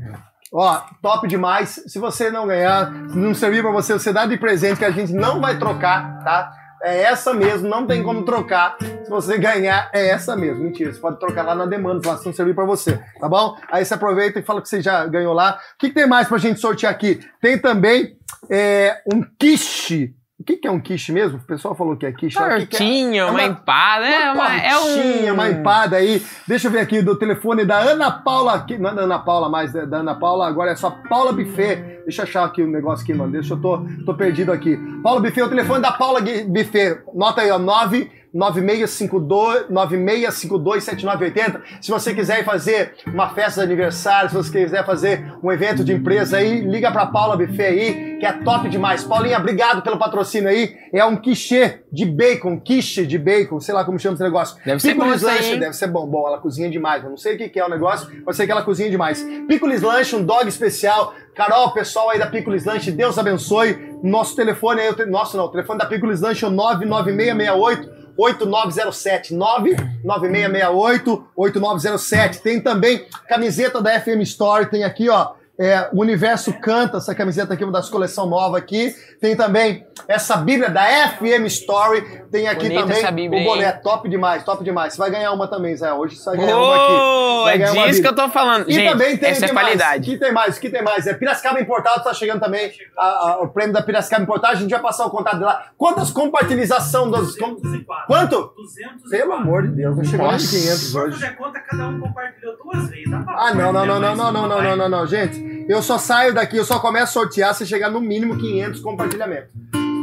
Ó, 0.53 0.83
top 1.01 1.29
demais. 1.29 1.83
Se 1.87 1.99
você 1.99 2.31
não 2.31 2.47
ganhar, 2.47 2.91
não 2.91 3.35
servir 3.35 3.63
pra 3.63 3.71
você, 3.71 3.93
você 3.93 4.13
dá 4.13 4.27
de 4.27 4.37
presente 4.37 4.79
que 4.79 4.85
a 4.85 4.91
gente 4.91 5.13
não 5.13 5.41
vai 5.41 5.59
trocar, 5.59 6.25
tá? 6.25 6.53
É 6.83 7.03
essa 7.03 7.35
mesmo, 7.35 7.69
não 7.69 7.87
tem 7.87 8.03
como 8.03 8.25
trocar. 8.25 8.77
Se 8.81 9.11
você 9.11 9.37
ganhar, 9.37 9.91
é 9.93 10.09
essa 10.09 10.35
mesmo. 10.35 10.65
Mentira, 10.65 10.93
você 10.93 10.99
pode 10.99 11.21
trocar 11.21 11.43
lá 11.43 11.55
na 11.55 11.67
demanda, 11.67 12.09
lá 12.09 12.17
se 12.17 12.25
não 12.25 12.33
servir 12.33 12.55
pra 12.55 12.65
você, 12.65 12.99
tá 13.21 13.29
bom? 13.29 13.55
Aí 13.71 13.85
você 13.85 13.93
aproveita 13.93 14.39
e 14.39 14.43
fala 14.43 14.63
que 14.63 14.69
você 14.69 14.81
já 14.81 15.07
ganhou 15.07 15.35
lá. 15.35 15.61
O 15.75 15.79
que, 15.79 15.89
que 15.89 15.95
tem 15.95 16.07
mais 16.07 16.27
pra 16.27 16.39
gente 16.39 16.59
sortear 16.59 16.91
aqui? 16.91 17.21
Tem 17.41 17.59
também 17.59 18.17
é, 18.49 19.03
um 19.13 19.23
quiche. 19.39 20.15
O 20.41 20.43
que, 20.45 20.57
que 20.57 20.67
é 20.67 20.71
um 20.71 20.81
quiche 20.81 21.13
mesmo? 21.13 21.37
O 21.37 21.43
pessoal 21.43 21.75
falou 21.75 21.95
que 21.97 22.07
é 22.07 22.13
quiche. 22.13 22.39
que 22.39 22.43
que 22.43 22.51
é? 22.51 22.67
Tortinha, 22.79 23.21
É 23.21 23.25
uma, 23.27 23.33
uma- 23.33 23.45
empada, 23.45 24.07
é, 24.07 24.33
uma, 24.33 24.57
é 24.57 24.71
tortinha, 24.71 25.31
um... 25.33 25.35
uma 25.35 25.51
empada 25.51 25.97
aí. 25.97 26.23
Deixa 26.49 26.69
eu 26.69 26.73
ver 26.73 26.79
aqui 26.79 27.03
do 27.03 27.15
telefone 27.15 27.67
da 27.67 27.79
Ana 27.79 28.11
Paula. 28.11 28.55
Aqui, 28.55 28.79
não 28.79 28.89
é 28.89 28.95
da 28.95 29.03
Ana 29.03 29.19
Paula 29.19 29.51
mais, 29.51 29.75
é 29.75 29.85
da 29.85 29.99
Ana 29.99 30.15
Paula, 30.15 30.49
agora 30.49 30.71
é 30.71 30.77
só 30.77 30.91
Paula 31.11 31.31
Buffet. 31.35 32.01
Deixa 32.07 32.23
eu 32.23 32.25
achar 32.25 32.45
aqui 32.47 32.63
o 32.63 32.67
negócio 32.67 33.03
aqui, 33.05 33.13
mano. 33.13 33.31
Deixa 33.33 33.53
eu 33.53 33.61
tô, 33.61 33.85
tô 34.07 34.15
perdido 34.15 34.51
aqui. 34.51 34.79
Paula 35.03 35.21
Buffet, 35.21 35.43
o 35.43 35.49
telefone 35.51 35.83
da 35.83 35.93
Paula 35.93 36.21
Buffet. 36.23 37.03
Nota 37.15 37.43
aí, 37.43 37.51
ó, 37.51 37.59
9 37.59 38.11
9652 38.33 39.71
9652 39.71 40.85
7980. 40.85 41.63
Se 41.81 41.91
você 41.91 42.15
quiser 42.15 42.45
fazer 42.45 42.95
uma 43.07 43.31
festa 43.31 43.61
de 43.61 43.73
aniversário, 43.73 44.31
se 44.31 44.37
você 44.37 44.65
quiser 44.65 44.85
fazer 44.85 45.33
um 45.43 45.51
evento 45.51 45.85
de 45.85 45.93
empresa 45.93 46.39
aí, 46.39 46.61
liga 46.61 46.91
pra 46.91 47.07
Paula 47.07 47.37
Buffet 47.37 47.65
aí 47.65 48.11
que 48.21 48.27
é 48.27 48.33
top 48.35 48.69
demais. 48.69 49.03
Paulinha, 49.03 49.39
obrigado 49.39 49.83
pelo 49.83 49.99
patrocínio 49.99 50.49
aí. 50.49 50.77
É 50.93 51.05
um 51.05 51.17
quiche 51.17 51.81
de 51.91 52.05
bacon, 52.05 52.61
quiche 52.61 53.07
de 53.07 53.19
bacon, 53.19 53.59
sei 53.59 53.75
lá 53.75 53.85
como 53.85 53.99
chama 53.99 54.15
esse 54.15 54.23
negócio. 54.23 54.57
Deve 54.65 54.79
ser 54.79 54.95
bom 54.95 55.07
Lanche, 55.07 55.57
deve 55.57 55.73
ser 55.73 55.87
bom. 55.89 56.07
Bom, 56.07 56.29
ela 56.29 56.39
cozinha 56.39 56.71
demais. 56.71 57.03
Eu 57.03 57.11
não 57.11 57.17
sei 57.17 57.35
o 57.35 57.39
que 57.39 57.49
que 57.49 57.59
é 57.59 57.65
o 57.65 57.69
negócio, 57.69 58.09
mas 58.25 58.37
sei 58.37 58.47
que 58.47 58.53
ela 58.53 58.63
cozinha 58.63 58.91
demais. 58.91 59.27
Picolis 59.49 59.81
Lanche, 59.81 60.15
um 60.15 60.23
dog 60.23 60.47
especial. 60.47 61.15
Carol, 61.35 61.73
pessoal 61.73 62.11
aí 62.11 62.19
da 62.19 62.27
Picolis 62.27 62.67
Lanche, 62.67 62.93
Deus 62.93 63.17
abençoe. 63.17 63.97
Nosso 64.03 64.37
telefone 64.37 64.83
aí, 64.83 65.07
nosso 65.07 65.37
não, 65.37 65.47
o 65.47 65.49
telefone 65.49 65.79
da 65.79 65.87
Picolis 65.87 66.21
Lanche 66.21 66.45
é 66.45 66.49
o 66.49 66.51
99668 66.51 68.00
8907 68.21 69.35
99668 69.35 71.25
8907. 71.35 72.39
Tem 72.39 72.61
também 72.61 73.07
camiseta 73.29 73.81
da 73.81 73.99
FM 74.01 74.21
Store, 74.23 74.67
tem 74.67 74.85
aqui, 74.85 75.09
ó. 75.09 75.40
É, 75.63 75.91
o 75.93 76.01
Universo 76.01 76.55
Canta, 76.55 76.97
essa 76.97 77.15
camiseta 77.15 77.53
aqui, 77.53 77.63
uma 77.63 77.73
das 77.73 77.91
coleção 77.91 78.25
nova 78.27 78.57
aqui. 78.57 78.95
Tem 79.21 79.37
também 79.37 79.87
essa 80.09 80.35
Bíblia 80.39 80.71
da 80.71 80.83
FM 81.11 81.45
Story. 81.49 82.01
Tem 82.33 82.49
aqui 82.49 82.63
Bonita 82.63 82.81
também 82.81 82.97
essa 82.99 83.11
Bíblia, 83.11 83.43
o 83.43 83.45
boné, 83.45 83.67
hein? 83.69 83.75
top 83.83 84.09
demais, 84.09 84.43
top 84.43 84.65
demais. 84.65 84.95
Você 84.95 84.99
vai 84.99 85.11
ganhar 85.11 85.33
uma 85.33 85.47
também, 85.47 85.77
Zé. 85.77 85.93
Hoje 85.93 86.17
você 86.17 86.31
vai 86.31 86.39
ganhar 86.39 86.57
uma 86.57 86.75
aqui. 86.75 86.93
Oh, 86.93 87.45
Vai 87.45 87.63
é 87.63 87.87
disso 87.89 88.01
que 88.01 88.09
eu 88.09 88.15
tô 88.15 88.29
falando. 88.31 88.71
E 88.71 88.73
Gente, 88.73 88.91
também 88.91 89.17
tem 89.19 89.31
essa 89.31 89.45
é 89.45 89.49
qualidade. 89.49 90.05
que 90.11 90.17
tem 90.19 90.33
mais? 90.33 90.59
que 90.59 90.71
tem 90.71 90.83
mais? 90.83 91.07
É 91.07 91.13
Piracicaba 91.13 91.61
Importado 91.61 92.03
tá 92.05 92.15
chegando 92.15 92.41
também. 92.41 92.73
a- 92.97 93.03
a- 93.33 93.43
o 93.43 93.49
prêmio 93.49 93.75
da 93.75 93.83
Piracicaba 93.83 94.23
Importado. 94.23 94.55
A 94.55 94.57
gente 94.61 94.71
vai 94.71 94.81
passar 94.81 95.05
o 95.05 95.11
contato 95.11 95.39
dela. 95.41 95.63
Quantas 95.77 96.11
compartilhação 96.11 97.11
dos. 97.11 97.37
com- 97.37 97.55
204. 97.57 98.07
Quanto? 98.07 98.53
204. 98.57 99.11
Pelo 99.11 99.33
amor 99.35 99.63
de 99.65 99.75
Deus, 99.75 99.95
não 99.97 100.05
chegou 100.05 100.27
nem 100.27 100.33
Nossa. 100.33 100.49
500 100.49 100.79
Se 100.81 100.93
for 100.93 101.03
hoje. 101.09 101.21
fazer 101.21 101.37
conta, 101.37 101.61
cada 101.61 101.89
um 101.89 102.01
compartilhou 102.01 102.57
duas 102.57 102.89
vezes. 102.89 103.05
Ah, 103.29 103.53
não, 103.55 103.73
não, 103.73 103.85
não, 103.85 104.01
não, 104.01 104.17
não, 104.17 104.33
não, 104.33 104.49
não, 104.49 104.63
não, 104.63 104.77
não, 104.77 104.89
não, 104.89 105.07
gente. 105.07 105.50
Eu 105.71 105.81
só 105.83 105.99
saio 105.99 106.35
daqui, 106.35 106.57
eu 106.57 106.65
só 106.65 106.81
começo 106.81 107.05
a 107.05 107.23
sortear 107.23 107.55
se 107.55 107.65
chegar 107.65 107.89
no 107.89 108.01
mínimo 108.01 108.37
500 108.37 108.81
compartilhamentos. 108.81 109.53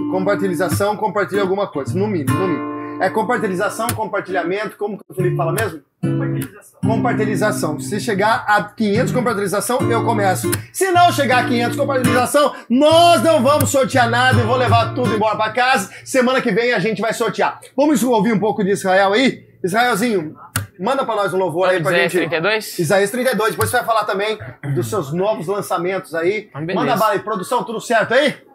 Compartilhação, 0.09 0.95
compartilha 0.95 1.41
alguma 1.41 1.67
coisa, 1.67 1.93
no 1.93 2.07
mínimo, 2.07 2.39
no 2.39 2.47
mínimo. 2.47 3.03
É 3.03 3.09
compartilhação, 3.09 3.85
compartilhamento, 3.87 4.77
como 4.77 4.97
que 4.97 5.03
o 5.09 5.13
Felipe 5.13 5.35
fala 5.35 5.51
mesmo? 5.51 5.81
Compartilhação. 6.01 6.79
compartilhação. 6.79 7.79
Se 7.81 7.99
chegar 7.99 8.45
a 8.47 8.63
500 8.63 9.11
compartilhação, 9.11 9.91
eu 9.91 10.05
começo. 10.05 10.49
Se 10.71 10.89
não 10.91 11.11
chegar 11.11 11.39
a 11.39 11.47
500 11.49 11.75
compartilhação, 11.75 12.55
nós 12.69 13.21
não 13.21 13.43
vamos 13.43 13.69
sortear 13.69 14.09
nada 14.09 14.39
e 14.39 14.45
vou 14.45 14.55
levar 14.55 14.93
tudo 14.93 15.13
embora 15.13 15.35
para 15.35 15.51
casa. 15.51 15.91
Semana 16.05 16.41
que 16.41 16.49
vem 16.49 16.71
a 16.71 16.79
gente 16.79 17.01
vai 17.01 17.13
sortear. 17.13 17.59
Vamos 17.75 18.01
ouvir 18.01 18.31
um 18.31 18.39
pouco 18.39 18.63
de 18.63 18.71
Israel 18.71 19.11
aí? 19.11 19.45
Israelzinho, 19.61 20.33
manda 20.79 21.05
para 21.05 21.15
nós 21.15 21.33
um 21.33 21.37
louvor 21.37 21.69
aí 21.69 21.81
pra 21.81 21.91
Isaías 21.91 22.11
gente. 22.11 22.21
32? 22.29 22.79
Isaías 22.79 23.11
32. 23.11 23.51
Depois 23.51 23.69
você 23.69 23.77
vai 23.77 23.85
falar 23.85 24.05
também 24.05 24.37
dos 24.75 24.89
seus 24.89 25.13
novos 25.13 25.47
lançamentos 25.47 26.13
aí. 26.15 26.49
Beleza. 26.53 26.73
Manda 26.75 26.95
bala 26.95 27.13
aí. 27.13 27.19
Produção, 27.19 27.63
tudo 27.63 27.79
certo 27.81 28.13
aí? 28.13 28.46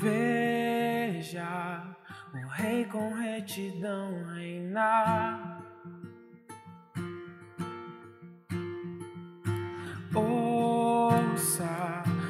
Veja 0.00 1.82
o 2.32 2.46
rei 2.52 2.84
com 2.84 3.14
retidão 3.14 4.22
reinar. 4.32 5.60
Ouça 10.14 11.64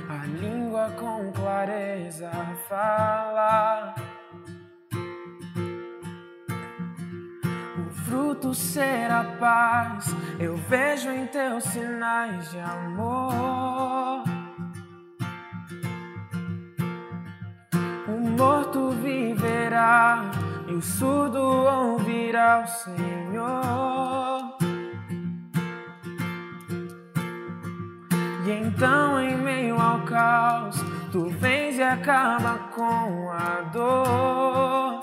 a 0.09 0.27
língua 0.41 0.91
com 0.99 1.31
clareza 1.33 2.31
falar. 2.71 3.97
O 7.77 7.91
fruto 8.07 8.55
será 8.55 9.25
paz, 9.39 10.07
eu 10.41 10.57
vejo 10.57 11.11
em 11.11 11.27
teus 11.27 11.65
sinais 11.65 12.51
de 12.51 12.61
amor. 12.61 14.28
Morto 18.39 18.91
viverá 18.91 20.31
e 20.69 20.75
o 20.75 20.81
surdo 20.81 21.43
ouvirá 21.43 22.63
o 22.65 22.67
Senhor. 22.69 24.57
E 28.47 28.51
então, 28.51 29.21
em 29.21 29.37
meio 29.39 29.79
ao 29.79 30.01
caos, 30.03 30.77
tu 31.11 31.29
vens 31.31 31.79
e 31.79 31.83
acaba 31.83 32.55
com 32.77 33.31
a 33.33 33.63
dor. 33.73 35.01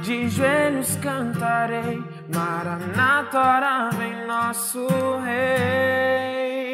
De 0.00 0.28
joelhos 0.30 0.96
cantarei, 0.96 2.02
Maranata, 2.34 3.38
ora 3.38 3.90
vem 3.90 4.26
nosso 4.26 4.86
Rei. 5.24 6.71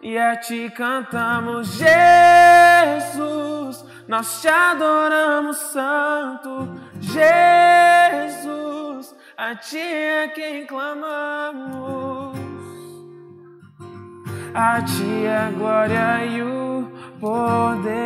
E 0.00 0.16
a 0.16 0.36
ti 0.36 0.70
cantamos, 0.70 1.76
Jesus, 1.76 1.94
nós 4.06 4.40
te 4.40 4.46
adoramos, 4.46 5.56
Santo 5.56 6.68
Jesus, 7.00 7.42
a 9.36 9.56
ti 9.56 9.76
é 9.80 10.28
quem 10.28 10.64
clamamos, 10.66 12.38
a 14.54 14.80
ti 14.82 15.24
é 15.24 15.36
a 15.36 15.50
glória 15.50 16.26
e 16.26 16.42
o 16.42 16.92
poder. 17.18 17.98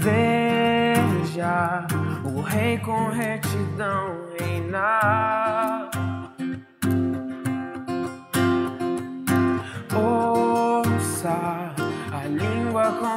Veja 0.00 1.86
o 2.24 2.40
Rei 2.40 2.78
com 2.78 3.10
retidão 3.10 4.26
reinar. 4.36 5.37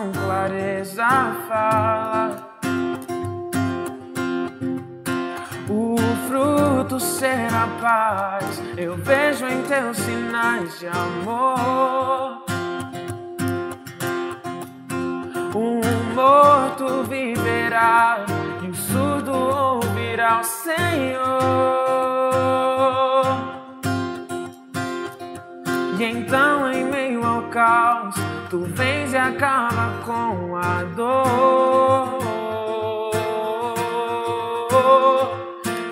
Com 0.02 0.12
clareza 0.12 1.08
fala. 1.48 2.50
O 5.70 5.96
fruto 6.28 7.00
será 7.00 7.68
paz, 7.80 8.62
eu 8.78 8.96
vejo 8.98 9.46
em 9.46 9.62
teus 9.64 9.98
sinais 9.98 10.80
de 10.80 10.88
amor. 10.88 12.44
Um 15.54 15.82
morto 16.16 17.04
viverá 17.04 18.26
e 18.64 18.70
o 18.70 18.74
surdo 18.74 19.32
ouvirá 19.34 20.40
o 20.40 20.44
Senhor. 20.44 21.52
E 26.00 26.04
então, 26.04 26.72
em 26.72 26.86
meio 26.86 27.24
ao 27.24 27.44
caos, 27.44 28.16
tu 28.52 28.60
vens 28.66 29.14
e 29.14 29.18
acaba 29.18 30.04
com 30.06 30.56
a 30.58 30.84
dor. 30.84 32.20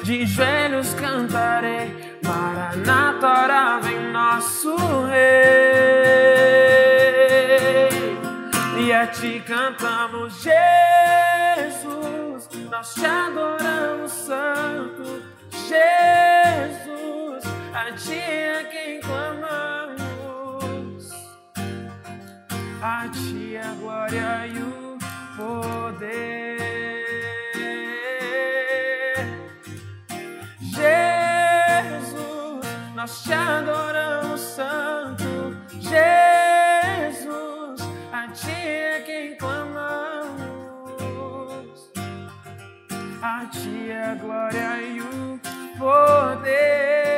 De 0.04 0.26
joelhos 0.26 0.94
cantarei, 0.96 2.20
Maranata, 2.22 3.28
ora 3.28 3.80
vem 3.80 4.12
nosso 4.12 4.76
Rei. 5.06 5.40
E 8.78 8.92
a 8.92 9.08
ti 9.08 9.42
cantamos, 9.48 10.42
Jesus, 10.42 11.70
nós 12.70 12.94
te 12.94 13.06
adoramos, 13.06 14.12
Santo 14.12 15.22
Jesus, 15.52 17.44
a 17.74 17.92
ti 17.94 18.20
é 18.20 18.64
quem 18.66 19.00
clamamos, 19.00 19.79
a 22.82 23.10
ti 23.10 23.58
a 23.58 23.74
glória 23.76 24.48
e 24.48 24.58
o 24.58 24.98
poder. 25.36 26.58
Jesus, 30.62 30.82
nós 32.96 33.22
te 33.24 33.34
adoramos, 33.34 34.40
Santo 34.40 35.58
Jesus, 35.72 36.02
a 38.14 38.30
ti 38.30 38.52
é 38.52 39.04
quem 39.06 39.36
clamamos, 39.36 40.40
a 43.22 43.46
ti 43.52 43.92
é 43.92 44.12
a 44.12 44.16
glória 44.16 44.82
e 44.82 45.02
o 45.02 45.38
poder. 45.78 47.09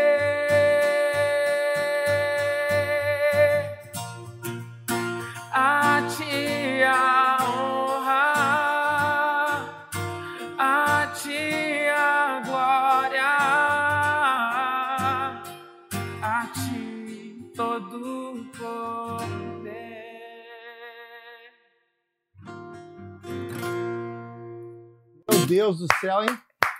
Deus 25.56 25.78
do 25.80 25.88
céu, 26.00 26.22
hein? 26.24 26.38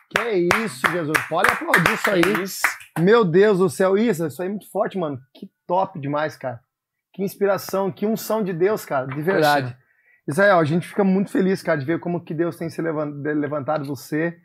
Que 0.10 0.50
isso, 0.66 0.82
Jesus. 0.92 1.18
Pode 1.30 1.50
aplaudir 1.50 1.94
isso 1.94 2.10
aí. 2.10 2.22
É 2.22 2.42
isso. 2.44 2.62
Meu 3.00 3.24
Deus 3.24 3.60
do 3.60 3.70
céu. 3.70 3.98
Isso, 3.98 4.26
isso 4.28 4.42
aí 4.42 4.48
é 4.48 4.52
muito 4.52 4.70
forte, 4.70 4.98
mano. 4.98 5.18
Que 5.34 5.50
top 5.68 6.00
demais, 6.00 6.36
cara. 6.36 6.60
Que 7.14 7.24
inspiração, 7.24 7.92
que 7.92 8.06
unção 8.06 8.44
de 8.44 8.54
Deus, 8.54 8.86
cara. 8.86 9.06
De 9.08 9.22
verdade. 9.22 9.76
Israel, 10.28 10.60
a 10.60 10.64
gente 10.64 10.88
fica 10.88 11.04
muito 11.04 11.32
feliz, 11.32 11.62
cara, 11.64 11.78
de 11.80 11.86
ver 11.86 12.00
como 12.00 12.24
que 12.24 12.34
Deus 12.34 12.56
tem 12.56 12.70
se 12.70 12.82
levan- 12.82 13.22
levantado 13.24 13.86
você. 13.86 14.38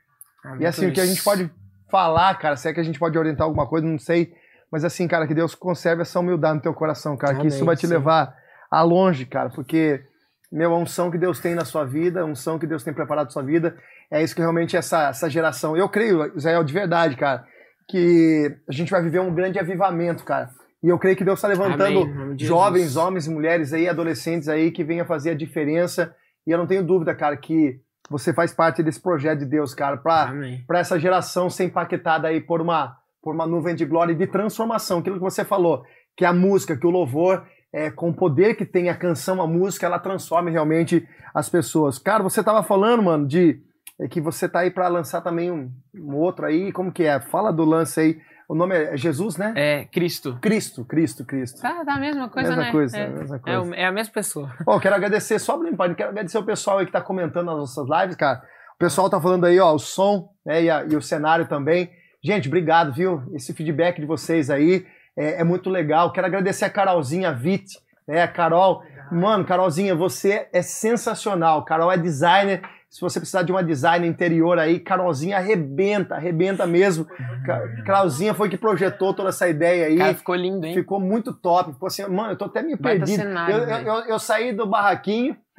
Ah, 0.44 0.56
E 0.60 0.66
assim, 0.66 0.88
o 0.88 0.92
que 0.92 1.00
a 1.00 1.06
gente 1.06 1.22
pode 1.22 1.50
falar, 1.90 2.34
cara, 2.38 2.56
se 2.56 2.68
é 2.68 2.72
que 2.72 2.80
a 2.80 2.82
gente 2.82 2.98
pode 2.98 3.16
orientar 3.18 3.44
alguma 3.46 3.66
coisa, 3.68 3.86
não 3.86 3.98
sei. 3.98 4.32
Mas 4.72 4.84
assim, 4.84 5.06
cara, 5.06 5.26
que 5.26 5.34
Deus 5.34 5.54
conserve 5.54 6.02
essa 6.02 6.18
humildade 6.18 6.56
no 6.56 6.62
teu 6.62 6.74
coração, 6.74 7.16
cara. 7.16 7.34
que 7.34 7.40
Amém, 7.40 7.48
isso 7.48 7.64
vai 7.64 7.76
te 7.76 7.86
sim. 7.86 7.92
levar 7.92 8.34
a 8.70 8.82
longe, 8.82 9.26
cara. 9.26 9.50
Porque, 9.50 10.02
meu, 10.50 10.72
a 10.74 10.78
unção 10.78 11.10
que 11.10 11.18
Deus 11.18 11.38
tem 11.40 11.54
na 11.54 11.64
sua 11.64 11.84
vida, 11.84 12.20
a 12.22 12.24
unção 12.24 12.58
que 12.58 12.66
Deus 12.66 12.82
tem 12.82 12.92
preparado 12.94 13.26
na 13.26 13.30
sua 13.30 13.42
vida, 13.44 13.76
é 14.10 14.22
isso 14.22 14.34
que 14.34 14.40
realmente 14.40 14.76
essa, 14.76 15.08
essa 15.08 15.28
geração. 15.28 15.76
Eu 15.76 15.88
creio, 15.88 16.36
Israel, 16.36 16.62
de 16.64 16.72
verdade, 16.72 17.16
cara, 17.16 17.44
que 17.88 18.54
a 18.68 18.72
gente 18.72 18.90
vai 18.90 19.02
viver 19.02 19.20
um 19.20 19.34
grande 19.34 19.58
avivamento, 19.58 20.24
cara. 20.24 20.50
E 20.82 20.88
eu 20.88 20.98
creio 20.98 21.16
que 21.16 21.24
Deus 21.24 21.38
está 21.38 21.48
levantando 21.48 22.02
Amém, 22.02 22.38
jovens, 22.38 22.96
homens 22.96 23.26
e 23.26 23.30
mulheres 23.30 23.72
aí, 23.72 23.88
adolescentes 23.88 24.48
aí, 24.48 24.70
que 24.70 24.84
venham 24.84 25.06
fazer 25.06 25.30
a 25.30 25.34
diferença. 25.34 26.14
E 26.46 26.50
eu 26.50 26.58
não 26.58 26.66
tenho 26.66 26.84
dúvida, 26.84 27.14
cara, 27.14 27.36
que 27.36 27.80
você 28.08 28.32
faz 28.32 28.52
parte 28.52 28.82
desse 28.82 29.00
projeto 29.00 29.40
de 29.40 29.46
Deus, 29.46 29.74
cara, 29.74 29.96
para 29.96 30.78
essa 30.78 30.98
geração 30.98 31.50
ser 31.50 31.64
impactada 31.64 32.28
aí 32.28 32.40
por 32.40 32.60
uma, 32.60 32.96
por 33.20 33.34
uma 33.34 33.46
nuvem 33.46 33.74
de 33.74 33.84
glória 33.84 34.12
e 34.12 34.16
de 34.16 34.26
transformação. 34.26 34.98
Aquilo 34.98 35.16
que 35.16 35.22
você 35.22 35.44
falou, 35.44 35.82
que 36.16 36.24
a 36.24 36.32
música, 36.32 36.76
que 36.76 36.86
o 36.86 36.90
louvor, 36.90 37.44
é, 37.72 37.90
com 37.90 38.10
o 38.10 38.14
poder 38.14 38.54
que 38.54 38.64
tem 38.64 38.88
a 38.88 38.96
canção, 38.96 39.42
a 39.42 39.46
música, 39.46 39.86
ela 39.86 39.98
transforma 39.98 40.50
realmente 40.50 41.06
as 41.34 41.48
pessoas. 41.48 41.98
Cara, 41.98 42.22
você 42.22 42.42
tava 42.42 42.62
falando, 42.62 43.02
mano, 43.02 43.26
de 43.26 43.60
é, 44.00 44.08
que 44.08 44.20
você 44.20 44.48
tá 44.48 44.60
aí 44.60 44.70
para 44.70 44.88
lançar 44.88 45.20
também 45.20 45.50
um, 45.50 45.70
um 45.94 46.14
outro 46.16 46.46
aí, 46.46 46.72
como 46.72 46.92
que 46.92 47.04
é? 47.04 47.20
Fala 47.20 47.52
do 47.52 47.64
lance 47.64 48.00
aí. 48.00 48.18
O 48.48 48.54
nome 48.54 48.76
é 48.76 48.96
Jesus, 48.96 49.36
né? 49.36 49.52
É 49.56 49.84
Cristo. 49.86 50.38
Cristo, 50.40 50.84
Cristo, 50.84 51.24
Cristo. 51.24 51.60
Tá, 51.60 51.84
tá 51.84 51.94
a 51.94 51.98
mesma 51.98 52.28
coisa, 52.28 52.48
mesma 52.50 52.64
né? 52.64 52.70
coisa, 52.70 52.96
é, 52.96 53.08
mesma 53.08 53.36
é 53.36 53.38
coisa. 53.40 53.60
o- 53.62 53.74
é 53.74 53.84
a 53.86 53.90
mesma 53.92 54.12
pessoa. 54.12 54.52
Ó, 54.66 54.78
quero 54.78 54.94
agradecer, 54.94 55.38
só 55.40 55.60
limpar, 55.60 55.92
quero 55.96 56.10
agradecer 56.10 56.38
o 56.38 56.44
pessoal 56.44 56.78
aí 56.78 56.86
que 56.86 56.92
tá 56.92 57.00
comentando 57.00 57.46
nas 57.46 57.56
nossas 57.56 57.86
lives, 57.88 58.14
cara. 58.14 58.40
O 58.76 58.78
pessoal 58.78 59.10
tá 59.10 59.20
falando 59.20 59.46
aí, 59.46 59.58
ó, 59.58 59.72
o 59.74 59.78
som 59.80 60.28
né, 60.44 60.62
e, 60.62 60.70
a- 60.70 60.84
e 60.84 60.94
o 60.94 61.02
cenário 61.02 61.48
também. 61.48 61.90
Gente, 62.22 62.46
obrigado, 62.46 62.92
viu? 62.92 63.22
Esse 63.34 63.52
feedback 63.52 64.00
de 64.00 64.06
vocês 64.06 64.48
aí 64.48 64.86
é, 65.16 65.40
é 65.40 65.44
muito 65.44 65.68
legal. 65.68 66.12
Quero 66.12 66.26
agradecer 66.28 66.66
a 66.66 66.70
Carolzinha 66.70 67.32
Vitt, 67.32 67.78
né? 68.06 68.22
A 68.22 68.28
Carol. 68.28 68.80
Mano, 69.10 69.44
Carolzinha, 69.44 69.94
você 69.94 70.46
é 70.52 70.62
sensacional. 70.62 71.64
Carol 71.64 71.90
é 71.90 71.98
designer. 71.98 72.60
Se 72.96 73.02
você 73.02 73.20
precisar 73.20 73.42
de 73.42 73.52
uma 73.52 73.62
designer 73.62 74.06
interior 74.08 74.58
aí, 74.58 74.80
Carolzinha 74.80 75.36
arrebenta, 75.36 76.14
arrebenta 76.14 76.66
mesmo. 76.66 77.04
Ca- 77.44 77.68
Carolzinha 77.84 78.32
foi 78.32 78.48
que 78.48 78.56
projetou 78.56 79.12
toda 79.12 79.28
essa 79.28 79.46
ideia 79.46 79.84
aí. 79.88 79.98
Cara, 79.98 80.14
ficou 80.14 80.34
lindo, 80.34 80.64
hein? 80.64 80.72
Ficou 80.72 80.98
muito 80.98 81.34
top. 81.34 81.74
Ficou 81.74 81.88
assim, 81.88 82.06
mano, 82.06 82.30
eu 82.32 82.36
tô 82.38 82.46
até 82.46 82.62
meio 82.62 82.78
Baita 82.80 83.04
perdido. 83.04 83.20
cenário, 83.22 83.54
eu, 83.54 83.60
eu, 83.60 83.66
velho. 83.66 83.86
eu, 83.88 83.94
eu 84.06 84.18
saí 84.18 84.54
do 84.54 84.66
barraquinho. 84.66 85.36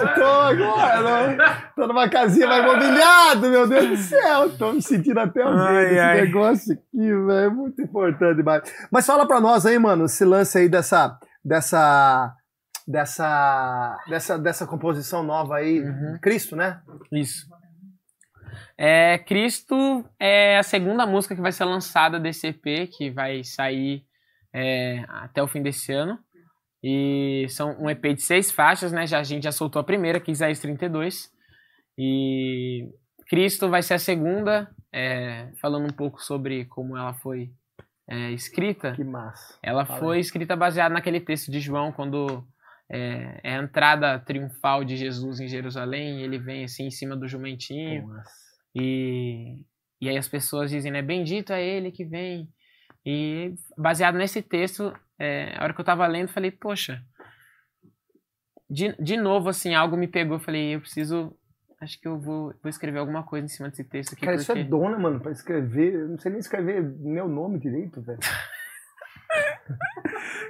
eu 0.00 0.14
tô 0.14 0.24
agora, 0.24 1.36
né? 1.36 1.36
tô 1.76 1.86
numa 1.86 2.08
casinha 2.08 2.46
mais 2.48 2.64
mobiliada, 2.64 3.48
meu 3.48 3.68
Deus 3.68 3.88
do 3.88 3.96
céu. 3.96 4.50
Tô 4.58 4.72
me 4.72 4.82
sentindo 4.82 5.20
até 5.20 5.44
o 5.44 5.48
Ai, 5.48 5.74
dedo 5.86 5.92
esse 5.94 6.22
negócio 6.26 6.72
aqui, 6.74 6.98
velho. 7.08 7.30
É 7.32 7.48
muito 7.48 7.80
importante 7.80 8.36
demais. 8.36 8.62
Mas 8.90 9.06
fala 9.06 9.26
pra 9.26 9.40
nós 9.40 9.64
aí, 9.64 9.78
mano, 9.78 10.06
esse 10.06 10.24
lance 10.24 10.58
aí 10.58 10.68
dessa. 10.68 11.16
dessa. 11.44 12.32
Dessa. 12.86 13.98
dessa, 14.08 14.38
dessa 14.38 14.66
composição 14.66 15.22
nova 15.22 15.56
aí. 15.56 15.80
Uhum. 15.80 16.18
Cristo, 16.20 16.56
né? 16.56 16.80
Isso. 17.12 17.46
É, 18.76 19.18
Cristo 19.18 20.04
é 20.18 20.58
a 20.58 20.62
segunda 20.62 21.06
música 21.06 21.34
que 21.34 21.40
vai 21.40 21.52
ser 21.52 21.64
lançada 21.64 22.18
desse 22.18 22.48
EP, 22.48 22.88
que 22.90 23.10
vai 23.10 23.44
sair 23.44 24.04
é, 24.52 25.04
até 25.08 25.42
o 25.42 25.48
fim 25.48 25.62
desse 25.62 25.92
ano. 25.92 26.18
E 26.82 27.46
são 27.48 27.76
um 27.80 27.88
EP 27.88 28.02
de 28.14 28.22
seis 28.22 28.50
faixas, 28.50 28.92
né? 28.92 29.06
Já, 29.06 29.18
a 29.18 29.22
gente 29.22 29.44
já 29.44 29.52
soltou 29.52 29.80
a 29.80 29.84
primeira, 29.84 30.20
que 30.20 30.30
é 30.30 30.32
Isaías 30.32 30.58
32. 30.60 31.30
E 31.96 32.88
Cristo 33.28 33.70
vai 33.70 33.82
ser 33.82 33.94
a 33.94 33.98
segunda, 33.98 34.68
é, 34.92 35.48
falando 35.60 35.86
um 35.86 35.96
pouco 35.96 36.22
sobre 36.22 36.66
como 36.66 36.96
ela 36.96 37.14
foi 37.14 37.50
é, 38.08 38.32
escrita. 38.32 38.92
Que 38.92 39.04
massa. 39.04 39.58
Ela 39.62 39.86
Fala 39.86 39.98
foi 39.98 40.18
escrita 40.18 40.54
baseada 40.54 40.92
naquele 40.92 41.20
texto 41.20 41.50
de 41.50 41.58
João, 41.58 41.90
quando 41.90 42.46
é, 42.90 43.40
é 43.42 43.56
a 43.56 43.62
entrada 43.62 44.18
triunfal 44.18 44.84
de 44.84 44.96
Jesus 44.96 45.40
em 45.40 45.48
Jerusalém, 45.48 46.22
ele 46.22 46.38
vem 46.38 46.64
assim 46.64 46.86
em 46.86 46.90
cima 46.90 47.16
do 47.16 47.28
jumentinho, 47.28 48.08
e, 48.74 49.64
e 50.00 50.08
aí 50.08 50.16
as 50.16 50.28
pessoas 50.28 50.70
dizem, 50.70 50.92
né, 50.92 51.02
bendito 51.02 51.52
é 51.52 51.64
ele 51.64 51.90
que 51.90 52.04
vem. 52.04 52.48
E 53.06 53.54
baseado 53.76 54.16
nesse 54.16 54.40
texto, 54.40 54.92
é, 55.18 55.54
a 55.58 55.64
hora 55.64 55.74
que 55.74 55.80
eu 55.80 55.84
tava 55.84 56.06
lendo, 56.06 56.28
falei, 56.28 56.50
poxa, 56.50 57.02
de, 58.68 58.94
de 59.00 59.16
novo, 59.16 59.48
assim, 59.48 59.74
algo 59.74 59.96
me 59.96 60.08
pegou, 60.08 60.38
falei, 60.40 60.74
eu 60.74 60.80
preciso, 60.80 61.36
acho 61.80 62.00
que 62.00 62.08
eu 62.08 62.18
vou, 62.18 62.54
vou 62.62 62.70
escrever 62.70 62.98
alguma 62.98 63.22
coisa 63.22 63.44
em 63.44 63.48
cima 63.48 63.68
desse 63.68 63.84
texto 63.84 64.14
aqui, 64.14 64.24
Cara, 64.24 64.36
isso 64.36 64.46
porque... 64.46 64.60
é 64.60 64.64
dona, 64.64 64.98
mano, 64.98 65.20
pra 65.20 65.30
escrever. 65.30 65.94
Eu 65.94 66.08
não 66.08 66.18
sei 66.18 66.30
nem 66.30 66.40
escrever 66.40 66.82
meu 66.82 67.28
nome 67.28 67.58
direito, 67.58 68.00
velho. 68.00 68.18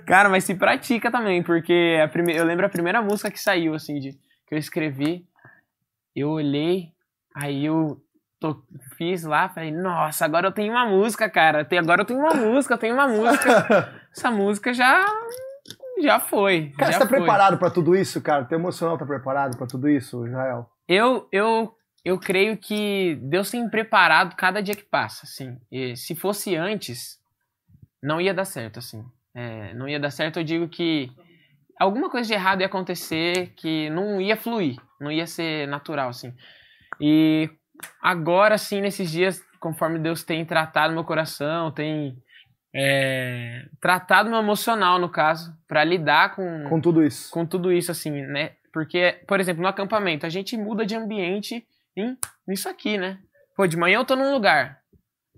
Cara, 0.07 0.29
mas 0.29 0.45
se 0.45 0.55
pratica 0.55 1.11
também, 1.11 1.43
porque 1.43 1.99
a 2.03 2.09
prime... 2.09 2.35
eu 2.37 2.45
lembro 2.45 2.67
a 2.67 2.69
primeira 2.69 3.01
música 3.03 3.31
que 3.31 3.41
saiu, 3.41 3.75
assim, 3.75 3.99
de... 3.99 4.13
que 4.47 4.55
eu 4.55 4.59
escrevi, 4.59 5.25
eu 6.15 6.31
olhei, 6.31 6.93
aí 7.35 7.65
eu 7.65 8.01
to- 8.39 8.63
fiz 8.97 9.25
lá, 9.25 9.49
falei, 9.49 9.71
nossa, 9.71 10.25
agora 10.25 10.49
eu 10.49 10.53
tenho 10.53 10.73
uma 10.73 10.87
música, 10.87 11.29
cara, 11.31 11.65
Tem- 11.65 11.79
agora 11.79 12.03
eu 12.03 12.05
tenho 12.05 12.21
uma 12.21 12.35
música, 12.35 12.75
eu 12.75 12.79
tenho 12.79 12.95
uma 12.95 13.09
música. 13.09 13.93
Essa 14.15 14.31
música 14.31 14.73
já, 14.73 15.05
já 16.03 16.21
foi. 16.21 16.73
Cara, 16.79 16.93
já 16.93 16.99
você 16.99 17.05
tá 17.05 17.09
foi. 17.09 17.19
preparado 17.19 17.59
pra 17.59 17.71
tudo 17.71 17.97
isso, 17.97 18.21
cara? 18.21 18.45
Teu 18.45 18.59
emocional 18.59 18.97
tá 18.99 19.05
preparado 19.07 19.57
pra 19.57 19.67
tudo 19.67 19.89
isso, 19.89 20.27
Israel? 20.27 20.69
Eu, 20.87 21.27
eu, 21.33 21.75
eu 22.05 22.19
creio 22.19 22.57
que 22.57 23.19
Deus 23.23 23.51
tem 23.51 23.69
preparado 23.69 24.37
cada 24.37 24.63
dia 24.63 24.75
que 24.75 24.85
passa, 24.85 25.25
assim. 25.25 25.59
E 25.73 25.97
se 25.97 26.15
fosse 26.15 26.55
antes, 26.55 27.19
não 28.05 28.21
ia 28.21 28.35
dar 28.35 28.45
certo, 28.45 28.79
assim. 28.79 29.03
É, 29.35 29.73
não 29.75 29.89
ia 29.89 29.99
dar 29.99 30.11
certo, 30.11 30.39
eu 30.39 30.45
digo 30.45 30.69
que 30.69 31.11
alguma 31.81 32.11
coisa 32.11 32.29
de 32.29 32.35
errado 32.35 32.61
ia 32.61 32.67
acontecer 32.67 33.53
que 33.57 33.91
não 33.91 34.21
ia 34.21 34.37
fluir, 34.37 34.77
não 35.01 35.11
ia 35.11 35.27
ser 35.27 35.67
natural, 35.67 36.11
assim. 36.11 36.33
E 37.01 37.51
agora, 38.01 38.59
sim, 38.59 38.81
nesses 38.81 39.11
dias, 39.11 39.43
conforme 39.59 39.99
Deus 39.99 40.23
tem 40.23 40.45
tratado 40.45 40.95
meu 40.95 41.03
coração, 41.03 41.73
tem 41.73 42.17
é, 42.75 43.65
tratado 43.81 44.31
meu 44.31 44.39
emocional, 44.39 44.99
no 44.99 45.09
caso, 45.09 45.53
pra 45.67 45.83
lidar 45.83 46.37
com, 46.37 46.65
Com 46.69 46.81
tudo 46.81 47.03
isso. 47.03 47.31
com 47.33 47.47
tudo 47.47 47.73
isso, 47.73 47.91
assim, 47.91 48.11
né? 48.11 48.53
Porque, 48.73 49.21
por 49.27 49.41
exemplo, 49.41 49.63
no 49.63 49.69
acampamento, 49.69 50.27
a 50.27 50.29
gente 50.29 50.57
muda 50.57 50.85
de 50.85 50.95
ambiente 50.95 51.65
em, 51.97 52.17
nisso 52.47 52.69
aqui, 52.69 52.99
né? 52.99 53.19
Pô, 53.57 53.67
de 53.67 53.77
manhã 53.77 53.99
eu 53.99 54.05
tô 54.05 54.15
num 54.15 54.33
lugar. 54.33 54.81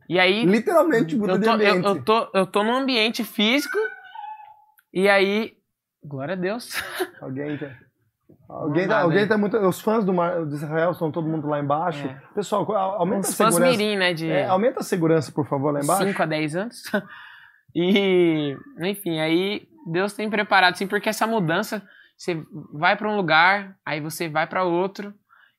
E 0.09 0.19
aí. 0.19 0.45
Literalmente 0.45 1.17
muda 1.17 1.33
eu 1.33 1.39
de 1.39 1.45
tô, 1.45 1.51
eu, 1.51 1.55
ambiente. 1.55 1.87
eu, 1.87 2.05
tô, 2.05 2.31
eu 2.35 2.47
tô 2.47 2.63
num 2.63 2.75
ambiente 2.75 3.25
físico. 3.25 3.79
E 4.93 5.09
aí. 5.09 5.53
Glória 6.05 6.35
a 6.35 6.37
Deus. 6.37 6.71
Alguém 7.21 7.59
tá... 7.59 7.71
Alguém 8.49 8.87
tá, 8.87 9.01
alguém 9.01 9.21
aí. 9.21 9.29
tá 9.29 9.37
muito. 9.37 9.57
Os 9.57 9.81
fãs 9.81 10.05
do 10.05 10.13
Mar... 10.13 10.47
de 10.47 10.55
Israel 10.55 10.93
estão 10.93 11.11
todo 11.11 11.29
mundo 11.29 11.49
lá 11.49 11.59
embaixo. 11.59 12.07
É. 12.07 12.23
Pessoal, 12.33 12.71
aumenta 12.73 13.27
Uns 13.27 13.35
a 13.41 13.45
fãs 13.45 13.55
segurança. 13.55 13.77
mirim, 13.77 13.97
né? 13.97 14.15
De 14.15 14.31
É, 14.31 14.47
aumenta 14.47 14.81
a 14.81 14.85
segurança, 14.85 15.33
por 15.33 15.49
favor, 15.49 15.73
lá 15.73 15.81
embaixo. 15.81 16.05
5 16.05 16.23
a 16.23 16.27
10 16.27 16.57
anos. 16.57 16.83
E, 17.79 18.57
enfim, 18.81 19.21
aí 19.21 19.69
Deus 19.87 20.15
tem 20.15 20.31
preparado, 20.31 20.73
assim, 20.73 20.87
porque 20.87 21.11
essa 21.11 21.27
mudança, 21.27 21.83
você 22.17 22.43
vai 22.73 22.97
para 22.97 23.07
um 23.07 23.17
lugar, 23.17 23.77
aí 23.85 24.01
você 24.01 24.31
vai 24.31 24.47
para 24.47 24.65
outro, 24.65 25.13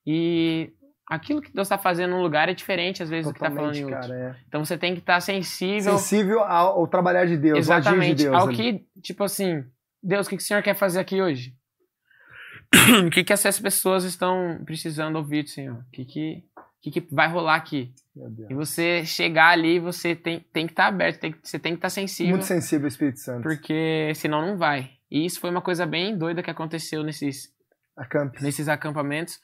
e 0.04 0.74
aquilo 1.08 1.42
que 1.42 1.52
Deus 1.54 1.68
está 1.68 1.78
fazendo 1.78 2.12
num 2.12 2.22
lugar 2.22 2.50
é 2.50 2.54
diferente, 2.54 3.02
às 3.02 3.10
vezes, 3.10 3.28
do 3.28 3.34
que 3.34 3.40
está 3.40 3.50
falando 3.50 3.76
em 3.76 3.84
Totalmente, 3.84 4.04
outro. 4.06 4.10
cara. 4.18 4.36
É. 4.38 4.44
Então 4.48 4.64
você 4.64 4.78
tem 4.78 4.94
que 4.94 5.00
estar 5.00 5.20
sensível, 5.22 5.98
Sensível 5.98 6.42
ao, 6.42 6.80
ao 6.80 6.88
trabalhar 6.88 7.26
de 7.26 7.38
Deus, 7.38 7.70
ao 7.70 7.78
agir 7.78 7.84
de 7.84 7.90
exatamente, 7.90 8.24
Deus. 8.24 8.36
ao 8.36 8.48
ali. 8.48 8.56
que, 8.56 9.02
tipo 9.02 9.24
assim, 9.24 9.64
Deus, 10.04 10.28
o 10.28 10.30
que, 10.30 10.38
que 10.38 10.44
o 10.44 10.46
Senhor 10.46 10.62
quer 10.62 10.76
fazer 10.76 11.00
aqui 11.00 11.22
hoje? 11.22 11.56
o 13.08 13.10
que, 13.10 13.24
que 13.24 13.32
essas 13.32 13.60
pessoas 13.60 14.04
estão 14.04 14.62
precisando 14.66 15.16
ouvir 15.16 15.44
do 15.44 15.50
Senhor? 15.50 15.78
O 15.78 15.92
que, 15.92 16.04
que, 16.06 16.44
o 16.58 16.62
que, 16.82 17.02
que 17.02 17.08
vai 17.16 17.30
rolar 17.30 17.56
aqui? 17.56 17.94
E 18.50 18.54
você 18.54 19.06
chegar 19.06 19.50
ali, 19.50 19.80
você 19.80 20.16
tem, 20.16 20.40
tem 20.52 20.66
que 20.66 20.74
estar 20.74 20.88
aberto, 20.88 21.20
tem 21.20 21.36
você 21.42 21.60
tem 21.60 21.74
que 21.74 21.78
estar 21.78 21.90
sensível. 21.90 22.32
Muito 22.32 22.46
sensível 22.46 22.86
ao 22.86 22.88
Espírito 22.88 23.20
Santo. 23.20 23.44
Porque 23.44 24.12
senão 24.16 24.42
não 24.42 24.58
vai. 24.58 24.92
E 25.10 25.26
isso 25.26 25.40
foi 25.40 25.50
uma 25.50 25.62
coisa 25.62 25.86
bem 25.86 26.18
doida 26.18 26.44
que 26.44 26.50
aconteceu 26.50 27.04
nesses, 27.04 27.54
nesses 28.42 28.68
acampamentos, 28.68 29.40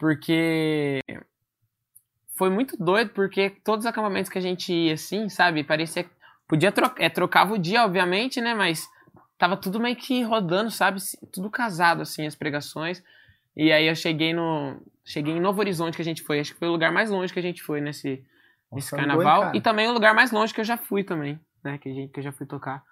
porque 0.00 1.04
foi 2.34 2.48
muito 2.48 2.74
doido, 2.82 3.10
porque 3.10 3.50
todos 3.62 3.84
os 3.84 3.90
acampamentos 3.90 4.30
que 4.30 4.38
a 4.38 4.40
gente 4.40 4.72
ia, 4.72 4.94
assim, 4.94 5.28
sabe, 5.28 5.62
parecia. 5.62 6.06
Podia 6.48 6.72
trocar. 6.72 7.04
É, 7.04 7.10
trocava 7.10 7.52
o 7.52 7.58
dia, 7.58 7.84
obviamente, 7.84 8.40
né? 8.40 8.54
Mas 8.54 8.88
tava 9.36 9.58
tudo 9.58 9.78
meio 9.78 9.94
que 9.94 10.22
rodando, 10.22 10.70
sabe? 10.70 10.98
Tudo 11.30 11.50
casado, 11.50 12.00
assim, 12.00 12.26
as 12.26 12.34
pregações. 12.34 13.04
E 13.54 13.70
aí 13.70 13.86
eu 13.86 13.94
cheguei 13.94 14.32
no. 14.32 14.80
Cheguei 15.04 15.34
em 15.34 15.40
Novo 15.40 15.60
Horizonte 15.60 15.96
que 15.96 16.02
a 16.02 16.04
gente 16.04 16.22
foi. 16.22 16.40
Acho 16.40 16.54
que 16.54 16.58
foi 16.58 16.68
o 16.68 16.72
lugar 16.72 16.90
mais 16.90 17.10
longe 17.10 17.30
que 17.30 17.38
a 17.38 17.42
gente 17.42 17.62
foi 17.62 17.82
nesse, 17.82 18.24
nesse 18.72 18.92
Nossa, 18.92 18.96
carnaval. 18.96 19.54
e 19.54 19.60
também 19.60 19.86
o 19.86 19.92
lugar 19.92 20.14
mais 20.14 20.30
longe 20.30 20.54
que 20.54 20.60
eu 20.60 20.64
já 20.64 20.78
fui 20.78 21.04
também, 21.04 21.38
né? 21.62 21.76
Que, 21.76 21.90
a 21.90 21.92
gente, 21.92 22.10
que 22.10 22.20
eu 22.20 22.24
já 22.24 22.32
fui 22.32 22.46
tocar. 22.46 22.82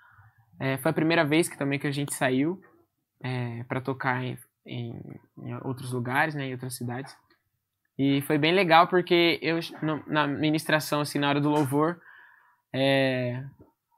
É, 0.61 0.77
foi 0.77 0.91
a 0.91 0.95
primeira 0.95 1.25
vez 1.25 1.49
que 1.49 1.57
também 1.57 1.79
que 1.79 1.87
a 1.87 1.91
gente 1.91 2.15
saiu 2.15 2.61
é, 3.23 3.65
para 3.65 3.81
tocar 3.81 4.23
em, 4.23 4.37
em, 4.69 4.95
em 5.43 5.55
outros 5.65 5.93
lugares, 5.93 6.35
né? 6.35 6.47
Em 6.47 6.53
outras 6.53 6.77
cidades. 6.77 7.17
E 7.99 8.21
foi 8.23 8.39
bem 8.39 8.53
legal 8.53 8.87
porque 8.87 9.39
eu, 9.43 9.59
no- 9.83 10.03
na 10.07 10.27
ministração, 10.27 11.01
assim, 11.01 11.19
na 11.19 11.29
hora 11.29 11.41
do 11.41 11.49
louvor, 11.51 12.01
é, 12.73 13.43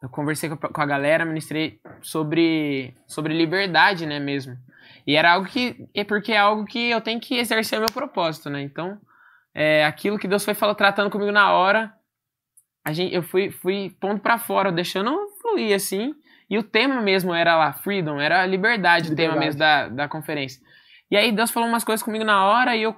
eu 0.03 0.09
conversei 0.09 0.49
com 0.49 0.55
a, 0.55 0.73
com 0.73 0.81
a 0.81 0.87
galera, 0.87 1.25
ministrei 1.27 1.79
sobre, 2.01 2.95
sobre 3.07 3.35
liberdade, 3.35 4.07
né, 4.07 4.19
mesmo. 4.19 4.57
E 5.07 5.17
era 5.17 5.33
algo 5.33 5.47
que, 5.47 5.87
é 5.95 6.05
porque 6.05 6.33
é 6.33 6.39
algo 6.39 6.65
que 6.65 6.91
eu 6.91 7.01
tenho 7.01 7.21
que 7.21 7.37
exercer 7.37 7.79
o 7.79 7.83
meu 7.83 7.93
propósito, 7.93 8.49
né? 8.49 8.63
Então, 8.63 8.99
é, 9.55 9.85
aquilo 9.85 10.19
que 10.19 10.29
Deus 10.29 10.45
foi 10.45 10.55
falando, 10.55 10.77
tratando 10.77 11.11
comigo 11.11 11.33
na 11.33 11.53
hora, 11.53 11.93
a 12.85 12.93
gente, 12.93 13.15
eu 13.15 13.23
fui, 13.23 13.51
fui 13.51 13.95
pondo 14.01 14.21
pra 14.21 14.39
fora, 14.39 14.73
deixando 14.73 15.15
fluir, 15.43 15.75
assim. 15.75 16.15
E 16.51 16.59
o 16.59 16.63
tema 16.65 17.01
mesmo 17.01 17.33
era 17.33 17.57
lá, 17.57 17.73
freedom, 17.73 18.21
era 18.21 18.45
liberdade, 18.45 19.13
o 19.13 19.17
tema 19.17 19.35
Liberdade. 19.35 19.47
mesmo 19.47 19.59
da, 19.61 19.89
da 19.89 20.09
conferência. 20.09 20.61
E 21.11 21.17
aí 21.17 21.31
Deus 21.33 21.51
falou 21.51 21.69
umas 21.69 21.85
coisas 21.85 22.03
comigo 22.03 22.25
na 22.25 22.45
hora 22.45 22.75
e 22.77 22.83
eu 22.83 22.95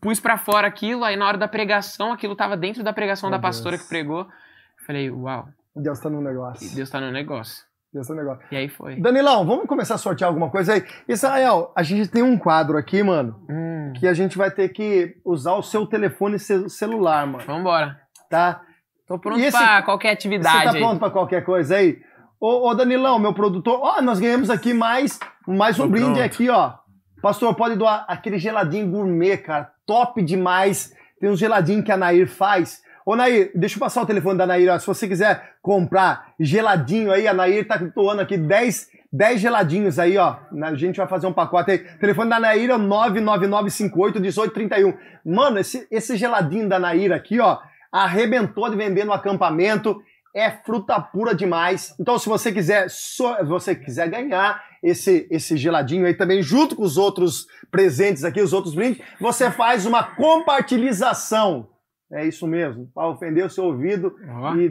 pus 0.00 0.20
pra 0.20 0.36
fora 0.36 0.66
aquilo, 0.68 1.04
aí 1.04 1.16
na 1.16 1.26
hora 1.26 1.38
da 1.38 1.48
pregação, 1.48 2.12
aquilo 2.12 2.36
tava 2.36 2.56
dentro 2.56 2.82
da 2.82 2.92
pregação 2.92 3.30
Meu 3.30 3.38
da 3.38 3.42
pastora 3.42 3.76
Deus. 3.76 3.82
que 3.82 3.88
pregou. 3.88 4.20
Eu 4.20 4.84
falei, 4.86 5.10
uau, 5.10 5.46
Deus 5.74 5.98
tá 6.00 6.10
no 6.10 6.20
negócio. 6.20 6.74
Deus 6.74 6.90
tá 6.90 7.00
no 7.00 7.10
negócio. 7.10 7.64
Deus 7.92 8.06
tá 8.06 8.14
no 8.14 8.20
negócio. 8.20 8.46
E 8.52 8.56
aí 8.56 8.68
foi. 8.68 9.00
Danilão, 9.00 9.44
vamos 9.46 9.66
começar 9.66 9.94
a 9.94 9.98
sortear 9.98 10.28
alguma 10.28 10.48
coisa 10.50 10.74
aí? 10.74 10.84
Israel, 11.08 11.72
a 11.76 11.82
gente 11.82 12.08
tem 12.10 12.22
um 12.22 12.38
quadro 12.38 12.76
aqui, 12.78 13.02
mano, 13.02 13.44
Hum, 13.50 13.92
que 13.98 14.06
a 14.06 14.14
gente 14.14 14.38
vai 14.38 14.50
ter 14.50 14.68
que 14.68 15.16
usar 15.24 15.54
o 15.54 15.62
seu 15.62 15.86
telefone 15.86 16.38
ce- 16.38 16.68
celular, 16.68 17.26
mano, 17.26 17.44
vambora. 17.44 17.98
tá? 18.30 18.62
Tô 19.06 19.18
pronto 19.18 19.40
esse- 19.40 19.50
pra 19.56 19.82
qualquer 19.82 20.10
Você 20.10 20.14
atividade 20.14 20.64
tá 20.64 20.70
aí. 20.72 20.78
pronto 20.78 21.00
pra 21.00 21.10
qualquer 21.10 21.44
coisa 21.44 21.76
aí? 21.76 21.98
Ô, 22.40 22.70
ô, 22.70 22.74
Danilão, 22.74 23.18
meu 23.18 23.34
produtor, 23.34 23.80
ó, 23.82 24.00
nós 24.00 24.18
ganhamos 24.18 24.48
aqui 24.48 24.72
mais, 24.72 25.20
mais 25.46 25.78
um 25.78 25.82
Tô 25.82 25.90
brinde 25.90 26.14
pronto. 26.14 26.22
aqui, 26.22 26.48
ó. 26.48 26.72
Pastor, 27.20 27.54
pode 27.54 27.76
doar 27.76 28.06
aquele 28.08 28.38
geladinho 28.38 28.90
gourmet, 28.90 29.36
cara, 29.36 29.70
top 29.84 30.22
demais. 30.22 30.94
Tem 31.20 31.28
um 31.28 31.36
geladinho 31.36 31.82
que 31.82 31.92
a 31.92 31.98
Nair 31.98 32.26
faz. 32.26 32.80
Ô, 33.04 33.14
Nair, 33.14 33.52
deixa 33.54 33.76
eu 33.76 33.80
passar 33.80 34.00
o 34.00 34.06
telefone 34.06 34.38
da 34.38 34.46
Nair, 34.46 34.72
ó. 34.72 34.78
Se 34.78 34.86
você 34.86 35.06
quiser 35.06 35.56
comprar 35.60 36.32
geladinho 36.40 37.12
aí, 37.12 37.28
a 37.28 37.34
Nair 37.34 37.68
tá 37.68 37.76
doando 37.76 38.22
aqui 38.22 38.38
10, 38.38 38.88
10 39.12 39.38
geladinhos 39.38 39.98
aí, 39.98 40.16
ó. 40.16 40.36
A 40.62 40.74
gente 40.74 40.96
vai 40.96 41.06
fazer 41.06 41.26
um 41.26 41.34
pacote 41.34 41.72
aí. 41.72 41.76
O 41.76 41.98
telefone 41.98 42.30
da 42.30 42.40
Nair 42.40 42.70
é 42.70 42.74
o 42.74 42.78
999581831. 42.78 44.96
Mano, 45.26 45.58
esse, 45.58 45.86
esse 45.90 46.16
geladinho 46.16 46.70
da 46.70 46.78
Nair 46.78 47.12
aqui, 47.12 47.38
ó, 47.38 47.58
arrebentou 47.92 48.70
de 48.70 48.76
vender 48.76 49.04
no 49.04 49.12
acampamento. 49.12 50.02
É 50.34 50.50
fruta 50.50 51.00
pura 51.00 51.34
demais. 51.34 51.94
Então, 51.98 52.18
se 52.18 52.28
você 52.28 52.52
quiser, 52.52 52.88
so- 52.88 53.36
se 53.36 53.44
você 53.44 53.74
quiser 53.74 54.08
ganhar 54.08 54.62
esse, 54.82 55.26
esse 55.30 55.56
geladinho 55.56 56.06
aí 56.06 56.14
também, 56.14 56.40
junto 56.42 56.76
com 56.76 56.82
os 56.82 56.96
outros 56.96 57.46
presentes 57.70 58.22
aqui, 58.24 58.40
os 58.40 58.52
outros 58.52 58.74
brindes, 58.74 59.02
você 59.20 59.50
faz 59.50 59.86
uma 59.86 60.04
compartilização. 60.14 61.68
É 62.12 62.26
isso 62.26 62.44
mesmo, 62.46 62.90
para 62.92 63.08
ofender 63.08 63.44
o 63.44 63.50
seu 63.50 63.64
ouvido 63.64 64.12
Ó, 64.28 64.54
e 64.56 64.68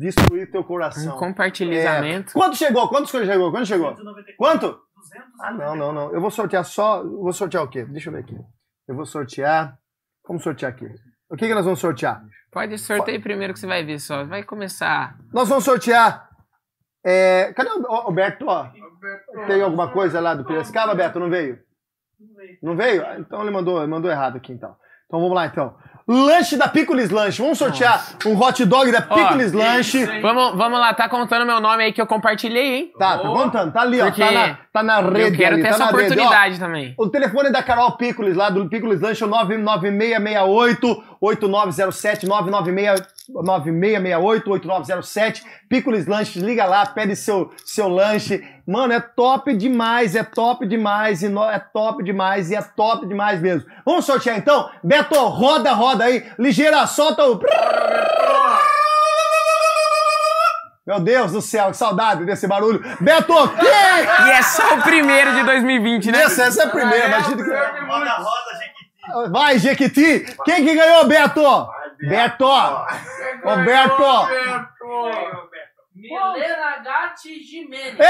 destruir 0.00 0.50
teu 0.50 0.60
um 0.60 0.64
coração. 0.64 1.16
compartilhamento. 1.18 2.30
É. 2.30 2.32
Quanto 2.32 2.56
chegou? 2.56 2.88
Quanto 2.88 3.08
chegou? 3.08 3.50
Quanto 3.52 3.66
chegou? 3.66 3.94
194. 3.96 4.36
Quanto? 4.36 4.80
200. 4.96 5.40
Ah, 5.40 5.52
não, 5.52 5.76
não, 5.76 5.92
não. 5.92 6.12
Eu 6.12 6.20
vou 6.20 6.30
sortear 6.32 6.64
só. 6.64 7.00
eu 7.02 7.20
Vou 7.22 7.32
sortear 7.32 7.62
o 7.62 7.68
quê? 7.68 7.84
Deixa 7.84 8.08
eu 8.08 8.12
ver 8.14 8.20
aqui. 8.20 8.36
Eu 8.88 8.96
vou 8.96 9.06
sortear. 9.06 9.78
Vamos 10.26 10.42
sortear 10.42 10.72
aqui. 10.72 10.86
O 11.30 11.36
que, 11.36 11.46
que 11.46 11.54
nós 11.54 11.64
vamos 11.64 11.80
sortear? 11.80 12.22
Pode 12.50 12.76
sorteio 12.78 13.20
primeiro 13.22 13.52
que 13.54 13.60
você 13.60 13.66
vai 13.66 13.84
ver 13.84 14.00
só. 14.00 14.24
Vai 14.24 14.42
começar. 14.42 15.16
Nós 15.32 15.48
vamos 15.48 15.64
sortear. 15.64 16.28
é, 17.04 17.52
Cadê 17.54 17.70
o 17.70 18.08
o 18.08 18.12
Beto? 18.12 18.46
Ó? 18.48 18.66
Tem 19.46 19.62
alguma 19.62 19.90
coisa 19.92 20.20
lá 20.20 20.34
do 20.34 20.44
Piracicaba, 20.44 20.94
Beto? 20.94 21.20
Não 21.20 21.30
veio? 21.30 21.58
Não 22.62 22.76
veio? 22.76 23.06
Ah, 23.06 23.18
Então 23.18 23.40
ele 23.42 23.50
mandou, 23.50 23.78
ele 23.78 23.86
mandou 23.90 24.10
errado 24.10 24.36
aqui, 24.36 24.52
então. 24.52 24.76
Então 25.06 25.20
vamos 25.20 25.34
lá, 25.34 25.46
então. 25.46 25.76
Lanche 26.12 26.56
da 26.56 26.66
Picolis 26.68 27.10
Lanche. 27.10 27.40
Vamos 27.40 27.58
sortear 27.58 28.04
um 28.26 28.36
hot 28.40 28.64
dog 28.64 28.90
da 28.90 29.00
Picolis 29.02 29.52
Lanche. 29.52 30.04
Vamos, 30.20 30.56
vamos 30.56 30.80
lá, 30.80 30.92
tá 30.94 31.08
contando 31.08 31.46
meu 31.46 31.60
nome 31.60 31.84
aí 31.84 31.92
que 31.92 32.00
eu 32.00 32.06
compartilhei, 32.06 32.74
hein? 32.76 32.92
Tá, 32.98 33.18
tá 33.18 33.28
contando. 33.28 33.72
Tá 33.72 33.82
ali, 33.82 34.00
ó. 34.00 34.06
Porque 34.06 34.20
Tá 34.24 34.30
na, 34.32 34.58
tá 34.72 34.82
na 34.82 35.00
rede 35.00 35.20
eu 35.20 35.32
quero 35.36 35.54
ali, 35.54 35.62
ter 35.62 35.68
tá 35.68 35.74
essa 35.74 35.78
na 35.78 35.86
rede, 35.90 35.98
ó. 35.98 36.00
oportunidade 36.06 36.58
também. 36.58 36.94
O 36.98 37.08
telefone 37.08 37.50
da 37.50 37.62
Carol 37.62 37.92
Picolis, 37.92 38.36
lá 38.36 38.50
do 38.50 38.68
Picolis 38.68 39.00
Lanche, 39.00 39.22
é 39.22 39.26
o 39.26 39.30
99668-8907, 39.30 42.26
99668-8907. 43.32 45.42
Picolis 45.68 46.06
Lanche, 46.06 46.40
liga 46.40 46.64
lá, 46.64 46.86
pede 46.86 47.14
seu, 47.16 47.50
seu 47.64 47.88
lanche. 47.88 48.42
Mano, 48.66 48.92
é 48.92 49.00
top 49.00 49.54
demais, 49.56 50.14
é 50.14 50.22
top 50.22 50.66
demais, 50.66 51.22
e 51.22 51.28
no- 51.28 51.44
é 51.44 51.58
top 51.58 52.02
demais, 52.04 52.50
e 52.50 52.54
é 52.54 52.62
top 52.62 53.06
demais 53.06 53.40
mesmo. 53.40 53.68
Vamos 53.84 54.04
sortear 54.04 54.38
então? 54.38 54.70
Beto, 54.82 55.14
roda, 55.26 55.72
roda 55.72 55.99
aí. 56.04 56.30
Ligeira, 56.38 56.86
solta 56.86 57.24
o... 57.24 57.40
Meu 60.86 60.98
Deus 60.98 61.32
do 61.32 61.40
céu, 61.40 61.70
que 61.70 61.76
saudade 61.76 62.24
desse 62.24 62.48
barulho. 62.48 62.82
Beto, 63.00 63.34
quem? 63.60 64.26
E 64.26 64.30
é 64.32 64.42
só 64.42 64.74
o 64.74 64.82
primeiro 64.82 65.32
de 65.34 65.44
2020, 65.44 66.10
né? 66.10 66.22
Essa, 66.22 66.44
essa 66.44 66.62
é 66.62 66.66
a 66.66 66.70
primeira, 66.70 67.06
imagina 67.06 67.44
que... 67.44 67.50
Roda, 67.50 68.10
roda, 68.16 68.58
gente. 68.58 69.30
Vai, 69.30 69.58
Jequiti! 69.58 70.26
Quem 70.44 70.64
que 70.64 70.74
ganhou, 70.74 71.06
Beto? 71.06 71.68
Beto! 72.08 72.46
Ô, 72.46 73.56
Beto! 73.64 74.28
Milena 75.94 76.78
Gatti 76.82 77.42
Jimenez. 77.44 77.98
Ê! 78.00 78.04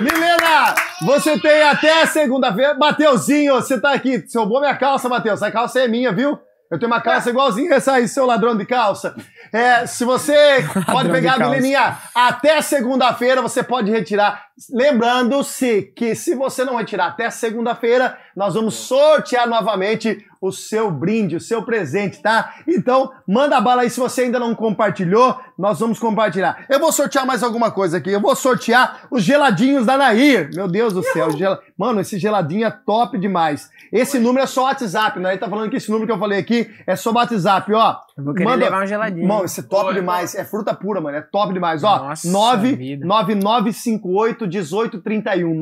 Milena, 0.00 0.74
você 1.02 1.38
tem 1.38 1.62
até 1.62 2.06
segunda-feira. 2.06 2.74
Mateuzinho, 2.74 3.54
você 3.54 3.80
tá 3.80 3.92
aqui. 3.92 4.18
Você 4.26 4.38
roubou 4.38 4.60
minha 4.60 4.76
calça, 4.76 5.08
Mateus. 5.08 5.42
Essa 5.42 5.50
calça 5.50 5.80
é 5.80 5.88
minha, 5.88 6.12
viu? 6.12 6.38
Eu 6.70 6.78
tenho 6.78 6.90
uma 6.90 7.00
calça 7.00 7.30
igualzinha 7.30 7.74
essa 7.74 7.92
aí, 7.92 8.08
seu 8.08 8.26
ladrão 8.26 8.56
de 8.56 8.66
calça. 8.66 9.14
É, 9.52 9.86
se 9.86 10.04
você 10.04 10.66
pode 10.90 11.08
de 11.08 11.14
pegar, 11.14 11.38
calça. 11.38 11.50
Mileninha, 11.50 11.96
até 12.14 12.60
segunda-feira 12.60 13.40
você 13.40 13.62
pode 13.62 13.90
retirar. 13.90 14.45
Lembrando-se 14.72 15.92
que 15.94 16.14
se 16.14 16.34
você 16.34 16.64
não 16.64 16.76
retirar 16.76 17.08
até 17.08 17.28
segunda-feira, 17.28 18.18
nós 18.34 18.54
vamos 18.54 18.74
sortear 18.74 19.46
novamente 19.46 20.24
o 20.40 20.50
seu 20.50 20.90
brinde, 20.90 21.36
o 21.36 21.40
seu 21.40 21.62
presente, 21.62 22.22
tá? 22.22 22.54
Então, 22.66 23.12
manda 23.28 23.60
bala 23.60 23.82
aí 23.82 23.90
se 23.90 24.00
você 24.00 24.22
ainda 24.22 24.38
não 24.38 24.54
compartilhou, 24.54 25.38
nós 25.58 25.78
vamos 25.78 25.98
compartilhar. 25.98 26.64
Eu 26.70 26.80
vou 26.80 26.90
sortear 26.90 27.26
mais 27.26 27.42
alguma 27.42 27.70
coisa 27.70 27.98
aqui. 27.98 28.10
Eu 28.10 28.20
vou 28.20 28.34
sortear 28.34 29.06
os 29.10 29.22
geladinhos 29.22 29.84
da 29.84 29.98
Nair. 29.98 30.48
Meu 30.54 30.66
Deus 30.66 30.94
do 30.94 31.02
céu, 31.02 31.30
gel... 31.36 31.58
mano, 31.76 32.00
esse 32.00 32.18
geladinho 32.18 32.66
é 32.66 32.70
top 32.70 33.18
demais. 33.18 33.70
Esse 33.92 34.18
número 34.18 34.44
é 34.44 34.46
só 34.46 34.64
WhatsApp, 34.64 35.20
né? 35.20 35.32
Ele 35.32 35.38
tá 35.38 35.50
falando 35.50 35.70
que 35.70 35.76
esse 35.76 35.90
número 35.90 36.06
que 36.06 36.12
eu 36.12 36.18
falei 36.18 36.38
aqui 36.38 36.70
é 36.86 36.96
só 36.96 37.12
WhatsApp, 37.12 37.72
ó. 37.74 38.05
Eu 38.16 38.24
vou 38.24 38.32
querer 38.32 38.56
levar 38.56 38.82
um 38.82 38.86
geladinho. 38.86 39.28
Mano, 39.28 39.44
esse 39.44 39.60
é 39.60 39.62
top 39.62 39.88
Oi, 39.88 39.94
demais. 39.94 40.34
É 40.34 40.42
fruta 40.42 40.72
pura, 40.74 41.02
mano. 41.02 41.18
É 41.18 41.20
top 41.20 41.52
demais. 41.52 41.84
Ó, 41.84 41.98
Nossa 41.98 42.26
99958 42.26 44.46
1831. 44.46 45.54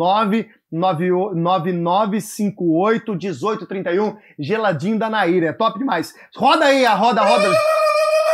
99958 0.71 3.11
1831. 3.11 4.17
Geladinho 4.39 4.97
da 4.97 5.11
Naira. 5.11 5.49
É 5.49 5.53
top 5.53 5.81
demais. 5.81 6.15
Roda 6.37 6.67
aí 6.67 6.87
a 6.87 6.95
roda, 6.95 7.23
roda. 7.23 7.51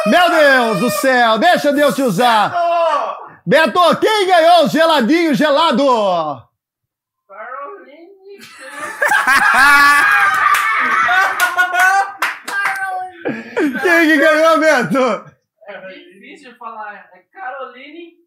Meu 0.05 0.31
Deus 0.31 0.81
do 0.81 0.91
céu. 0.91 1.39
Deixa 1.39 1.73
Deus 1.73 1.95
te 1.95 2.03
usar. 2.03 2.55
Beto, 3.47 3.97
quem 3.97 4.27
ganhou 4.27 4.66
o 4.66 4.68
geladinho 4.68 5.35
gelado? 5.35 5.83
Caroline. 7.27 8.11
Quem 13.33 14.09
que 14.09 14.16
ganhou, 14.16 14.59
Beto? 14.59 15.31
É 15.68 15.89
difícil 16.12 16.55
falar. 16.57 17.09
É 17.14 17.18
Caroline 17.33 18.20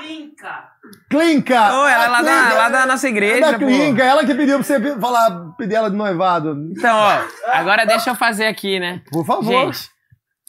Clinca. 0.00 0.68
Clinca. 1.10 1.74
Ô, 1.74 1.86
ela 1.86 2.04
é 2.04 2.08
lá 2.08 2.22
da, 2.22 2.54
lá 2.54 2.68
da 2.68 2.86
nossa 2.86 3.06
É 3.06 3.10
igreja, 3.10 3.52
da 3.52 3.58
pô. 3.58 3.66
Clinca. 3.66 4.02
Ela 4.02 4.24
que 4.24 4.34
pediu 4.34 4.56
pra 4.58 4.64
você 4.64 4.98
falar, 4.98 5.52
pedir 5.56 5.74
ela 5.74 5.90
de 5.90 5.96
noivado. 5.96 6.56
Então, 6.76 6.96
ó, 6.96 7.24
agora 7.52 7.84
deixa 7.84 8.10
eu 8.10 8.14
fazer 8.14 8.46
aqui, 8.46 8.80
né? 8.80 9.02
Por 9.10 9.24
favor. 9.26 9.72
Gente, 9.74 9.90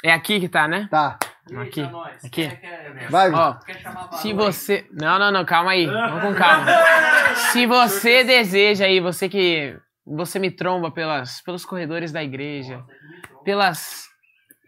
é 0.04 0.14
aqui 0.14 0.40
que 0.40 0.48
tá, 0.48 0.68
né? 0.68 0.88
Tá. 0.90 1.18
Aqui, 1.56 1.82
aqui. 2.26 2.60
Vai. 3.10 3.32
Ó, 3.32 3.56
se 4.18 4.34
você... 4.34 4.86
Não, 4.92 5.18
não, 5.18 5.32
não, 5.32 5.46
calma 5.46 5.72
aí. 5.72 5.86
Vamos 5.86 6.22
com 6.22 6.36
calma. 6.36 6.66
Se 7.54 7.66
você 7.66 8.24
deseja 8.24 8.86
aí, 8.86 9.00
você 9.00 9.30
que 9.30 9.78
você 10.06 10.40
me 10.40 10.52
tromba 10.52 10.92
pelas, 10.92 11.42
pelos 11.42 11.64
corredores 11.64 12.12
da 12.12 12.24
igreja, 12.24 12.84
pelas. 13.48 14.10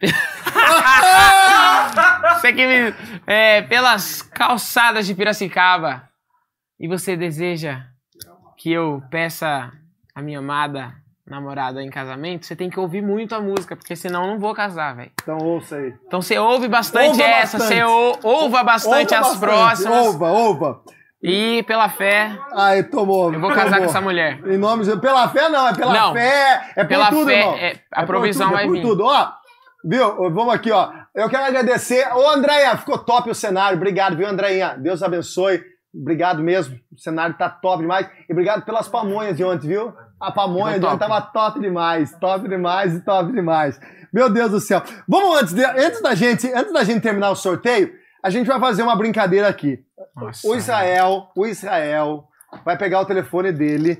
você 2.32 2.50
que 2.54 2.66
me. 2.66 2.94
é, 3.26 3.60
pelas 3.60 4.22
calçadas 4.22 5.06
de 5.06 5.14
Piracicaba 5.14 6.08
e 6.78 6.88
você 6.88 7.14
deseja 7.14 7.82
que 8.56 8.72
eu 8.72 9.02
peça 9.10 9.70
a 10.14 10.22
minha 10.22 10.38
amada 10.38 10.94
namorada 11.26 11.82
em 11.82 11.90
casamento, 11.90 12.46
você 12.46 12.56
tem 12.56 12.70
que 12.70 12.80
ouvir 12.80 13.02
muito 13.02 13.34
a 13.34 13.40
música, 13.40 13.76
porque 13.76 13.94
senão 13.94 14.22
eu 14.22 14.28
não 14.32 14.38
vou 14.40 14.54
casar, 14.54 14.96
velho. 14.96 15.12
Então 15.22 15.36
ouça 15.36 15.76
aí. 15.76 15.94
Então 16.06 16.22
você 16.22 16.38
ouve 16.38 16.66
bastante 16.66 17.20
Ouva 17.20 17.22
essa, 17.22 17.58
bastante. 17.58 17.78
você 17.78 17.84
ou- 17.84 18.18
ouva 18.22 18.64
bastante 18.64 19.14
Ouva 19.14 19.28
as 19.28 19.36
próximas. 19.38 20.06
Ouva, 20.06 20.30
ouva. 20.30 20.82
E 21.22 21.62
pela 21.64 21.88
fé, 21.90 22.34
Ai, 22.54 22.82
tomou. 22.84 23.32
eu 23.32 23.38
vou 23.40 23.50
casar 23.50 23.64
tomou. 23.64 23.78
com 23.80 23.84
essa 23.90 24.00
mulher. 24.00 24.40
Em 24.46 24.56
nome 24.56 24.84
de. 24.84 24.96
Pela 24.98 25.28
fé 25.28 25.48
não, 25.50 25.68
é 25.68 25.74
pela 25.74 25.92
Não. 25.92 26.12
fé. 26.14 26.72
É 26.74 26.82
por 26.82 26.88
Pela 26.88 27.08
tudo, 27.10 27.26
fé, 27.26 27.38
irmão. 27.40 27.54
é- 27.56 27.74
a 27.92 28.00
por 28.00 28.06
provisão 28.06 28.46
tudo, 28.46 28.54
vai 28.56 28.64
é 28.64 28.66
por 28.66 28.72
vir. 28.76 28.82
tudo. 28.82 29.04
Ó, 29.04 29.28
viu? 29.84 30.30
Vamos 30.30 30.54
aqui, 30.54 30.70
ó. 30.72 30.90
Eu 31.14 31.28
quero 31.28 31.44
agradecer. 31.44 32.08
Ô, 32.14 32.30
Andréia, 32.30 32.74
ficou 32.78 32.96
top 32.96 33.30
o 33.30 33.34
cenário. 33.34 33.76
Obrigado, 33.76 34.16
viu, 34.16 34.26
Andréia? 34.26 34.74
Deus 34.78 35.02
abençoe. 35.02 35.62
Obrigado 35.94 36.42
mesmo. 36.42 36.78
O 36.96 36.98
cenário 36.98 37.36
tá 37.36 37.50
top 37.50 37.82
demais. 37.82 38.08
E 38.28 38.32
obrigado 38.32 38.64
pelas 38.64 38.88
pamonhas 38.88 39.36
de 39.36 39.44
ontem, 39.44 39.66
viu? 39.68 39.92
A 40.18 40.30
pamonha 40.32 40.78
de 40.78 40.86
ontem 40.86 40.98
tava 40.98 41.20
top 41.20 41.60
demais. 41.60 42.12
Top 42.18 42.48
demais 42.48 42.94
e 42.94 43.00
top 43.04 43.30
demais. 43.32 43.78
Meu 44.12 44.30
Deus 44.30 44.50
do 44.52 44.60
céu. 44.60 44.82
Vamos 45.06 45.42
antes, 45.42 45.52
de- 45.52 45.64
antes 45.64 46.00
da 46.00 46.14
gente, 46.14 46.50
antes 46.52 46.72
da 46.72 46.82
gente 46.84 47.00
terminar 47.02 47.30
o 47.30 47.34
sorteio, 47.36 47.92
a 48.22 48.30
gente 48.30 48.46
vai 48.46 48.60
fazer 48.60 48.82
uma 48.82 48.96
brincadeira 48.96 49.48
aqui. 49.48 49.84
Nossa, 50.14 50.46
O 50.46 50.54
Israel, 50.54 51.28
o 51.34 51.46
Israel 51.46 52.28
vai 52.64 52.76
pegar 52.76 53.00
o 53.00 53.06
telefone 53.06 53.52
dele 53.52 53.98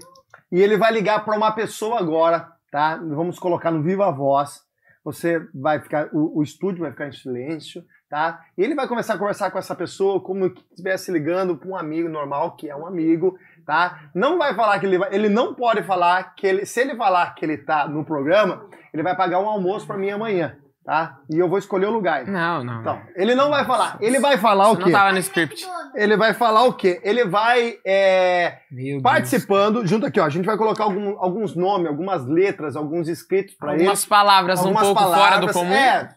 e 0.50 0.60
ele 0.60 0.76
vai 0.76 0.92
ligar 0.92 1.24
para 1.24 1.36
uma 1.36 1.52
pessoa 1.52 1.98
agora, 1.98 2.50
tá? 2.70 2.96
Vamos 2.96 3.38
colocar 3.38 3.70
no 3.70 3.82
Viva 3.82 4.10
Voz. 4.10 4.62
Você 5.04 5.40
vai 5.54 5.80
ficar, 5.80 6.08
o, 6.12 6.38
o 6.38 6.42
estúdio 6.42 6.82
vai 6.82 6.90
ficar 6.90 7.08
em 7.08 7.12
silêncio, 7.12 7.82
tá? 8.08 8.40
E 8.58 8.62
ele 8.62 8.74
vai 8.74 8.86
começar 8.86 9.14
a 9.14 9.18
conversar 9.18 9.50
com 9.50 9.58
essa 9.58 9.74
pessoa 9.74 10.20
como 10.20 10.50
que 10.50 10.62
estivesse 10.70 11.10
ligando 11.10 11.56
para 11.56 11.68
um 11.68 11.76
amigo 11.76 12.08
normal, 12.08 12.56
que 12.56 12.68
é 12.68 12.76
um 12.76 12.86
amigo, 12.86 13.38
tá? 13.64 14.10
Não 14.14 14.36
vai 14.36 14.54
falar 14.54 14.78
que 14.78 14.86
ele 14.86 14.98
vai, 14.98 15.14
ele 15.14 15.28
não 15.28 15.54
pode 15.54 15.82
falar 15.84 16.34
que 16.34 16.46
ele, 16.46 16.66
se 16.66 16.80
ele 16.80 16.96
falar 16.96 17.34
que 17.34 17.44
ele 17.44 17.56
tá 17.56 17.88
no 17.88 18.04
programa, 18.04 18.66
ele 18.92 19.02
vai 19.02 19.16
pagar 19.16 19.40
um 19.40 19.48
almoço 19.48 19.86
para 19.86 19.96
mim 19.96 20.10
amanhã, 20.10 20.58
tá? 20.90 21.18
E 21.32 21.38
eu 21.38 21.48
vou 21.48 21.56
escolher 21.56 21.86
o 21.86 21.90
lugar. 21.92 22.26
Não, 22.26 22.64
não. 22.64 22.80
Então, 22.80 23.00
ele 23.14 23.32
não 23.36 23.48
vai 23.48 23.64
falar. 23.64 23.96
Ele 24.00 24.18
vai 24.18 24.36
falar 24.38 24.70
o 24.70 24.76
quê? 24.76 24.82
não 24.86 24.90
tava 24.90 25.12
no 25.12 25.18
script. 25.18 25.64
Ele 25.94 26.16
vai 26.16 26.34
falar 26.34 26.64
o 26.64 26.72
quê? 26.72 27.00
Ele 27.04 27.24
vai 27.24 27.76
é, 27.86 28.58
participando, 29.00 29.86
junto 29.86 30.06
aqui, 30.06 30.18
ó. 30.18 30.24
A 30.24 30.28
gente 30.28 30.44
vai 30.46 30.56
colocar 30.56 30.82
algum- 30.84 31.16
alguns 31.20 31.54
nomes, 31.54 31.86
algumas 31.86 32.26
letras, 32.26 32.74
alguns 32.74 33.06
escritos 33.08 33.54
para 33.54 33.74
ele. 33.74 33.82
Algumas 33.82 34.04
palavras 34.04 34.58
Algumas 34.58 34.82
um 34.88 34.94
pouco 34.94 35.00
fora 35.00 35.38
do 35.38 35.46
palavras, 35.46 35.52
comum. 35.52 35.72
É, 35.72 36.08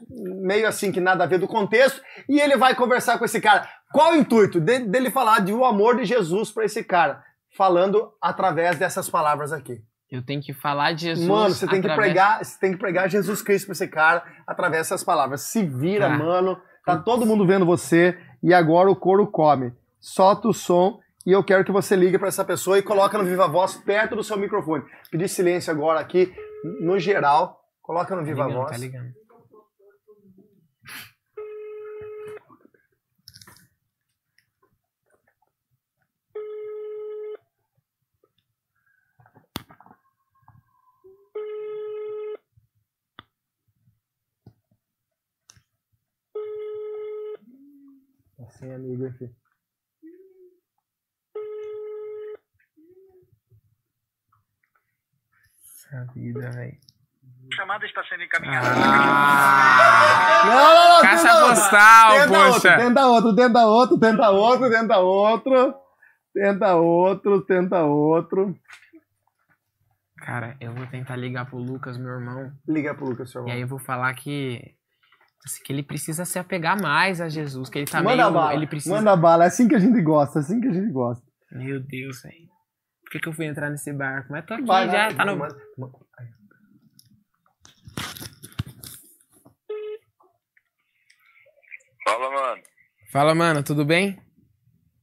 meio 0.42 0.68
assim 0.68 0.92
que 0.92 1.00
nada 1.00 1.24
a 1.24 1.28
ver 1.28 1.38
do 1.38 1.48
contexto. 1.48 2.02
E 2.28 2.40
ele 2.40 2.58
vai 2.58 2.74
conversar 2.74 3.20
com 3.20 3.26
esse 3.26 3.40
cara. 3.40 3.68
Qual 3.92 4.14
o 4.14 4.16
intuito 4.16 4.60
De- 4.60 4.80
dele 4.80 5.12
falar 5.12 5.42
de 5.42 5.54
o 5.54 5.64
amor 5.64 5.98
de 5.98 6.06
Jesus 6.06 6.50
para 6.52 6.66
esse 6.66 6.84
cara? 6.84 7.22
Falando 7.56 8.12
através 8.20 8.80
dessas 8.80 9.08
palavras 9.08 9.54
aqui. 9.54 9.80
Eu 10.14 10.22
tenho 10.22 10.42
que 10.42 10.54
falar 10.54 10.94
de 10.94 11.02
Jesus. 11.06 11.28
mano, 11.28 11.50
você 11.56 11.66
tem 11.68 11.82
que 11.82 11.88
através- 11.88 12.12
pregar, 12.14 12.46
você 12.46 12.60
tem 12.60 12.72
que 12.72 12.78
pregar 12.78 13.10
Jesus 13.10 13.42
Cristo 13.42 13.66
para 13.66 13.74
esse 13.74 13.88
cara 13.88 14.24
através 14.46 14.82
dessas 14.84 15.04
palavras. 15.04 15.42
Se 15.42 15.66
vira, 15.66 16.08
Tá. 16.08 16.18
mano. 16.18 16.62
Tá 16.86 16.98
todo 16.98 17.26
mundo 17.26 17.48
vendo 17.48 17.66
você 17.66 18.16
e 18.44 18.54
agora 18.54 18.92
o 18.92 18.96
couro 18.96 19.26
come. 19.26 19.74
Solta 20.00 20.48
o 20.50 20.54
som 20.54 21.00
e 21.26 21.32
eu 21.32 21.44
quero 21.44 21.64
que 21.66 21.72
você 21.72 21.96
ligue 21.96 22.20
para 22.20 22.28
essa 22.28 22.46
pessoa 22.46 22.78
e 22.78 22.84
coloca 22.84 23.18
no 23.18 23.24
Viva 23.24 23.48
Voz 23.48 23.76
perto 23.76 24.16
do 24.16 24.24
seu 24.24 24.38
microfone. 24.38 24.84
Pedir 25.10 25.28
silêncio 25.30 25.72
agora 25.72 26.00
aqui, 26.00 26.32
no 26.82 27.00
geral. 27.00 27.62
Coloca 27.82 28.14
no 28.16 28.22
Tá 28.22 28.28
Viva 28.28 28.44
ligando, 28.44 28.58
Voz. 28.62 28.72
tá 28.72 28.78
ligando. 28.78 29.12
Assim, 48.64 48.74
amigo, 48.74 49.06
enfim. 49.08 49.30
Essa 55.64 56.06
vida, 56.14 56.50
velho. 56.52 56.78
Chamada 57.54 57.86
está 57.86 58.04
sendo 58.06 58.24
encaminhada. 58.24 58.68
Ah, 58.76 60.44
Não, 60.46 60.74
não, 60.74 60.96
não. 60.96 61.02
Caixa 61.02 61.24
tenta 61.28 61.40
postal, 61.50 62.12
Tenta 62.12 62.28
poxa. 62.28 62.48
outro, 62.48 62.78
tenta 62.78 63.06
outro, 63.08 63.36
tenta 63.36 63.66
outro, 63.66 64.00
tenta 64.00 64.30
outro, 64.30 64.70
tenta 64.72 64.98
outro. 65.00 65.76
Tenta 66.34 66.76
outro, 66.76 67.42
tenta 67.46 67.84
outro. 67.84 68.60
cara, 70.18 70.58
eu 70.60 70.74
vou 70.74 70.88
tentar 70.88 71.16
ligar 71.16 71.46
pro 71.46 71.60
Lucas, 71.60 71.96
meu 71.98 72.10
irmão. 72.10 72.52
Liga 72.68 72.96
pro 72.96 73.06
Lucas, 73.06 73.30
seu 73.30 73.42
E 73.42 73.44
irmão. 73.44 73.54
aí 73.56 73.62
eu 73.62 73.68
vou 73.68 73.78
falar 73.78 74.12
que. 74.16 74.76
Assim, 75.46 75.64
que 75.64 75.72
ele 75.74 75.84
precisa 75.84 76.26
se 76.26 76.38
apegar 76.40 76.80
mais 76.82 77.20
a 77.22 77.30
Jesus. 77.30 77.70
Que 77.70 77.80
ele 77.80 77.86
tá 77.88 78.02
Manda 78.02 78.24
meio. 78.24 78.32
bala, 78.34 78.54
Ele 78.54 78.68
precisa. 78.68 78.96
manda 78.96 79.16
bala. 79.16 79.44
É 79.46 79.48
assim 79.48 79.68
que 79.68 79.76
a 79.76 79.80
gente 79.80 80.02
gosta, 80.02 80.40
é 80.40 80.42
assim 80.42 80.60
que 80.62 80.68
a 80.68 80.72
gente 80.74 80.92
gosta. 80.92 81.26
Meu 81.52 81.80
Deus, 81.82 82.22
velho. 82.22 82.48
Por 83.04 83.12
que, 83.12 83.20
que 83.20 83.30
eu 83.30 83.34
fui 83.34 83.46
entrar 83.46 83.70
nesse 83.70 83.94
barco? 83.94 84.32
Mas 84.32 84.46
tô 84.46 84.54
aqui 84.56 84.64
Vai, 84.66 84.86
já, 84.88 84.92
vai, 85.08 85.16
tá 85.16 85.26
no. 85.26 85.38
manda- 85.38 85.56
manda- 85.78 85.98
Fala, 92.08 92.30
mano. 92.32 92.64
Fala, 93.12 93.36
mano, 93.36 93.64
tudo 93.64 93.86
bem? 93.86 94.20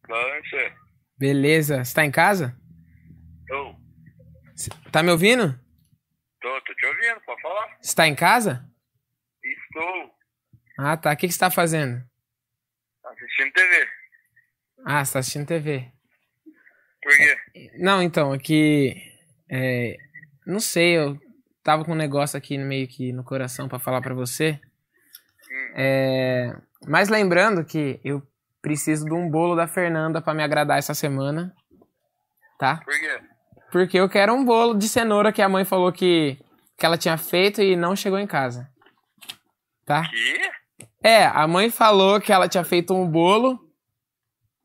Lanche. 0.09 0.73
Beleza. 1.19 1.85
Você 1.85 1.95
tá 1.95 2.05
em 2.05 2.11
casa? 2.11 2.57
Tô. 3.47 3.75
Cê- 4.55 4.71
Tá 4.91 5.03
me 5.03 5.11
ouvindo? 5.11 5.59
Tô, 6.41 6.49
tô 6.63 6.75
te 6.75 6.87
ouvindo, 6.87 7.21
pode 7.25 7.41
falar? 7.43 7.77
Você 7.81 7.95
tá 7.95 8.07
em 8.09 8.15
casa? 8.15 8.69
Estou 9.43 10.10
Ah, 10.83 10.97
tá. 10.97 11.13
O 11.13 11.17
que, 11.17 11.27
que 11.27 11.35
você 11.35 11.39
tá 11.39 11.51
fazendo? 11.51 12.03
assistindo 13.05 13.53
TV. 13.53 13.89
Ah, 14.87 15.05
você 15.05 15.13
tá 15.13 15.19
assistindo 15.19 15.47
TV. 15.47 15.93
Por 17.03 17.13
quê? 17.13 17.71
Não, 17.79 18.03
então, 18.03 18.33
aqui. 18.33 18.97
É, 19.51 19.97
não 20.47 20.59
sei, 20.59 20.97
eu 20.97 21.19
tava 21.63 21.85
com 21.85 21.93
um 21.93 21.97
negócio 21.97 22.39
aqui 22.39 22.57
no 22.57 22.65
meio 22.65 22.89
que 22.89 23.13
no 23.13 23.23
coração 23.23 23.69
pra 23.69 23.79
falar 23.79 24.01
pra 24.01 24.15
você. 24.15 24.59
É, 25.75 26.57
mas 26.87 27.11
lembrando 27.11 27.65
que 27.65 28.01
eu 28.03 28.27
preciso 28.63 29.05
de 29.05 29.13
um 29.13 29.29
bolo 29.29 29.55
da 29.55 29.67
Fernanda 29.67 30.23
pra 30.23 30.33
me 30.33 30.43
agradar 30.43 30.79
essa 30.79 30.95
semana. 30.95 31.55
Tá? 32.59 32.79
Por 32.79 32.99
quê? 32.99 33.21
Porque 33.71 33.99
eu 33.99 34.09
quero 34.09 34.33
um 34.33 34.45
bolo 34.45 34.75
de 34.75 34.89
cenoura 34.89 35.33
que 35.33 35.43
a 35.43 35.49
mãe 35.49 35.65
falou 35.65 35.93
que, 35.93 36.39
que 36.79 36.87
ela 36.87 36.97
tinha 36.97 37.19
feito 37.19 37.61
e 37.61 37.77
não 37.77 37.95
chegou 37.95 38.19
em 38.19 38.27
casa. 38.27 38.71
Tá? 39.85 40.09
Que? 40.09 40.60
É, 41.03 41.25
a 41.25 41.47
mãe 41.47 41.71
falou 41.71 42.21
que 42.21 42.33
ela 42.33 42.49
tinha 42.49 42.65
feito 42.65 42.95
um 42.95 43.09
bolo 43.09 43.59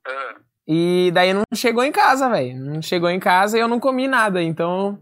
Ah, 0.05 0.35
e 0.67 1.11
daí 1.13 1.33
não 1.33 1.43
chegou 1.53 1.83
em 1.83 1.91
casa, 1.91 2.29
velho. 2.29 2.57
Não 2.59 2.81
chegou 2.81 3.09
em 3.09 3.19
casa 3.19 3.57
e 3.57 3.61
eu 3.61 3.67
não 3.67 3.79
comi 3.79 4.07
nada, 4.07 4.41
então 4.41 5.01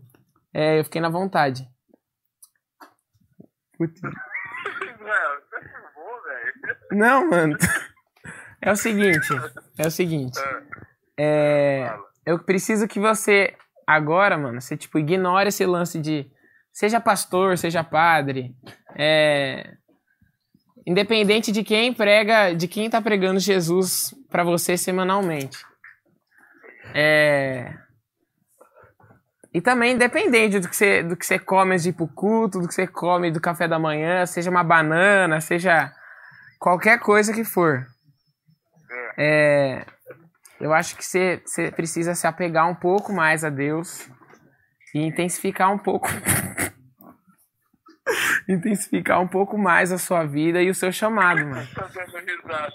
é, 0.53 0.79
eu 0.79 0.83
fiquei 0.83 1.01
na 1.01 1.09
vontade. 1.09 1.67
Putz. 3.77 4.01
Não, 5.03 5.35
você 5.41 5.59
fervou, 5.69 6.23
velho. 6.23 6.77
Não, 6.91 7.29
mano. 7.29 7.57
É 8.61 8.71
o 8.71 8.75
seguinte, 8.75 9.27
é 9.77 9.87
o 9.87 9.91
seguinte. 9.91 10.39
É, 11.19 11.93
eu 12.25 12.39
preciso 12.39 12.87
que 12.87 12.99
você 12.99 13.53
agora, 13.85 14.37
mano, 14.37 14.61
você 14.61 14.77
tipo 14.77 14.97
ignore 14.97 15.49
esse 15.49 15.65
lance 15.65 15.99
de 15.99 16.31
seja 16.71 17.01
pastor, 17.01 17.57
seja 17.57 17.83
padre, 17.83 18.55
é, 18.95 19.75
independente 20.85 21.51
de 21.51 21.63
quem 21.63 21.93
prega, 21.93 22.53
de 22.53 22.67
quem 22.67 22.89
tá 22.89 23.01
pregando 23.01 23.39
Jesus 23.39 24.13
pra 24.29 24.43
você 24.43 24.77
semanalmente. 24.77 25.57
É, 26.93 27.73
e 29.53 29.61
também 29.61 29.93
independente 29.93 30.59
do 30.59 30.67
que 30.67 30.75
você 30.75 31.03
do 31.03 31.15
que 31.15 31.25
você 31.25 31.37
come 31.37 31.77
de 31.77 31.89
ir 31.89 31.93
pro 31.93 32.07
culto, 32.07 32.59
do 32.59 32.67
que 32.67 32.73
você 32.73 32.87
come 32.87 33.29
do 33.29 33.39
café 33.39 33.67
da 33.67 33.77
manhã, 33.77 34.25
seja 34.25 34.49
uma 34.49 34.63
banana, 34.63 35.39
seja 35.39 35.93
qualquer 36.59 36.99
coisa 36.99 37.31
que 37.31 37.43
for. 37.43 37.85
É, 39.15 39.85
eu 40.59 40.73
acho 40.73 40.95
que 40.95 41.05
você, 41.05 41.39
você 41.45 41.71
precisa 41.71 42.15
se 42.15 42.25
apegar 42.25 42.67
um 42.67 42.73
pouco 42.73 43.13
mais 43.13 43.43
a 43.43 43.49
Deus 43.49 44.09
e 44.95 44.99
intensificar 44.99 45.71
um 45.71 45.77
pouco. 45.77 46.07
intensificar 48.47 49.21
um 49.21 49.27
pouco 49.27 49.57
mais 49.57 49.91
a 49.91 49.97
sua 49.97 50.25
vida 50.25 50.61
e 50.61 50.69
o 50.69 50.75
seu 50.75 50.91
chamado, 50.91 51.45
mano. 51.45 51.67
Tá 51.73 51.87
dando 51.93 52.17
risada, 52.17 52.73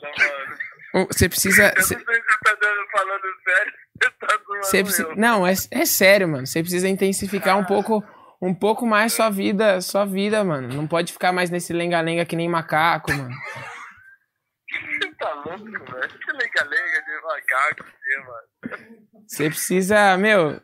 mano. 0.93 1.07
Você 1.13 1.29
precisa. 1.29 1.69
Eu 1.69 1.75
não 1.75 1.83
sei 1.83 1.99
se 1.99 2.05
você 2.05 2.21
tá 2.45 2.57
dando, 2.61 2.91
falando 2.91 3.23
sério. 3.45 3.73
Você 3.99 4.11
tá 4.11 4.39
Você 4.63 4.85
precisa... 4.85 5.15
Não, 5.17 5.45
é, 5.45 5.55
é 5.73 5.85
sério, 5.85 6.29
mano. 6.29 6.47
Você 6.47 6.61
precisa 6.61 6.89
intensificar 6.89 7.59
um 7.59 7.65
pouco, 7.65 8.05
um 8.41 8.55
pouco 8.55 8.87
mais 8.87 9.13
sua 9.13 9.29
vida, 9.29 9.81
sua 9.81 10.05
vida, 10.05 10.45
mano. 10.45 10.69
Não 10.69 10.87
pode 10.87 11.13
ficar 11.13 11.33
mais 11.33 11.51
nesse 11.51 11.73
lenga-lenga 11.73 12.25
que 12.25 12.37
nem 12.37 12.49
macaco, 12.49 13.13
mano. 13.13 13.35
Você 14.71 15.11
tá 15.19 15.35
louco, 15.35 15.65
velho? 15.65 16.09
Que 16.09 16.33
lega-lega 16.33 17.03
de 17.03 17.23
macaco, 17.25 17.85
mano. 18.29 18.99
Você 19.27 19.51
precisa, 19.51 20.17
meu, 20.17 20.61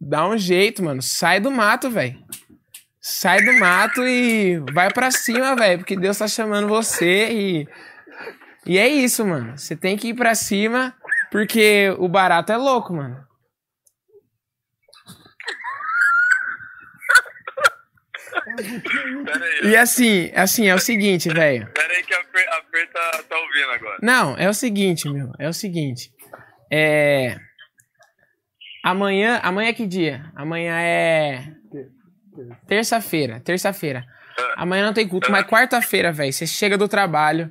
dar 0.00 0.26
um 0.26 0.36
jeito, 0.36 0.82
mano. 0.82 1.00
Sai 1.00 1.38
do 1.38 1.50
mato, 1.50 1.88
velho. 1.90 2.18
Sai 3.06 3.42
do 3.42 3.52
mato 3.58 4.02
e 4.02 4.58
vai 4.72 4.90
pra 4.90 5.10
cima, 5.10 5.54
velho. 5.54 5.80
Porque 5.80 5.94
Deus 5.94 6.16
tá 6.16 6.26
chamando 6.26 6.66
você 6.66 7.28
e. 7.30 7.68
E 8.64 8.78
é 8.78 8.88
isso, 8.88 9.26
mano. 9.26 9.58
Você 9.58 9.76
tem 9.76 9.94
que 9.94 10.08
ir 10.08 10.14
pra 10.14 10.34
cima 10.34 10.96
porque 11.30 11.94
o 11.98 12.08
barato 12.08 12.50
é 12.50 12.56
louco, 12.56 12.94
mano. 12.94 13.22
E 19.64 19.76
assim, 19.76 20.30
assim, 20.34 20.66
é 20.66 20.74
o 20.74 20.78
seguinte, 20.78 21.28
velho. 21.28 21.70
pera 21.74 21.92
aí 21.92 22.02
que 22.02 22.14
a 22.14 22.24
Fer, 22.24 22.48
a 22.48 22.62
Fer 22.70 22.90
tá, 22.90 23.22
tá 23.28 23.36
ouvindo 23.36 23.70
agora. 23.70 23.98
Não, 24.00 24.34
é 24.38 24.48
o 24.48 24.54
seguinte, 24.54 25.10
meu. 25.10 25.30
É 25.38 25.46
o 25.46 25.52
seguinte. 25.52 26.10
É. 26.72 27.36
Amanhã. 28.82 29.40
Amanhã 29.42 29.68
é 29.68 29.74
que 29.74 29.86
dia? 29.86 30.24
Amanhã 30.34 30.80
é. 30.80 31.63
Terça-feira. 32.66 33.40
Terça-feira. 33.40 34.04
Amanhã 34.56 34.86
não 34.86 34.92
tem 34.92 35.06
culto, 35.08 35.30
mas 35.30 35.46
quarta-feira, 35.46 36.10
velho. 36.12 36.32
Você 36.32 36.46
chega 36.46 36.76
do 36.76 36.88
trabalho, 36.88 37.50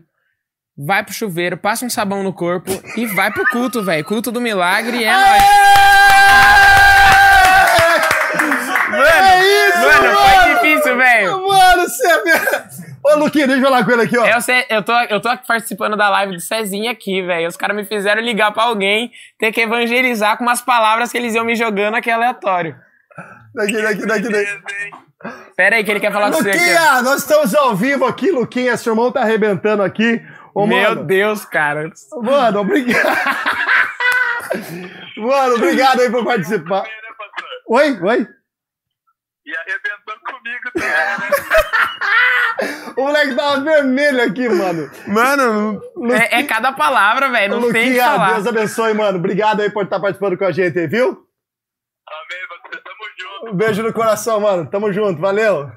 vai 0.77 1.03
pro 1.03 1.13
chuveiro, 1.13 1.57
passa 1.57 1.85
um 1.85 1.89
sabão 1.89 2.23
no 2.23 2.33
corpo 2.33 2.71
e 2.97 3.05
vai 3.05 3.31
pro 3.31 3.45
culto, 3.49 3.83
velho. 3.83 4.03
Culto 4.03 4.31
do 4.31 4.41
milagre 4.41 5.03
é 5.03 5.11
nóis. 5.13 5.43
Mano, 8.89 9.05
É 9.05 9.67
isso, 9.69 9.77
mano, 9.79 10.03
mano! 10.13 10.17
foi 10.17 10.53
difícil, 10.55 10.97
velho. 10.97 11.47
Mano, 11.47 11.81
você 11.83 12.07
é. 12.07 12.83
Ô, 13.05 13.15
Luquinha, 13.17 13.47
deixa 13.47 13.61
eu 13.61 13.65
falar 13.65 13.83
com 13.83 13.91
ele 13.91 14.03
aqui, 14.03 14.17
ó. 14.17 14.25
Eu, 14.25 14.39
sei- 14.39 14.65
eu, 14.69 14.81
tô, 14.83 14.93
eu 15.09 15.19
tô 15.19 15.35
participando 15.45 15.97
da 15.97 16.09
live 16.09 16.33
do 16.35 16.39
Cezinha 16.39 16.91
aqui, 16.91 17.21
velho. 17.21 17.47
Os 17.49 17.57
caras 17.57 17.75
me 17.75 17.83
fizeram 17.83 18.21
ligar 18.21 18.51
pra 18.53 18.63
alguém, 18.63 19.11
ter 19.37 19.51
que 19.51 19.59
evangelizar 19.61 20.37
com 20.37 20.43
umas 20.43 20.61
palavras 20.61 21.11
que 21.11 21.17
eles 21.17 21.33
iam 21.35 21.43
me 21.43 21.55
jogando 21.55 21.95
aqui 21.95 22.09
aleatório. 22.09 22.75
Daqui, 23.53 23.81
daqui, 23.81 24.05
daqui, 24.05 24.29
daqui. 24.29 24.61
Pera 25.55 25.75
aí 25.75 25.83
que 25.83 25.91
ele 25.91 25.99
quer 25.99 26.11
falar 26.11 26.31
com 26.31 26.37
você. 26.37 26.51
Luquinha, 26.51 27.01
nós 27.01 27.21
estamos 27.21 27.53
ao 27.55 27.75
vivo 27.75 28.05
aqui, 28.05 28.31
Luquinha. 28.31 28.75
Seu 28.75 28.93
irmão 28.93 29.11
tá 29.11 29.21
arrebentando 29.21 29.83
aqui. 29.83 30.21
Ô, 30.53 30.67
Meu 30.67 30.89
mano, 30.89 31.03
Deus, 31.05 31.45
cara. 31.45 31.89
Mano, 32.21 32.59
obrigado. 32.59 33.03
Mano, 35.17 35.55
obrigado 35.55 36.01
aí 36.01 36.11
por 36.11 36.23
participar. 36.23 36.83
Oi, 37.67 37.99
oi. 38.01 38.27
E 39.45 39.57
arrebentou 39.57 40.15
comigo 40.25 40.71
também, 40.73 40.89
né? 40.89 41.29
O 42.95 43.01
moleque 43.01 43.35
tava 43.35 43.61
vermelho 43.61 44.23
aqui, 44.23 44.47
mano. 44.47 44.89
Mano, 45.07 45.81
é, 46.13 46.41
é 46.41 46.43
cada 46.43 46.71
palavra, 46.71 47.27
velho. 47.29 47.55
Não 47.55 47.61
tem 47.61 47.69
o 47.69 47.73
que 47.73 47.79
Luquinha, 47.79 48.05
falar. 48.05 48.33
Deus 48.33 48.47
abençoe, 48.47 48.93
mano. 48.93 49.17
Obrigado 49.17 49.61
aí 49.61 49.71
por 49.71 49.85
estar 49.85 49.99
participando 49.99 50.37
com 50.37 50.45
a 50.45 50.51
gente 50.51 50.85
viu? 50.85 51.27
Amém. 52.07 52.42
Um 53.43 53.53
beijo 53.53 53.83
no 53.83 53.93
coração, 53.93 54.39
mano. 54.39 54.65
Tamo 54.69 54.91
junto, 54.91 55.19
valeu. 55.21 55.69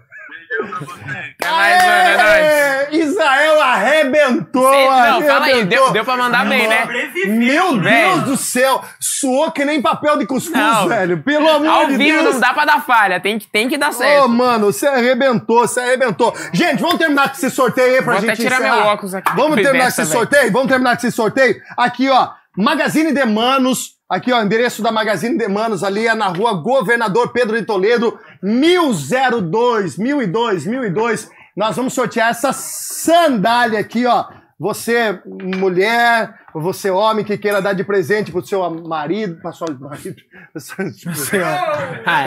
É 0.58 1.46
nóis, 1.50 1.84
mano, 1.84 2.08
é 2.08 2.86
nóis. 2.90 2.94
Israel 3.04 3.60
arrebentou, 3.60 4.70
Cê- 4.72 4.84
não, 4.84 4.90
arrebentou. 4.92 5.28
fala 5.28 5.46
aí, 5.46 5.64
deu, 5.64 5.90
deu 5.92 6.04
pra 6.04 6.16
mandar 6.16 6.46
bem, 6.48 6.66
né? 6.68 6.86
Meu 7.26 7.80
Velho. 7.80 7.82
Deus 7.82 8.22
do 8.22 8.36
céu, 8.36 8.82
suou 9.00 9.50
que 9.50 9.64
nem 9.64 9.82
papel 9.82 10.16
de 10.18 10.24
cuscuz, 10.26 10.56
Não. 10.56 10.88
velho. 10.88 11.22
Pelo 11.22 11.48
amor 11.48 11.68
Ao 11.68 11.86
de 11.86 11.96
vivo 11.96 12.22
Deus. 12.22 12.34
não 12.34 12.40
dá 12.40 12.54
pra 12.54 12.64
dar 12.64 12.80
falha, 12.86 13.20
tem 13.20 13.38
que, 13.38 13.46
tem 13.48 13.68
que 13.68 13.76
dar 13.76 13.90
Ô, 13.90 13.92
certo. 13.92 14.28
mano, 14.28 14.66
você 14.72 14.86
arrebentou, 14.86 15.66
você 15.66 15.80
arrebentou. 15.80 16.32
Gente, 16.52 16.80
vamos 16.80 16.96
terminar 16.98 17.28
com 17.28 17.34
esse 17.36 17.50
sorteio 17.50 17.96
aí 17.96 18.02
pra 18.02 18.12
Vou 18.12 18.20
gente 18.22 18.30
até 18.32 18.42
tirar 18.42 18.56
encerrar. 18.60 18.76
meu 18.76 18.84
óculos 18.86 19.14
aqui 19.14 19.32
Vamos 19.36 19.56
terminar 19.56 19.84
com 19.84 19.88
esse 19.88 20.06
sorteio? 20.06 20.52
Vamos 20.52 20.68
terminar 20.68 20.96
com 20.96 21.06
esse 21.06 21.14
sorteio? 21.14 21.56
Aqui, 21.76 22.08
ó, 22.08 22.28
Magazine 22.56 23.12
de 23.12 23.24
Manos. 23.26 23.95
Aqui, 24.08 24.32
ó, 24.32 24.40
endereço 24.40 24.82
da 24.82 24.92
Magazine 24.92 25.36
de 25.36 25.48
Manos 25.48 25.82
ali 25.82 26.06
é 26.06 26.14
na 26.14 26.28
rua 26.28 26.54
Governador 26.54 27.32
Pedro 27.32 27.58
de 27.58 27.66
Toledo, 27.66 28.16
1002, 28.40 29.98
1002, 29.98 30.64
1002. 30.64 31.28
Nós 31.56 31.74
vamos 31.74 31.92
sortear 31.92 32.30
essa 32.30 32.52
sandália 32.52 33.80
aqui, 33.80 34.06
ó. 34.06 34.26
Você, 34.58 35.20
mulher, 35.26 36.34
você, 36.54 36.88
homem, 36.88 37.24
que 37.24 37.36
queira 37.36 37.60
dar 37.60 37.72
de 37.72 37.82
presente 37.82 38.30
pro 38.30 38.46
seu 38.46 38.70
marido, 38.70 39.40
pra 39.42 39.50
sua 39.50 39.66
marido, 39.78 40.16
pra 40.52 40.60
sua-. 40.60 40.84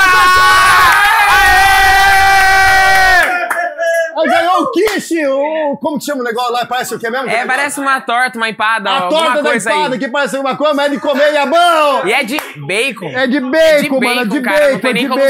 Ela 4.14 4.26
ganhou 4.26 4.62
o 4.62 4.70
quiche, 4.72 5.26
o... 5.26 5.76
Como 5.80 5.98
que 5.98 6.04
chama 6.04 6.20
o 6.22 6.24
negócio 6.24 6.52
lá? 6.52 6.66
Parece 6.66 6.94
o 6.94 6.98
que 6.98 7.08
mesmo? 7.08 7.30
É, 7.30 7.46
parece 7.46 7.78
uma 7.80 8.00
torta, 8.00 8.36
uma 8.36 8.48
empada, 8.50 8.90
A 8.90 9.00
alguma 9.02 9.20
torta 9.22 9.42
da 9.42 9.50
coisa 9.50 9.70
empada, 9.70 9.94
aí. 9.94 9.98
que 10.00 10.08
parece 10.08 10.36
alguma 10.36 10.56
coisa, 10.56 10.74
mas 10.74 10.86
é 10.86 10.88
de 10.90 10.98
comer 11.00 11.32
e 11.32 11.36
é 11.36 11.46
bom! 11.46 12.06
E 12.06 12.12
é 12.12 12.24
de 12.24 12.36
bacon. 12.56 13.08
É 13.10 13.26
de 13.28 13.40
bacon, 13.40 13.56
É 13.68 13.80
de 13.80 13.90
mano, 13.90 14.20
é 14.20 14.24
de 14.24 14.40
bacon, 14.40 14.42
cara, 14.42 14.70
não 14.72 14.78
bacon, 14.80 14.88
é 14.88 14.92
de 14.92 15.08
bacon, 15.08 15.16
é 15.16 15.20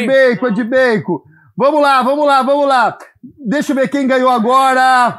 de 0.00 0.06
bacon, 0.06 0.46
é 0.46 0.50
de 0.50 0.64
bacon. 0.64 1.22
Vamos 1.58 1.82
lá, 1.82 2.02
vamos 2.02 2.24
lá, 2.24 2.40
vamos 2.42 2.68
lá. 2.68 2.96
Deixa 3.44 3.72
eu 3.72 3.76
ver 3.76 3.88
quem 3.88 4.06
ganhou 4.06 4.30
agora. 4.30 5.18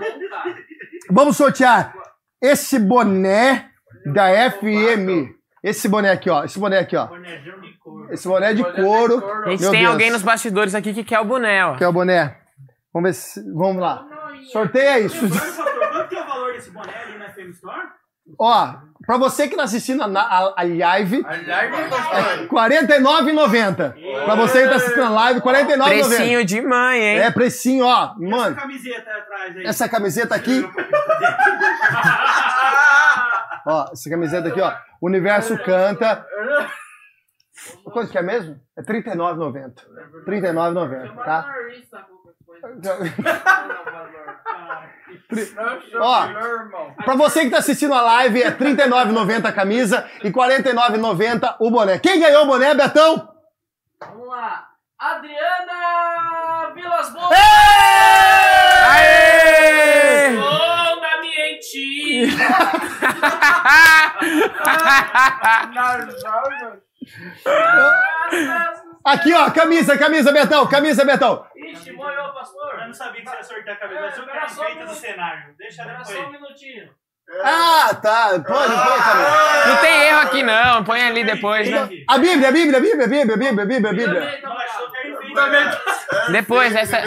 Vamos 1.11 1.35
sortear 1.35 1.93
esse 2.41 2.79
boné 2.79 3.69
da 4.05 4.29
FM. 4.49 5.35
Esse 5.61 5.89
boné 5.89 6.11
aqui, 6.11 6.29
ó. 6.29 6.45
Esse 6.45 6.57
boné 6.57 6.79
aqui, 6.79 6.95
ó. 6.95 7.07
Bonejão 7.07 7.59
de 7.59 7.77
couro. 7.77 8.13
Esse 8.13 8.25
boné 8.25 8.53
de 8.53 8.63
couro. 8.63 9.21
A 9.43 9.49
gente 9.49 9.61
Meu 9.63 9.71
tem 9.71 9.81
Deus. 9.81 9.91
alguém 9.91 10.11
nos 10.11 10.23
bastidores 10.23 10.73
aqui 10.73 10.93
que 10.93 11.03
quer 11.03 11.19
o 11.19 11.25
boné, 11.25 11.65
ó. 11.65 11.75
Que 11.75 11.83
é 11.83 11.87
o 11.89 11.91
boné. 11.91 12.37
Vamos 12.93 13.09
ver 13.09 13.13
se. 13.15 13.53
Vamos 13.53 13.81
lá. 13.81 14.05
Sorteia 14.53 14.99
isso. 15.01 15.27
Quanto 15.27 16.07
que 16.07 16.15
é 16.15 16.23
o 16.23 16.25
valor 16.25 16.53
desse 16.53 16.71
boné 16.71 16.93
ali 17.03 17.17
na 17.17 17.29
FM 17.33 17.49
Store? 17.51 17.87
Ó, 18.39 18.75
Pra 19.09 19.17
você 19.17 19.47
que 19.47 19.55
tá 19.55 19.63
assistindo 19.63 20.03
a, 20.03 20.05
a- 20.05 20.53
a 20.55 20.63
live, 20.63 21.25
Aliás, 21.25 21.75
R$ 21.75 21.89
pastor. 21.89 22.47
49,90. 22.47 23.93
Pra 24.23 24.35
você 24.35 24.61
que 24.61 24.69
tá 24.69 24.75
assistindo 24.75 25.03
a 25.03 25.09
live, 25.09 25.39
R$ 25.39 25.45
49,90. 25.45 25.83
Precinho 25.87 26.45
de 26.45 26.61
mãe, 26.61 27.01
hein? 27.01 27.17
É 27.17 27.31
precinho, 27.31 27.85
ó. 27.87 28.03
Essa 28.11 28.19
Mano, 28.19 28.55
camiseta 28.55 29.09
atrás 29.09 29.57
aí. 29.57 29.65
essa 29.65 29.89
camiseta 29.89 30.35
aqui, 30.35 30.63
ó, 33.65 33.85
essa 33.91 34.09
camiseta 34.11 34.47
aqui, 34.49 34.61
ó. 34.61 34.73
Universo 35.01 35.57
canta. 35.63 36.23
Quanto 37.91 38.11
que 38.11 38.17
é 38.19 38.21
mesmo? 38.21 38.59
É 38.77 38.81
R$ 38.81 39.01
39,90. 39.01 39.73
R$ 40.27 40.39
39,90, 40.41 41.15
tá? 41.25 41.51
Ó, 45.99 46.27
pra 47.03 47.15
você 47.15 47.41
que 47.41 47.51
tá 47.51 47.59
assistindo 47.59 47.93
a 47.93 48.01
live, 48.01 48.41
é 48.41 48.49
R$ 48.49 48.55
39,90 48.55 49.45
a 49.45 49.51
camisa 49.51 50.09
e 50.23 50.27
R$ 50.27 50.33
49,90 50.33 51.55
o 51.59 51.69
boné. 51.69 51.99
Quem 51.99 52.19
ganhou 52.19 52.43
o 52.43 52.47
boné, 52.47 52.73
Betão? 52.73 53.29
Vamos 53.99 54.27
lá. 54.27 54.67
Adriana 54.97 56.73
Vilas 56.73 57.09
Boas. 57.11 57.31
Aê! 58.91 60.35
Gol 60.35 61.01
da 61.01 61.21
Mienti. 61.21 62.35
Aqui, 69.03 69.33
ó, 69.33 69.49
camisa, 69.51 69.97
camisa, 69.97 70.31
Betão, 70.31 70.67
camisa, 70.67 71.05
Betão. 71.05 71.45
Ixi, 71.55 71.91
molhou, 71.93 72.33
pastor. 72.33 72.79
Eu 72.81 72.87
não 72.87 72.93
sabia 72.93 73.21
que 73.21 73.29
você 73.29 73.35
ia 73.37 73.43
sortear 73.43 73.75
a 73.75 73.79
camisa. 73.79 73.99
Eu 74.01 74.11
sou 74.11 74.19
o 74.19 74.25
Espera 74.27 74.39
cara 74.39 74.49
só 74.49 74.67
um 74.71 74.85
do 74.85 74.93
cenário. 74.93 75.55
Deixa 75.57 75.83
depois. 75.85 76.07
só 76.07 76.19
um 76.25 76.31
minutinho. 76.31 76.89
Ah, 77.43 77.93
tá. 78.01 78.29
Pode, 78.29 78.43
pode, 78.43 78.73
camisa. 79.03 79.65
Não 79.67 79.77
tem 79.81 80.01
erro 80.07 80.19
aqui, 80.21 80.43
não. 80.43 80.83
Põe 80.83 81.01
ali 81.01 81.23
depois, 81.23 81.69
né? 81.69 81.89
A 82.07 82.17
Bíblia, 82.17 82.49
a 82.49 82.51
Bíblia, 82.51 82.77
a 82.77 82.81
Bíblia, 82.81 83.05
a 83.05 83.07
Bíblia, 83.07 83.33
a 83.33 83.37
Bíblia, 83.37 83.63
a 83.63 83.65
Bíblia, 83.65 83.89
a 83.89 83.93
Bíblia. 83.93 84.37
Então, 84.39 84.55
cara. 84.55 85.59
enfeite. 85.59 86.31
Depois, 86.31 86.75
essa- 86.75 87.01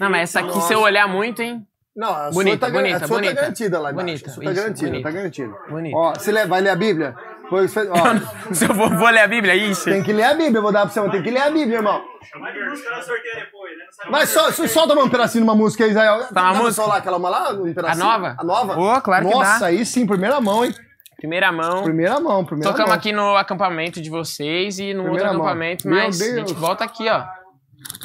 Não, 0.00 0.10
mas 0.10 0.22
essa 0.22 0.40
aqui, 0.40 0.60
se 0.62 0.72
eu 0.72 0.80
olhar 0.80 1.06
muito, 1.06 1.42
hein? 1.42 1.66
Não, 1.94 2.14
a 2.14 2.30
Bonita, 2.30 2.58
sua 2.66 2.72
tá, 2.72 2.78
bonita, 2.78 2.96
a 3.04 3.08
sua 3.08 3.16
bonita. 3.16 3.34
tá 3.34 3.40
garantida 3.40 3.80
lá 3.80 3.90
embaixo. 3.90 4.06
Bonita, 4.06 4.30
A 4.30 4.32
sua 4.32 4.44
tá 4.44 4.50
isso, 4.52 4.60
garantida, 4.60 4.88
bonita. 4.90 5.08
tá 5.08 5.14
garantida. 5.16 5.54
Bonito. 5.68 5.96
Ó, 5.96 6.14
você 6.14 6.46
vai 6.46 6.60
ler 6.60 6.70
a 6.70 6.76
Bíblia? 6.76 7.16
Pois, 7.48 7.74
ó, 7.76 8.52
Se 8.54 8.64
eu 8.66 8.74
vou, 8.74 8.90
vou 8.90 9.08
ler 9.08 9.20
a 9.20 9.26
Bíblia, 9.28 9.54
ixi. 9.54 9.84
tem 9.84 10.02
que 10.02 10.12
ler 10.12 10.24
a 10.24 10.34
Bíblia, 10.34 10.58
eu 10.58 10.62
vou 10.62 10.72
dar 10.72 10.82
pra 10.82 10.90
você, 10.90 11.00
mas 11.00 11.10
tem 11.12 11.22
que 11.22 11.30
ler 11.30 11.40
a 11.40 11.50
Bíblia, 11.50 11.76
irmão. 11.78 12.02
Chama 12.30 12.52
de 12.52 12.60
música, 12.64 12.90
depois, 13.36 13.78
né? 13.78 13.84
Vai, 14.10 14.26
só, 14.26 14.50
só, 14.52 14.66
solta 14.66 14.94
um 14.98 15.08
pedacinho 15.08 15.44
de 15.44 15.48
uma 15.50 15.56
música 15.56 15.84
aí, 15.84 15.90
Israel. 15.90 16.26
Tá 16.32 16.42
uma 16.52 16.54
música? 16.62 16.72
solar 16.82 16.98
aquela 16.98 17.16
uma 17.16 17.28
lá, 17.30 17.50
um 17.52 17.72
pedacinho? 17.72 18.04
nova? 18.04 18.36
A 18.38 18.44
nova? 18.44 18.78
Ô, 18.78 19.00
claro 19.00 19.26
que 19.28 19.34
Nossa, 19.34 19.60
dá. 19.60 19.66
aí 19.66 19.84
sim, 19.86 20.06
primeira 20.06 20.40
mão, 20.40 20.64
hein? 20.64 20.74
Primeira 21.16 21.50
mão. 21.50 21.82
Primeira 21.82 22.20
mão, 22.20 22.44
primeira 22.44 22.70
Tocamos 22.70 22.90
mão. 22.90 22.98
aqui 22.98 23.12
no 23.12 23.36
acampamento 23.36 24.00
de 24.00 24.08
vocês 24.10 24.78
e 24.78 24.94
no 24.94 25.02
Primeira 25.04 25.24
outro 25.28 25.38
mão. 25.38 25.46
acampamento, 25.48 25.88
mas 25.88 26.20
a 26.20 26.36
gente 26.38 26.54
volta 26.54 26.84
aqui, 26.84 27.08
ó. 27.08 27.24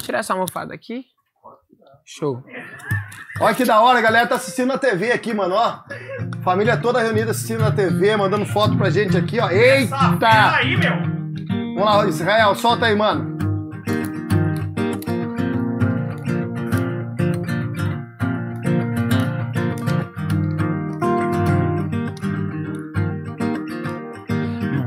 Tirar 0.02 0.18
essa 0.20 0.32
almofada 0.32 0.74
aqui. 0.74 1.04
Show. 2.04 2.42
Olha 3.40 3.54
que 3.54 3.64
da 3.64 3.80
hora, 3.80 3.98
a 3.98 4.02
galera 4.02 4.28
tá 4.28 4.36
assistindo 4.36 4.68
na 4.68 4.78
TV 4.78 5.10
aqui, 5.10 5.34
mano, 5.34 5.56
ó. 5.56 5.80
Família 6.44 6.76
toda 6.76 7.02
reunida 7.02 7.32
assistindo 7.32 7.60
na 7.60 7.72
TV, 7.72 8.16
mandando 8.16 8.46
foto 8.46 8.76
pra 8.76 8.90
gente 8.90 9.16
aqui, 9.16 9.40
ó. 9.40 9.50
Eita! 9.50 10.54
aí, 10.56 10.76
meu. 10.76 10.96
Vamos 11.74 11.84
lá, 11.84 12.06
Israel, 12.06 12.54
solta 12.54 12.86
aí, 12.86 12.94
mano. 12.94 13.34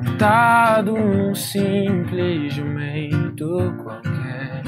Montado 0.06 0.93
num 0.93 1.36
simples 1.36 2.54
jumento 2.54 3.76
qualquer, 3.84 4.64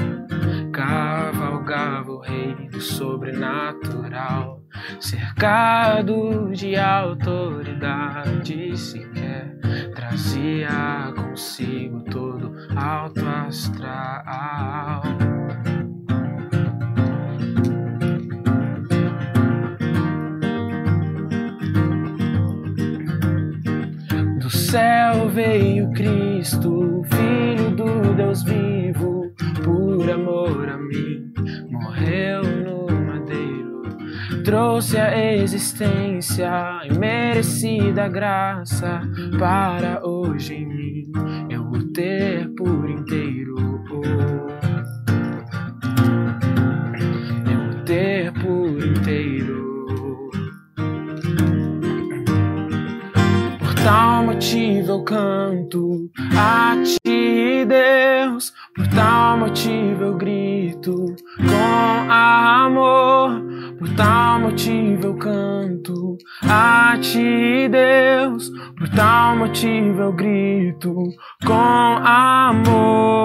o 1.72 2.18
rei 2.18 2.68
do 2.68 2.80
sobrenatural, 2.80 4.60
cercado 4.98 6.50
de 6.52 6.74
autoridade 6.74 8.76
sequer, 8.76 9.56
trazia 9.94 11.12
consigo 11.14 12.02
todo 12.04 12.52
alto 12.74 13.24
astral. 13.24 15.02
Do 24.40 24.50
céu 24.50 25.28
veio 25.28 25.92
Cristo, 25.92 27.02
Filho 27.04 27.70
do 27.76 28.14
Deus 28.16 28.42
vivo, 28.42 29.32
por 29.62 30.10
amor 30.10 30.68
a 30.68 30.76
mim, 30.76 31.29
morreu 31.70 32.42
no 32.42 32.86
madeiro, 33.06 33.82
trouxe 34.44 34.98
a 34.98 35.34
existência 35.34 36.80
e 36.84 36.98
merecida 36.98 38.08
graça 38.08 39.00
para 39.38 40.04
hoje 40.06 40.54
em 40.54 40.66
mim 40.66 41.12
eu 41.48 41.62
o 41.62 41.92
ter 41.92 42.48
por 42.54 42.88
inteiro. 42.88 43.54
Eu 47.50 47.70
o 47.70 47.84
ter 47.84 48.32
por 48.32 48.84
inteiro. 48.84 50.30
Por 53.58 53.74
tal 53.82 54.24
motivo 54.24 54.92
eu 54.92 55.04
canto 55.04 55.39
motivo 69.50 70.02
eu 70.02 70.12
grito 70.12 70.94
com 71.44 71.52
amor. 71.52 73.19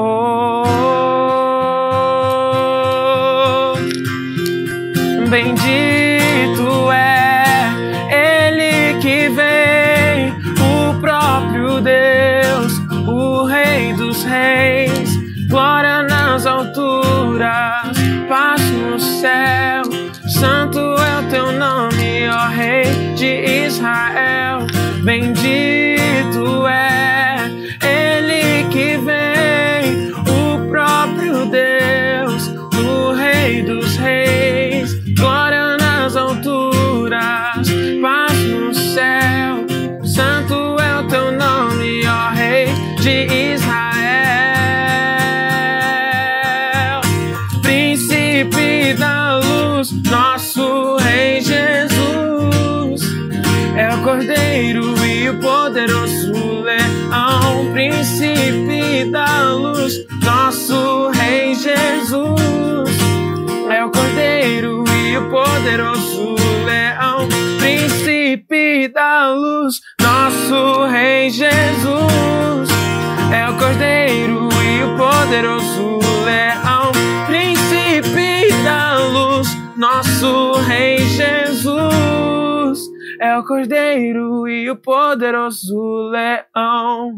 É 83.36 83.38
o 83.38 83.44
Cordeiro 83.44 84.48
e 84.48 84.72
o 84.72 84.78
poderoso 84.78 85.78
leão. 86.08 87.18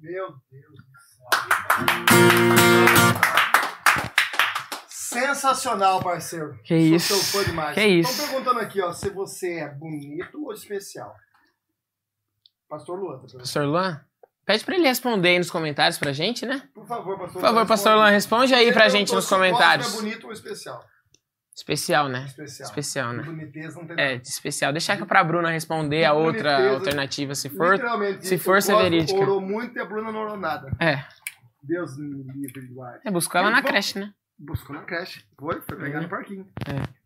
Meu 0.00 0.28
Deus 0.48 0.76
do 0.76 1.00
céu. 1.08 1.28
Sensacional, 4.88 6.00
parceiro. 6.04 6.56
Que 6.62 7.00
Sou 7.00 7.16
isso. 7.16 7.32
fã 7.32 7.42
demais. 7.42 7.74
Que 7.74 7.84
isso. 7.84 8.12
Estão 8.12 8.28
perguntando 8.28 8.60
aqui, 8.60 8.80
ó, 8.80 8.92
se 8.92 9.10
você 9.10 9.54
é 9.54 9.68
bonito 9.68 10.40
ou 10.40 10.52
especial. 10.52 11.12
Pastor 12.68 13.00
Luan. 13.00 13.18
tá? 13.18 13.38
Pastor 13.38 13.66
Luan? 13.66 14.00
Pede 14.46 14.64
pra 14.64 14.76
ele 14.76 14.86
responder 14.86 15.30
aí 15.30 15.38
nos 15.38 15.50
comentários 15.50 15.98
pra 15.98 16.12
gente, 16.12 16.46
né? 16.46 16.62
Por 16.72 16.86
favor, 16.86 17.18
pastor 17.18 17.32
Por 17.32 17.40
favor, 17.40 17.66
Pastor 17.66 17.96
Luan, 17.96 18.10
responde 18.10 18.54
aí 18.54 18.72
pra 18.72 18.88
gente 18.88 19.12
nos 19.12 19.28
comentários. 19.28 19.94
É 19.94 19.96
bonito 19.96 20.28
ou 20.28 20.32
especial? 20.32 20.80
Especial, 21.60 22.08
né? 22.08 22.24
Especial. 22.24 22.68
Especial, 22.68 23.12
né? 23.12 23.22
Boniteza 23.22 23.78
não 23.78 23.86
tem 23.86 24.00
É, 24.00 24.16
de 24.16 24.26
especial. 24.28 24.72
Deixa 24.72 24.96
que 24.96 25.04
pra 25.04 25.22
Bruna 25.22 25.50
responder 25.50 26.04
a 26.06 26.14
outra 26.14 26.52
Boniteza. 26.56 26.74
alternativa, 26.78 27.34
se 27.34 27.50
for. 27.50 27.72
Literalmente, 27.74 28.26
se 28.26 28.38
for 28.38 28.62
ser 28.62 28.76
verídica. 28.76 29.20
orou 29.20 29.42
muito 29.42 29.76
e 29.76 29.80
a 29.80 29.84
Bruna 29.84 30.10
não 30.10 30.20
orou 30.22 30.38
nada. 30.38 30.72
É. 30.80 31.04
Deus 31.62 31.98
me 31.98 32.22
livre 32.32 32.62
e 32.64 32.66
guarde. 32.68 33.00
É, 33.04 33.10
buscou 33.10 33.38
ela 33.38 33.50
na 33.50 33.56
Vamos- 33.56 33.70
creche, 33.70 33.98
né? 33.98 34.10
Buscou 34.38 34.74
na 34.74 34.82
creche. 34.84 35.22
Foi, 35.38 35.60
foi 35.60 35.76
pegar 35.76 35.98
Uhum. 35.98 36.02
no 36.04 36.08
parquinho. 36.08 36.48
É. 36.66 37.00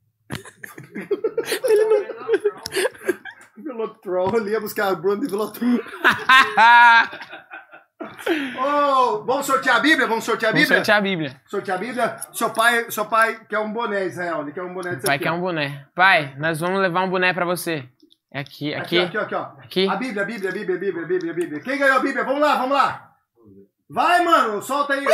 Velotrol 3.57 4.37
ali, 4.37 4.51
ia 4.53 4.61
buscar 4.61 4.89
a 4.89 4.95
Bruna 4.95 5.21
de 5.21 5.27
Velotrol. 5.29 5.81
Ô, 8.59 9.25
vamos 9.25 9.47
sortear 9.47 9.77
a 9.77 9.81
Bíblia? 9.81 10.07
Vamos 10.07 10.25
sortear 10.25 10.51
a 10.51 10.53
Vamos 10.53 10.63
Bíblia? 10.69 10.79
sortear 10.79 10.99
a 10.99 11.01
Bíblia. 11.01 11.41
Sortear 11.47 11.77
a 11.77 11.81
Bíblia. 11.81 12.17
Seu 12.33 12.51
pai, 12.51 12.91
seu 12.91 13.05
pai 13.07 13.41
quer 13.49 13.59
um 13.59 13.73
boné, 13.73 14.07
Israel. 14.07 14.43
Ele 14.43 14.53
quer 14.53 14.63
um 14.63 14.73
boné 14.75 14.97
Pai 14.97 15.17
aqui, 15.17 15.25
quer 15.25 15.31
ó. 15.31 15.35
um 15.35 15.41
boné. 15.41 15.87
Pai, 15.95 16.35
nós 16.39 16.61
vamos 16.61 16.81
levar 16.81 17.03
um 17.03 17.11
boné 17.11 17.33
pra 17.33 17.45
você. 17.45 17.85
É 18.33 18.41
aqui, 18.41 18.75
aqui. 18.75 18.99
Aqui, 19.01 19.17
aqui, 19.17 19.19
ó, 19.19 19.23
aqui, 19.23 19.35
ó. 19.35 19.43
Aqui. 19.63 19.89
A 19.89 19.97
Bíblia, 19.97 20.23
a 20.23 20.25
Bíblia, 20.25 20.51
a 20.51 20.53
Bíblia, 20.53 20.75
a 20.77 20.79
Bíblia, 20.79 21.03
a 21.03 21.07
Bíblia, 21.07 21.31
a 21.33 21.35
Bíblia. 21.35 21.61
Quem 21.61 21.79
ganhou 21.79 21.97
a 21.97 22.01
Bíblia? 22.01 22.25
Vamos 22.25 22.41
lá, 22.41 22.55
vamos 22.57 22.77
lá. 22.77 23.11
Vai, 23.89 24.25
mano, 24.25 24.61
solta 24.63 24.95
aí. 24.95 25.05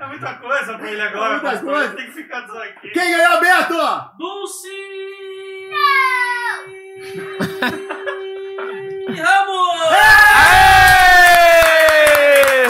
É 0.00 0.06
muita 0.06 0.34
coisa 0.34 0.78
pra 0.78 0.90
ele 0.90 1.00
agora, 1.02 1.26
É 1.26 1.30
muita 1.32 1.50
pastor. 1.50 1.70
coisa. 1.74 1.94
Tem 1.94 2.06
que 2.06 2.12
ficar 2.12 2.40
dizendo 2.40 2.62
aqui. 2.62 2.88
Quem 2.90 3.10
ganhou, 3.16 3.40
Beto? 3.40 3.74
Dulce! 4.18 4.68
Ramos! 9.20 9.92
Aê! 11.38 12.66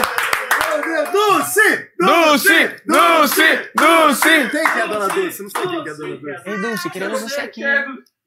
Meu 0.85 1.11
Deus, 1.11 1.55
Dulce! 1.99 2.81
Dulce! 2.85 3.71
Dulce! 3.75 4.49
Quem 4.49 4.63
que 4.71 4.79
é 4.79 4.81
a 4.81 4.85
dona 4.85 5.07
Dulce? 5.09 5.43
Não 5.43 5.49
sei 5.49 5.67
quem 5.67 5.83
que 5.83 5.89
é 5.89 5.91
a 5.91 5.95
dona 5.95 6.15
Dulce. 6.17 6.49
Ei, 6.49 6.57
Dulce, 6.57 6.89
queremos 6.89 7.21
você 7.21 7.41
aqui. 7.41 7.61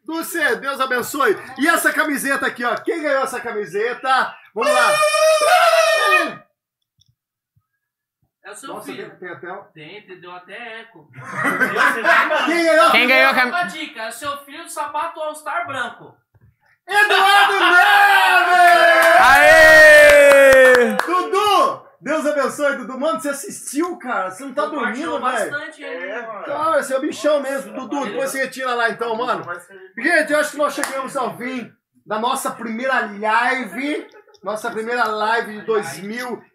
Dulce, 0.04 0.56
Deus 0.56 0.80
abençoe. 0.80 1.36
E 1.58 1.68
essa 1.68 1.92
camiseta 1.92 2.46
aqui, 2.46 2.64
ó. 2.64 2.74
Quem 2.76 3.00
ganhou 3.02 3.22
essa 3.22 3.40
camiseta? 3.40 4.34
Vamos 4.54 4.72
lá. 4.72 4.92
É 8.44 8.50
o 8.50 8.54
seu 8.56 8.74
Nossa, 8.74 8.86
filho. 8.86 9.08
tem, 9.10 9.18
tem 9.20 9.28
até... 9.30 9.46
Tem, 9.72 10.02
tem, 10.06 10.20
deu 10.20 10.32
até 10.32 10.80
eco. 10.80 11.08
Quem 12.46 12.64
ganhou? 12.64 12.90
Quem 12.90 13.06
ganhou 13.06 13.28
a 13.28 13.32
Uma 13.32 13.50
camisa? 13.52 13.78
dica, 13.78 14.02
é 14.02 14.08
o 14.08 14.12
seu 14.12 14.36
filho 14.38 14.64
do 14.64 14.70
sapato 14.70 15.20
All 15.20 15.34
Star 15.34 15.64
branco. 15.66 16.14
Eduardo 16.88 17.52
Neves! 17.52 19.20
Aê! 19.20 19.51
Deus 22.02 22.26
abençoe, 22.26 22.76
Dudu. 22.78 22.98
Mano, 22.98 23.20
você 23.20 23.28
assistiu, 23.28 23.96
cara? 23.96 24.30
Você 24.30 24.44
não 24.44 24.52
tá 24.52 24.66
dormindo, 24.66 25.12
velho? 25.12 25.20
bastante 25.20 25.84
aí. 25.84 26.22
Cara, 26.44 26.82
você 26.82 26.94
é 26.94 26.98
o 26.98 27.00
bichão 27.00 27.40
mesmo, 27.40 27.72
Dudu. 27.74 28.04
Depois 28.06 28.30
você 28.30 28.42
retira 28.42 28.74
lá 28.74 28.90
então, 28.90 29.14
mano. 29.16 29.44
Gente, 29.96 30.32
eu 30.32 30.38
acho 30.40 30.50
que 30.50 30.56
nós 30.58 30.74
chegamos 30.74 31.16
ao 31.16 31.36
fim 31.38 31.72
da 32.04 32.18
nossa 32.18 32.50
primeira 32.50 33.00
live. 33.18 34.06
Nossa 34.42 34.68
primeira 34.72 35.04
live 35.04 35.60
de 35.60 35.64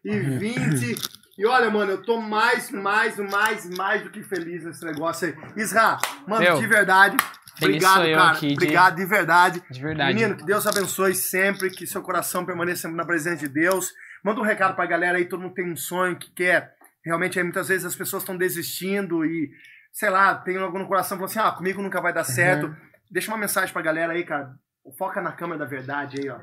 2020. 0.03 0.95
E 1.37 1.45
olha, 1.45 1.69
mano, 1.69 1.91
eu 1.91 2.01
tô 2.01 2.19
mais, 2.19 2.71
mais, 2.71 3.15
mais, 3.17 3.69
mais 3.77 4.03
do 4.03 4.09
que 4.09 4.23
feliz 4.23 4.65
nesse 4.65 4.83
negócio 4.83 5.27
aí. 5.27 5.35
Isra, 5.55 5.97
mano, 6.27 6.41
Meu, 6.41 6.57
de 6.57 6.65
verdade. 6.67 7.15
Obrigado, 7.61 8.01
cara. 8.11 8.29
aqui 8.31 8.47
de- 8.49 8.53
Obrigado 8.55 8.95
de 8.95 9.05
verdade. 9.05 9.63
De 9.69 9.81
verdade. 9.81 10.13
Menino, 10.13 10.35
que 10.35 10.45
Deus 10.45 10.65
abençoe 10.67 11.13
sempre, 11.15 11.69
que 11.69 11.87
seu 11.87 12.01
coração 12.01 12.45
permaneça 12.45 12.83
sempre 12.83 12.97
na 12.97 13.05
presença 13.05 13.37
de 13.37 13.47
Deus. 13.47 13.93
Manda 14.27 14.41
um 14.41 14.43
recado 14.43 14.75
pra 14.75 14.85
galera 14.85 15.17
aí, 15.17 15.23
todo 15.23 15.39
mundo 15.39 15.53
tem 15.53 15.71
um 15.71 15.77
sonho 15.77 16.17
que 16.17 16.29
quer. 16.29 16.75
Realmente, 17.01 17.39
aí, 17.39 17.43
muitas 17.45 17.69
vezes 17.69 17.85
as 17.85 17.95
pessoas 17.95 18.23
estão 18.23 18.35
desistindo 18.35 19.23
e, 19.23 19.49
sei 19.89 20.09
lá, 20.09 20.35
tem 20.35 20.57
algo 20.57 20.77
no 20.77 20.85
coração 20.85 21.17
falando 21.17 21.31
assim: 21.31 21.39
ah, 21.39 21.53
comigo 21.53 21.81
nunca 21.81 22.01
vai 22.01 22.11
dar 22.11 22.25
certo. 22.25 22.75
Deixa 23.09 23.31
uma 23.31 23.37
mensagem 23.37 23.71
pra 23.71 23.81
galera 23.81 24.11
aí, 24.11 24.25
cara. 24.25 24.53
Foca 24.97 25.21
na 25.21 25.31
câmera 25.31 25.59
da 25.59 25.65
verdade 25.65 26.19
aí, 26.19 26.29
ó. 26.29 26.39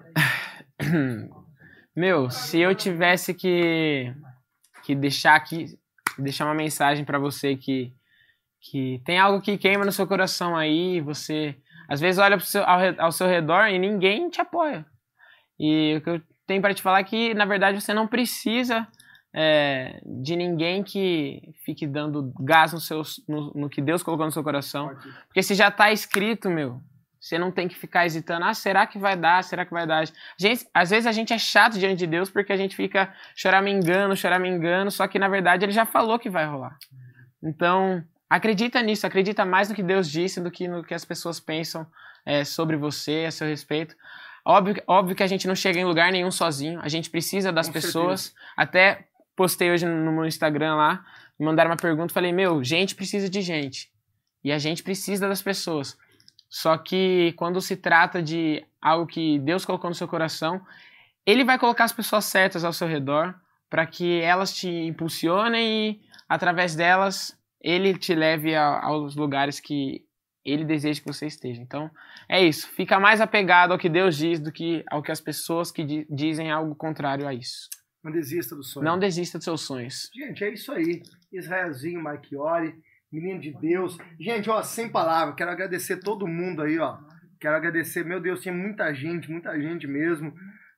Meu, 1.94 2.30
se 2.30 2.58
eu 2.58 2.74
tivesse 2.74 3.34
que, 3.34 4.14
que 4.82 4.94
deixar 4.94 5.34
aqui, 5.34 5.78
deixar 6.18 6.46
uma 6.46 6.54
mensagem 6.54 7.04
pra 7.04 7.18
você 7.18 7.54
que, 7.54 7.92
que 8.62 9.02
tem 9.04 9.18
algo 9.18 9.42
que 9.42 9.58
queima 9.58 9.84
no 9.84 9.92
seu 9.92 10.06
coração 10.06 10.56
aí, 10.56 11.02
você 11.02 11.54
às 11.86 12.00
vezes 12.00 12.18
olha 12.18 12.40
seu, 12.40 12.64
ao, 12.64 12.80
ao 12.98 13.12
seu 13.12 13.26
redor 13.26 13.66
e 13.68 13.78
ninguém 13.78 14.30
te 14.30 14.40
apoia. 14.40 14.86
E 15.60 15.96
o 15.98 16.00
que 16.00 16.08
eu 16.08 16.22
tenho 16.46 16.60
pra 16.60 16.74
te 16.74 16.82
falar 16.82 17.02
que, 17.04 17.34
na 17.34 17.44
verdade, 17.44 17.80
você 17.80 17.94
não 17.94 18.06
precisa 18.06 18.86
é, 19.34 20.00
de 20.04 20.36
ninguém 20.36 20.82
que 20.82 21.54
fique 21.64 21.86
dando 21.86 22.32
gás 22.40 22.72
no, 22.72 22.80
seu, 22.80 23.02
no, 23.28 23.52
no 23.54 23.68
que 23.68 23.82
Deus 23.82 24.02
colocou 24.02 24.26
no 24.26 24.32
seu 24.32 24.44
coração. 24.44 24.94
Porque 25.26 25.42
se 25.42 25.54
já 25.54 25.70
tá 25.70 25.90
escrito, 25.92 26.48
meu, 26.48 26.80
você 27.24 27.38
não 27.38 27.50
tem 27.50 27.66
que 27.66 27.74
ficar 27.74 28.06
hesitando, 28.06 28.44
ah, 28.44 28.54
será 28.54 28.86
que 28.86 28.98
vai 28.98 29.16
dar? 29.16 29.42
Será 29.42 29.64
que 29.64 29.72
vai 29.72 29.86
dar? 29.86 30.04
Gente, 30.38 30.66
às 30.72 30.90
vezes 30.90 31.06
a 31.06 31.12
gente 31.12 31.32
é 31.32 31.38
chato 31.38 31.78
diante 31.78 31.96
de 31.96 32.06
Deus 32.06 32.30
porque 32.30 32.52
a 32.52 32.56
gente 32.56 32.76
fica 32.76 33.12
choramingando, 33.34 34.14
choramingando, 34.14 34.90
só 34.90 35.08
que 35.08 35.18
na 35.18 35.26
verdade 35.26 35.64
ele 35.64 35.72
já 35.72 35.86
falou 35.86 36.18
que 36.18 36.28
vai 36.28 36.46
rolar. 36.46 36.76
Então, 37.42 38.04
acredita 38.28 38.82
nisso, 38.82 39.06
acredita 39.06 39.44
mais 39.44 39.68
no 39.68 39.74
que 39.74 39.82
Deus 39.82 40.10
disse 40.10 40.40
do 40.40 40.50
que 40.50 40.68
no 40.68 40.84
que 40.84 40.92
as 40.92 41.04
pessoas 41.04 41.40
pensam 41.40 41.86
é, 42.26 42.44
sobre 42.44 42.76
você, 42.76 43.24
a 43.26 43.30
seu 43.30 43.48
respeito. 43.48 43.96
Óbvio, 44.44 44.82
óbvio 44.86 45.16
que 45.16 45.22
a 45.22 45.26
gente 45.26 45.46
não 45.46 45.54
chega 45.54 45.78
em 45.80 45.84
lugar 45.84 46.12
nenhum 46.12 46.30
sozinho, 46.30 46.78
a 46.82 46.88
gente 46.88 47.08
precisa 47.08 47.50
das 47.50 47.66
Com 47.68 47.72
pessoas. 47.72 48.34
Até 48.56 49.06
postei 49.34 49.70
hoje 49.70 49.86
no 49.86 50.12
meu 50.12 50.26
Instagram 50.26 50.74
lá, 50.76 51.04
me 51.38 51.46
mandaram 51.46 51.70
uma 51.70 51.76
pergunta, 51.76 52.12
falei, 52.12 52.32
meu, 52.32 52.62
gente 52.62 52.94
precisa 52.94 53.28
de 53.28 53.40
gente. 53.40 53.90
E 54.44 54.52
a 54.52 54.58
gente 54.58 54.82
precisa 54.82 55.26
das 55.26 55.40
pessoas. 55.42 55.96
Só 56.48 56.76
que 56.76 57.32
quando 57.36 57.60
se 57.60 57.74
trata 57.76 58.22
de 58.22 58.64
algo 58.80 59.06
que 59.06 59.38
Deus 59.40 59.64
colocou 59.64 59.88
no 59.90 59.94
seu 59.96 60.06
coração, 60.06 60.60
Ele 61.26 61.42
vai 61.42 61.58
colocar 61.58 61.84
as 61.84 61.92
pessoas 61.92 62.26
certas 62.26 62.64
ao 62.64 62.72
seu 62.72 62.86
redor 62.86 63.34
para 63.70 63.86
que 63.86 64.20
elas 64.20 64.52
te 64.54 64.68
impulsionem 64.68 65.90
e, 65.90 66.00
através 66.28 66.76
delas, 66.76 67.36
Ele 67.60 67.96
te 67.96 68.14
leve 68.14 68.54
a- 68.54 68.80
aos 68.84 69.16
lugares 69.16 69.58
que 69.58 70.04
Ele 70.44 70.64
deseja 70.64 71.00
que 71.00 71.06
você 71.06 71.26
esteja. 71.26 71.60
Então, 71.62 71.90
é 72.28 72.42
isso. 72.44 72.68
Fica 72.68 73.00
mais 73.00 73.20
apegado 73.20 73.72
ao 73.72 73.78
que 73.78 73.88
Deus 73.88 74.16
diz 74.16 74.38
do 74.38 74.52
que 74.52 74.84
ao 74.90 75.02
que 75.02 75.10
as 75.10 75.20
pessoas 75.20 75.72
que 75.72 75.82
di- 75.82 76.06
dizem 76.10 76.50
algo 76.50 76.74
contrário 76.74 77.26
a 77.26 77.32
isso. 77.32 77.68
Não 78.02 78.12
desista 78.12 78.54
do 78.54 78.62
sonho. 78.62 78.84
Não 78.84 78.98
desista 78.98 79.38
dos 79.38 79.44
seus 79.44 79.62
sonhos. 79.62 80.10
Gente, 80.14 80.44
é 80.44 80.52
isso 80.52 80.70
aí. 80.72 81.02
Israelzinho, 81.32 82.02
Marchiori, 82.02 82.74
menino 83.10 83.40
de 83.40 83.52
Deus. 83.58 83.96
Gente, 84.20 84.50
ó, 84.50 84.62
sem 84.62 84.90
palavras, 84.90 85.34
quero 85.36 85.50
agradecer 85.50 85.98
todo 86.00 86.26
mundo 86.26 86.62
aí, 86.62 86.78
ó. 86.78 86.98
Quero 87.40 87.56
agradecer, 87.56 88.04
meu 88.04 88.20
Deus, 88.20 88.40
tinha 88.42 88.54
muita 88.54 88.92
gente, 88.92 89.30
muita 89.30 89.58
gente 89.58 89.86
mesmo. 89.86 90.34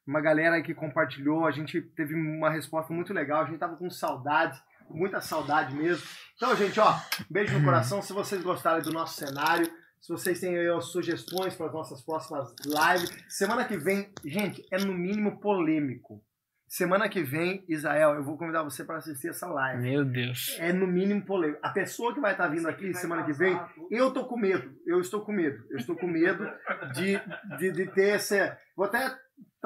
Uma 0.06 0.20
galera 0.20 0.54
aí 0.56 0.62
que 0.62 0.72
compartilhou, 0.74 1.44
a 1.46 1.50
gente 1.50 1.80
teve 1.80 2.14
uma 2.14 2.48
resposta 2.50 2.92
muito 2.94 3.12
legal, 3.12 3.42
a 3.42 3.46
gente 3.46 3.58
tava 3.58 3.76
com 3.76 3.90
saudade, 3.90 4.56
muita 4.90 5.20
saudade 5.20 5.74
mesmo. 5.74 6.06
Então, 6.36 6.54
gente, 6.56 6.78
ó, 6.78 6.94
beijo 7.30 7.58
no 7.58 7.64
coração. 7.64 8.02
Se 8.02 8.12
vocês 8.12 8.42
gostarem 8.42 8.82
do 8.82 8.92
nosso 8.92 9.14
cenário, 9.14 9.66
se 10.00 10.12
vocês 10.12 10.38
têm 10.38 10.56
aí 10.56 10.82
sugestões 10.82 11.54
para 11.54 11.66
as 11.66 11.72
nossas 11.72 12.02
próximas 12.02 12.54
lives. 12.64 13.10
Semana 13.28 13.64
que 13.64 13.76
vem, 13.76 14.12
gente, 14.24 14.64
é 14.70 14.78
no 14.78 14.92
mínimo 14.92 15.40
polêmico. 15.40 16.22
Semana 16.68 17.08
que 17.08 17.22
vem, 17.22 17.64
Israel, 17.68 18.14
eu 18.14 18.24
vou 18.24 18.36
convidar 18.36 18.62
você 18.64 18.84
para 18.84 18.96
assistir 18.96 19.28
essa 19.28 19.46
live. 19.46 19.82
Meu 19.82 20.04
Deus. 20.04 20.56
É 20.58 20.72
no 20.72 20.86
mínimo 20.86 21.24
polêmico. 21.24 21.60
A 21.62 21.70
pessoa 21.70 22.12
que 22.12 22.20
vai 22.20 22.32
estar 22.32 22.48
vindo 22.48 22.68
aqui 22.68 22.92
semana 22.92 23.24
que 23.24 23.32
vem, 23.32 23.58
eu 23.90 24.12
tô 24.12 24.24
com 24.26 24.36
medo. 24.36 24.74
Eu 24.84 25.00
estou 25.00 25.20
com 25.20 25.32
medo. 25.32 25.64
Eu 25.70 25.76
estou 25.76 25.96
com 25.96 26.08
medo 26.08 26.44
de, 26.92 27.20
de, 27.58 27.70
de 27.70 27.86
ter 27.92 28.10
essa. 28.10 28.58
Vou 28.76 28.84
até 28.84 29.16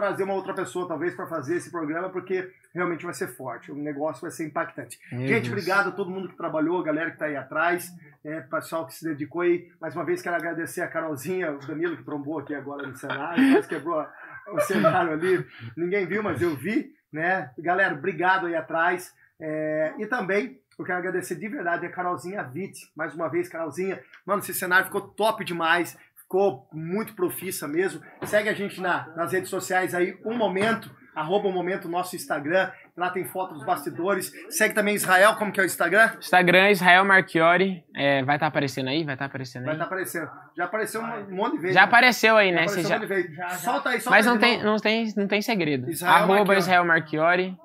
trazer 0.00 0.22
uma 0.22 0.32
outra 0.32 0.54
pessoa, 0.54 0.88
talvez, 0.88 1.14
para 1.14 1.26
fazer 1.26 1.56
esse 1.56 1.70
programa, 1.70 2.08
porque 2.08 2.50
realmente 2.74 3.04
vai 3.04 3.12
ser 3.12 3.28
forte. 3.28 3.70
O 3.70 3.74
negócio 3.74 4.22
vai 4.22 4.30
ser 4.30 4.46
impactante. 4.46 4.98
Meu 5.12 5.28
Gente, 5.28 5.42
Deus. 5.42 5.48
obrigado 5.48 5.88
a 5.90 5.92
todo 5.92 6.10
mundo 6.10 6.30
que 6.30 6.36
trabalhou, 6.36 6.80
a 6.80 6.82
galera 6.82 7.10
que 7.10 7.16
está 7.16 7.26
aí 7.26 7.36
atrás, 7.36 7.92
é, 8.24 8.40
pessoal 8.40 8.86
que 8.86 8.94
se 8.94 9.04
dedicou 9.04 9.42
aí. 9.42 9.70
Mais 9.78 9.94
uma 9.94 10.02
vez, 10.02 10.22
quero 10.22 10.36
agradecer 10.36 10.80
a 10.80 10.88
Carolzinha, 10.88 11.52
o 11.52 11.58
Danilo, 11.58 11.98
que 11.98 12.02
trombou 12.02 12.38
aqui 12.38 12.54
agora 12.54 12.86
no 12.86 12.96
cenário, 12.96 13.52
quase 13.52 13.68
quebrou 13.68 14.06
o 14.48 14.60
cenário 14.60 15.12
ali. 15.12 15.46
Ninguém 15.76 16.06
viu, 16.06 16.22
mas 16.22 16.40
eu 16.40 16.56
vi, 16.56 16.94
né? 17.12 17.50
Galera, 17.58 17.94
obrigado 17.94 18.46
aí 18.46 18.56
atrás. 18.56 19.14
É, 19.38 19.92
e 19.98 20.06
também 20.06 20.58
eu 20.78 20.84
quero 20.84 20.98
agradecer 20.98 21.34
de 21.34 21.46
verdade 21.46 21.84
a 21.84 21.90
Carolzinha 21.90 22.50
Witt, 22.54 22.90
mais 22.96 23.14
uma 23.14 23.28
vez, 23.28 23.50
Carolzinha. 23.50 24.00
Mano, 24.24 24.40
esse 24.40 24.54
cenário 24.54 24.86
ficou 24.86 25.02
top 25.02 25.44
demais, 25.44 25.98
ficou 26.30 26.68
muito 26.72 27.14
profissa 27.16 27.66
mesmo. 27.66 28.00
Segue 28.22 28.48
a 28.48 28.54
gente 28.54 28.80
na- 28.80 29.08
nas 29.16 29.32
redes 29.32 29.50
sociais 29.50 29.92
aí, 29.96 30.16
um 30.24 30.36
momento, 30.36 30.88
arroba 31.12 31.48
um 31.48 31.52
momento, 31.52 31.88
nosso 31.88 32.14
Instagram. 32.14 32.70
Lá 32.96 33.10
tem 33.10 33.24
foto 33.24 33.54
dos 33.54 33.64
bastidores. 33.66 34.32
Segue 34.48 34.72
também 34.72 34.94
Israel, 34.94 35.34
como 35.34 35.50
que 35.50 35.58
é 35.58 35.64
o 35.64 35.66
Instagram? 35.66 36.12
Instagram, 36.18 36.70
Israel 36.70 37.04
Marchiori. 37.04 37.82
É, 37.96 38.22
vai 38.22 38.36
estar 38.36 38.46
aparecendo 38.46 38.88
aí? 38.90 39.02
Vai 39.02 39.14
estar 39.16 39.24
aparecendo 39.24 39.62
Vai 39.64 39.70
aí? 39.70 39.76
estar 39.76 39.86
aparecendo. 39.86 40.30
Já 40.56 40.64
apareceu 40.66 41.00
um 41.02 41.34
monte 41.34 41.52
de 41.56 41.58
vezes. 41.62 41.74
Já 41.74 41.80
né? 41.80 41.86
apareceu 41.88 42.36
aí, 42.36 42.52
né? 42.52 42.62
Apareceu 42.62 42.82
Você 42.82 42.86
um 42.86 42.88
já... 42.88 42.98
monte 42.98 43.08
de 43.08 43.14
vezes. 43.14 43.60
Solta 43.62 43.88
aí, 43.88 44.00
solta 44.00 44.10
Mas 44.10 44.26
aí 44.26 44.32
não 44.32 44.38
tem, 44.40 44.62
não, 44.62 44.76
tem, 44.76 45.12
não 45.16 45.26
tem 45.26 45.42
segredo. 45.42 45.90
Israel 45.90 46.14
Arroba 46.14 46.34
Marchiori. 46.36 46.58
Israel 46.60 46.84
Marchiori 46.84 47.56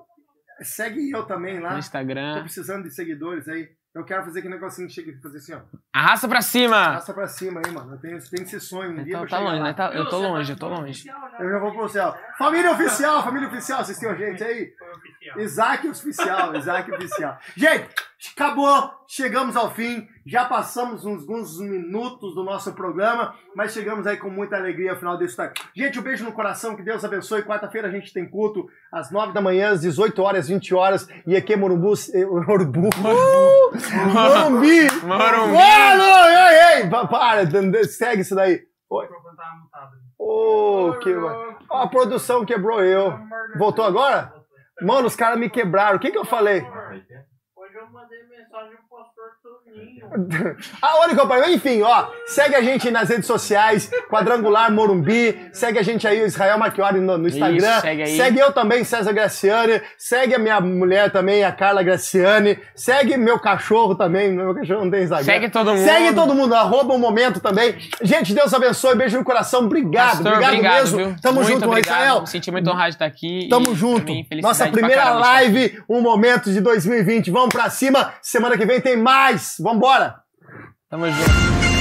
Segue 0.61 1.11
eu 1.11 1.23
também 1.25 1.59
lá. 1.59 1.67
no 1.69 1.75
Tô 1.75 1.79
Instagram. 1.79 2.41
precisando 2.41 2.83
de 2.83 2.89
seguidores 2.95 3.47
aí. 3.47 3.67
Eu 3.95 4.03
quero 4.03 4.23
fazer 4.25 4.39
aquele 4.39 4.53
negocinho 4.55 4.89
que 4.89 4.93
chega 4.93 5.09
e 5.11 5.21
fazer 5.21 5.37
assim, 5.37 5.53
ó. 5.53 5.61
Arrasta 5.93 6.27
pra 6.27 6.41
cima! 6.41 6.75
Passa 6.95 7.13
pra 7.13 7.27
cima 7.29 7.61
aí, 7.65 7.71
mano. 7.71 7.93
Eu 7.93 7.97
tenho, 7.97 8.19
tenho 8.29 8.43
esse 8.43 8.59
sonho. 8.59 8.91
Um 8.91 8.95
dia 8.95 9.03
Então, 9.03 9.21
tá 9.21 9.27
chegar 9.37 9.39
longe, 9.49 9.59
lá. 9.59 9.63
né? 9.67 9.73
Tá- 9.73 9.91
eu 9.93 10.03
tô? 10.09 10.19
Você 10.19 10.27
longe, 10.27 10.51
eu 10.51 10.57
tá 10.57 10.67
tô 10.67 10.73
longe. 10.73 11.09
Eu 11.39 11.49
já 11.49 11.59
vou 11.59 11.71
pro 11.71 11.87
céu. 11.87 12.13
Família 12.37 12.71
oficial, 12.73 13.23
família 13.23 13.47
oficial, 13.47 13.85
vocês 13.85 13.97
têm 13.97 14.13
gente 14.17 14.43
aí? 14.43 14.73
Oficial. 15.35 15.45
Isaac 15.45 15.87
oficial, 15.87 16.55
Isaac 16.55 16.91
oficial. 16.91 17.37
Gente, 17.55 17.89
acabou, 18.35 18.89
chegamos 19.07 19.55
ao 19.55 19.71
fim, 19.71 20.07
já 20.25 20.45
passamos 20.45 21.05
uns, 21.05 21.21
alguns 21.21 21.59
minutos 21.59 22.33
do 22.33 22.43
nosso 22.43 22.73
programa, 22.73 23.35
mas 23.55 23.73
chegamos 23.73 24.07
aí 24.07 24.17
com 24.17 24.29
muita 24.29 24.55
alegria 24.55 24.91
ao 24.91 24.97
final 24.97 25.17
desse 25.17 25.35
time. 25.35 25.51
Gente, 25.75 25.99
um 25.99 26.03
beijo 26.03 26.23
no 26.25 26.31
coração, 26.31 26.75
que 26.75 26.81
Deus 26.83 27.03
abençoe. 27.05 27.43
Quarta-feira 27.43 27.87
a 27.87 27.91
gente 27.91 28.11
tem 28.13 28.27
culto 28.29 28.65
às 28.91 29.11
9 29.11 29.33
da 29.33 29.41
manhã, 29.41 29.71
às 29.71 29.81
18 29.81 30.21
horas, 30.21 30.47
20 30.47 30.73
horas, 30.73 31.07
e 31.27 31.35
aqui 31.35 31.53
é 31.53 31.55
Morumbu, 31.55 31.93
eh, 32.13 32.25
Morumbu, 32.25 32.89
Uh! 32.89 33.71
Morumbi, 34.13 34.87
Morumbi. 35.03 35.53
Mano, 35.53 35.57
ei, 35.57 36.81
ei, 36.83 36.89
pa- 36.89 37.07
para, 37.07 37.45
segue 37.85 38.21
isso 38.21 38.35
daí. 38.35 38.61
O 38.89 39.01
microfone 39.01 39.35
tava 39.35 39.55
mutado. 39.61 39.91
Ô, 40.17 40.93
que... 40.99 41.13
A 41.71 41.87
produção 41.87 42.45
quebrou 42.45 42.81
eu. 42.81 43.19
Voltou 43.57 43.83
agora? 43.85 44.33
Mano, 44.81 45.07
os 45.07 45.15
caras 45.15 45.39
me 45.39 45.49
quebraram. 45.49 45.97
O 45.97 45.99
que 45.99 46.11
que 46.11 46.17
eu 46.17 46.25
falei? 46.25 46.61
Hoje 46.61 47.75
eu 47.75 47.89
mandei 47.89 48.23
mensagem 48.27 48.77
pro 48.89 48.97
que 51.15 51.19
eu 51.19 51.27
falei? 51.27 51.55
Enfim, 51.55 51.81
ó, 51.81 52.07
segue 52.27 52.55
a 52.55 52.61
gente 52.61 52.91
nas 52.91 53.09
redes 53.09 53.25
sociais, 53.25 53.89
Quadrangular 54.09 54.71
Morumbi, 54.71 55.49
segue 55.51 55.79
a 55.79 55.81
gente 55.83 56.07
aí, 56.07 56.21
o 56.21 56.25
Israel 56.25 56.57
Marchiori 56.57 56.99
no, 56.99 57.17
no 57.17 57.27
Instagram, 57.27 57.77
Isso, 57.77 58.17
segue 58.17 58.39
aí. 58.39 58.39
eu 58.39 58.51
também, 58.51 58.83
César 58.83 59.13
Graciani, 59.13 59.81
segue 59.97 60.35
a 60.35 60.39
minha 60.39 60.59
mulher 60.59 61.11
também, 61.11 61.43
a 61.43 61.51
Carla 61.51 61.83
Graciani, 61.83 62.59
segue 62.75 63.17
meu 63.17 63.39
cachorro 63.39 63.95
também, 63.95 64.31
meu 64.31 64.53
cachorro 64.53 64.83
não 64.85 64.91
tem 64.91 65.03
Instagram. 65.03 65.25
Segue 65.25 65.49
todo 65.49 65.71
mundo. 65.71 65.83
Segue 65.83 66.13
todo 66.13 66.35
mundo, 66.35 66.55
arroba 66.55 66.93
um 66.93 66.99
momento 66.99 67.39
também. 67.39 67.75
Gente, 68.01 68.33
Deus 68.33 68.53
abençoe, 68.53 68.95
beijo 68.95 69.17
no 69.17 69.23
coração, 69.23 69.65
obrigado, 69.65 70.23
Pastor, 70.23 70.33
obrigado, 70.33 70.61
mesmo. 70.61 70.97
viu? 70.97 71.15
Tamo 71.21 71.35
Muito 71.41 71.47
junto, 71.53 71.67
obrigado. 71.67 71.95
Israel. 71.95 72.21
Me 72.21 72.27
senti 72.27 72.51
muito 72.51 72.69
honrado 72.69 72.89
de 72.89 72.95
estar 72.95 73.05
aqui. 73.05 73.47
Tamo 73.49 73.71
e 73.71 73.75
junto. 73.75 74.13
Nossa 74.41 74.67
primeira 74.67 75.11
live, 75.11 75.81
um 75.89 76.01
momento 76.01 76.51
de 76.51 76.59
2020. 76.61 77.31
Vamos 77.31 77.49
pra 77.49 77.69
cima. 77.69 78.13
Semana 78.21 78.57
que 78.57 78.65
vem 78.65 78.79
tem 78.81 78.97
mais. 78.97 79.55
Vambora. 79.65 80.23
Tamo 80.87 81.07
junto. 81.07 81.74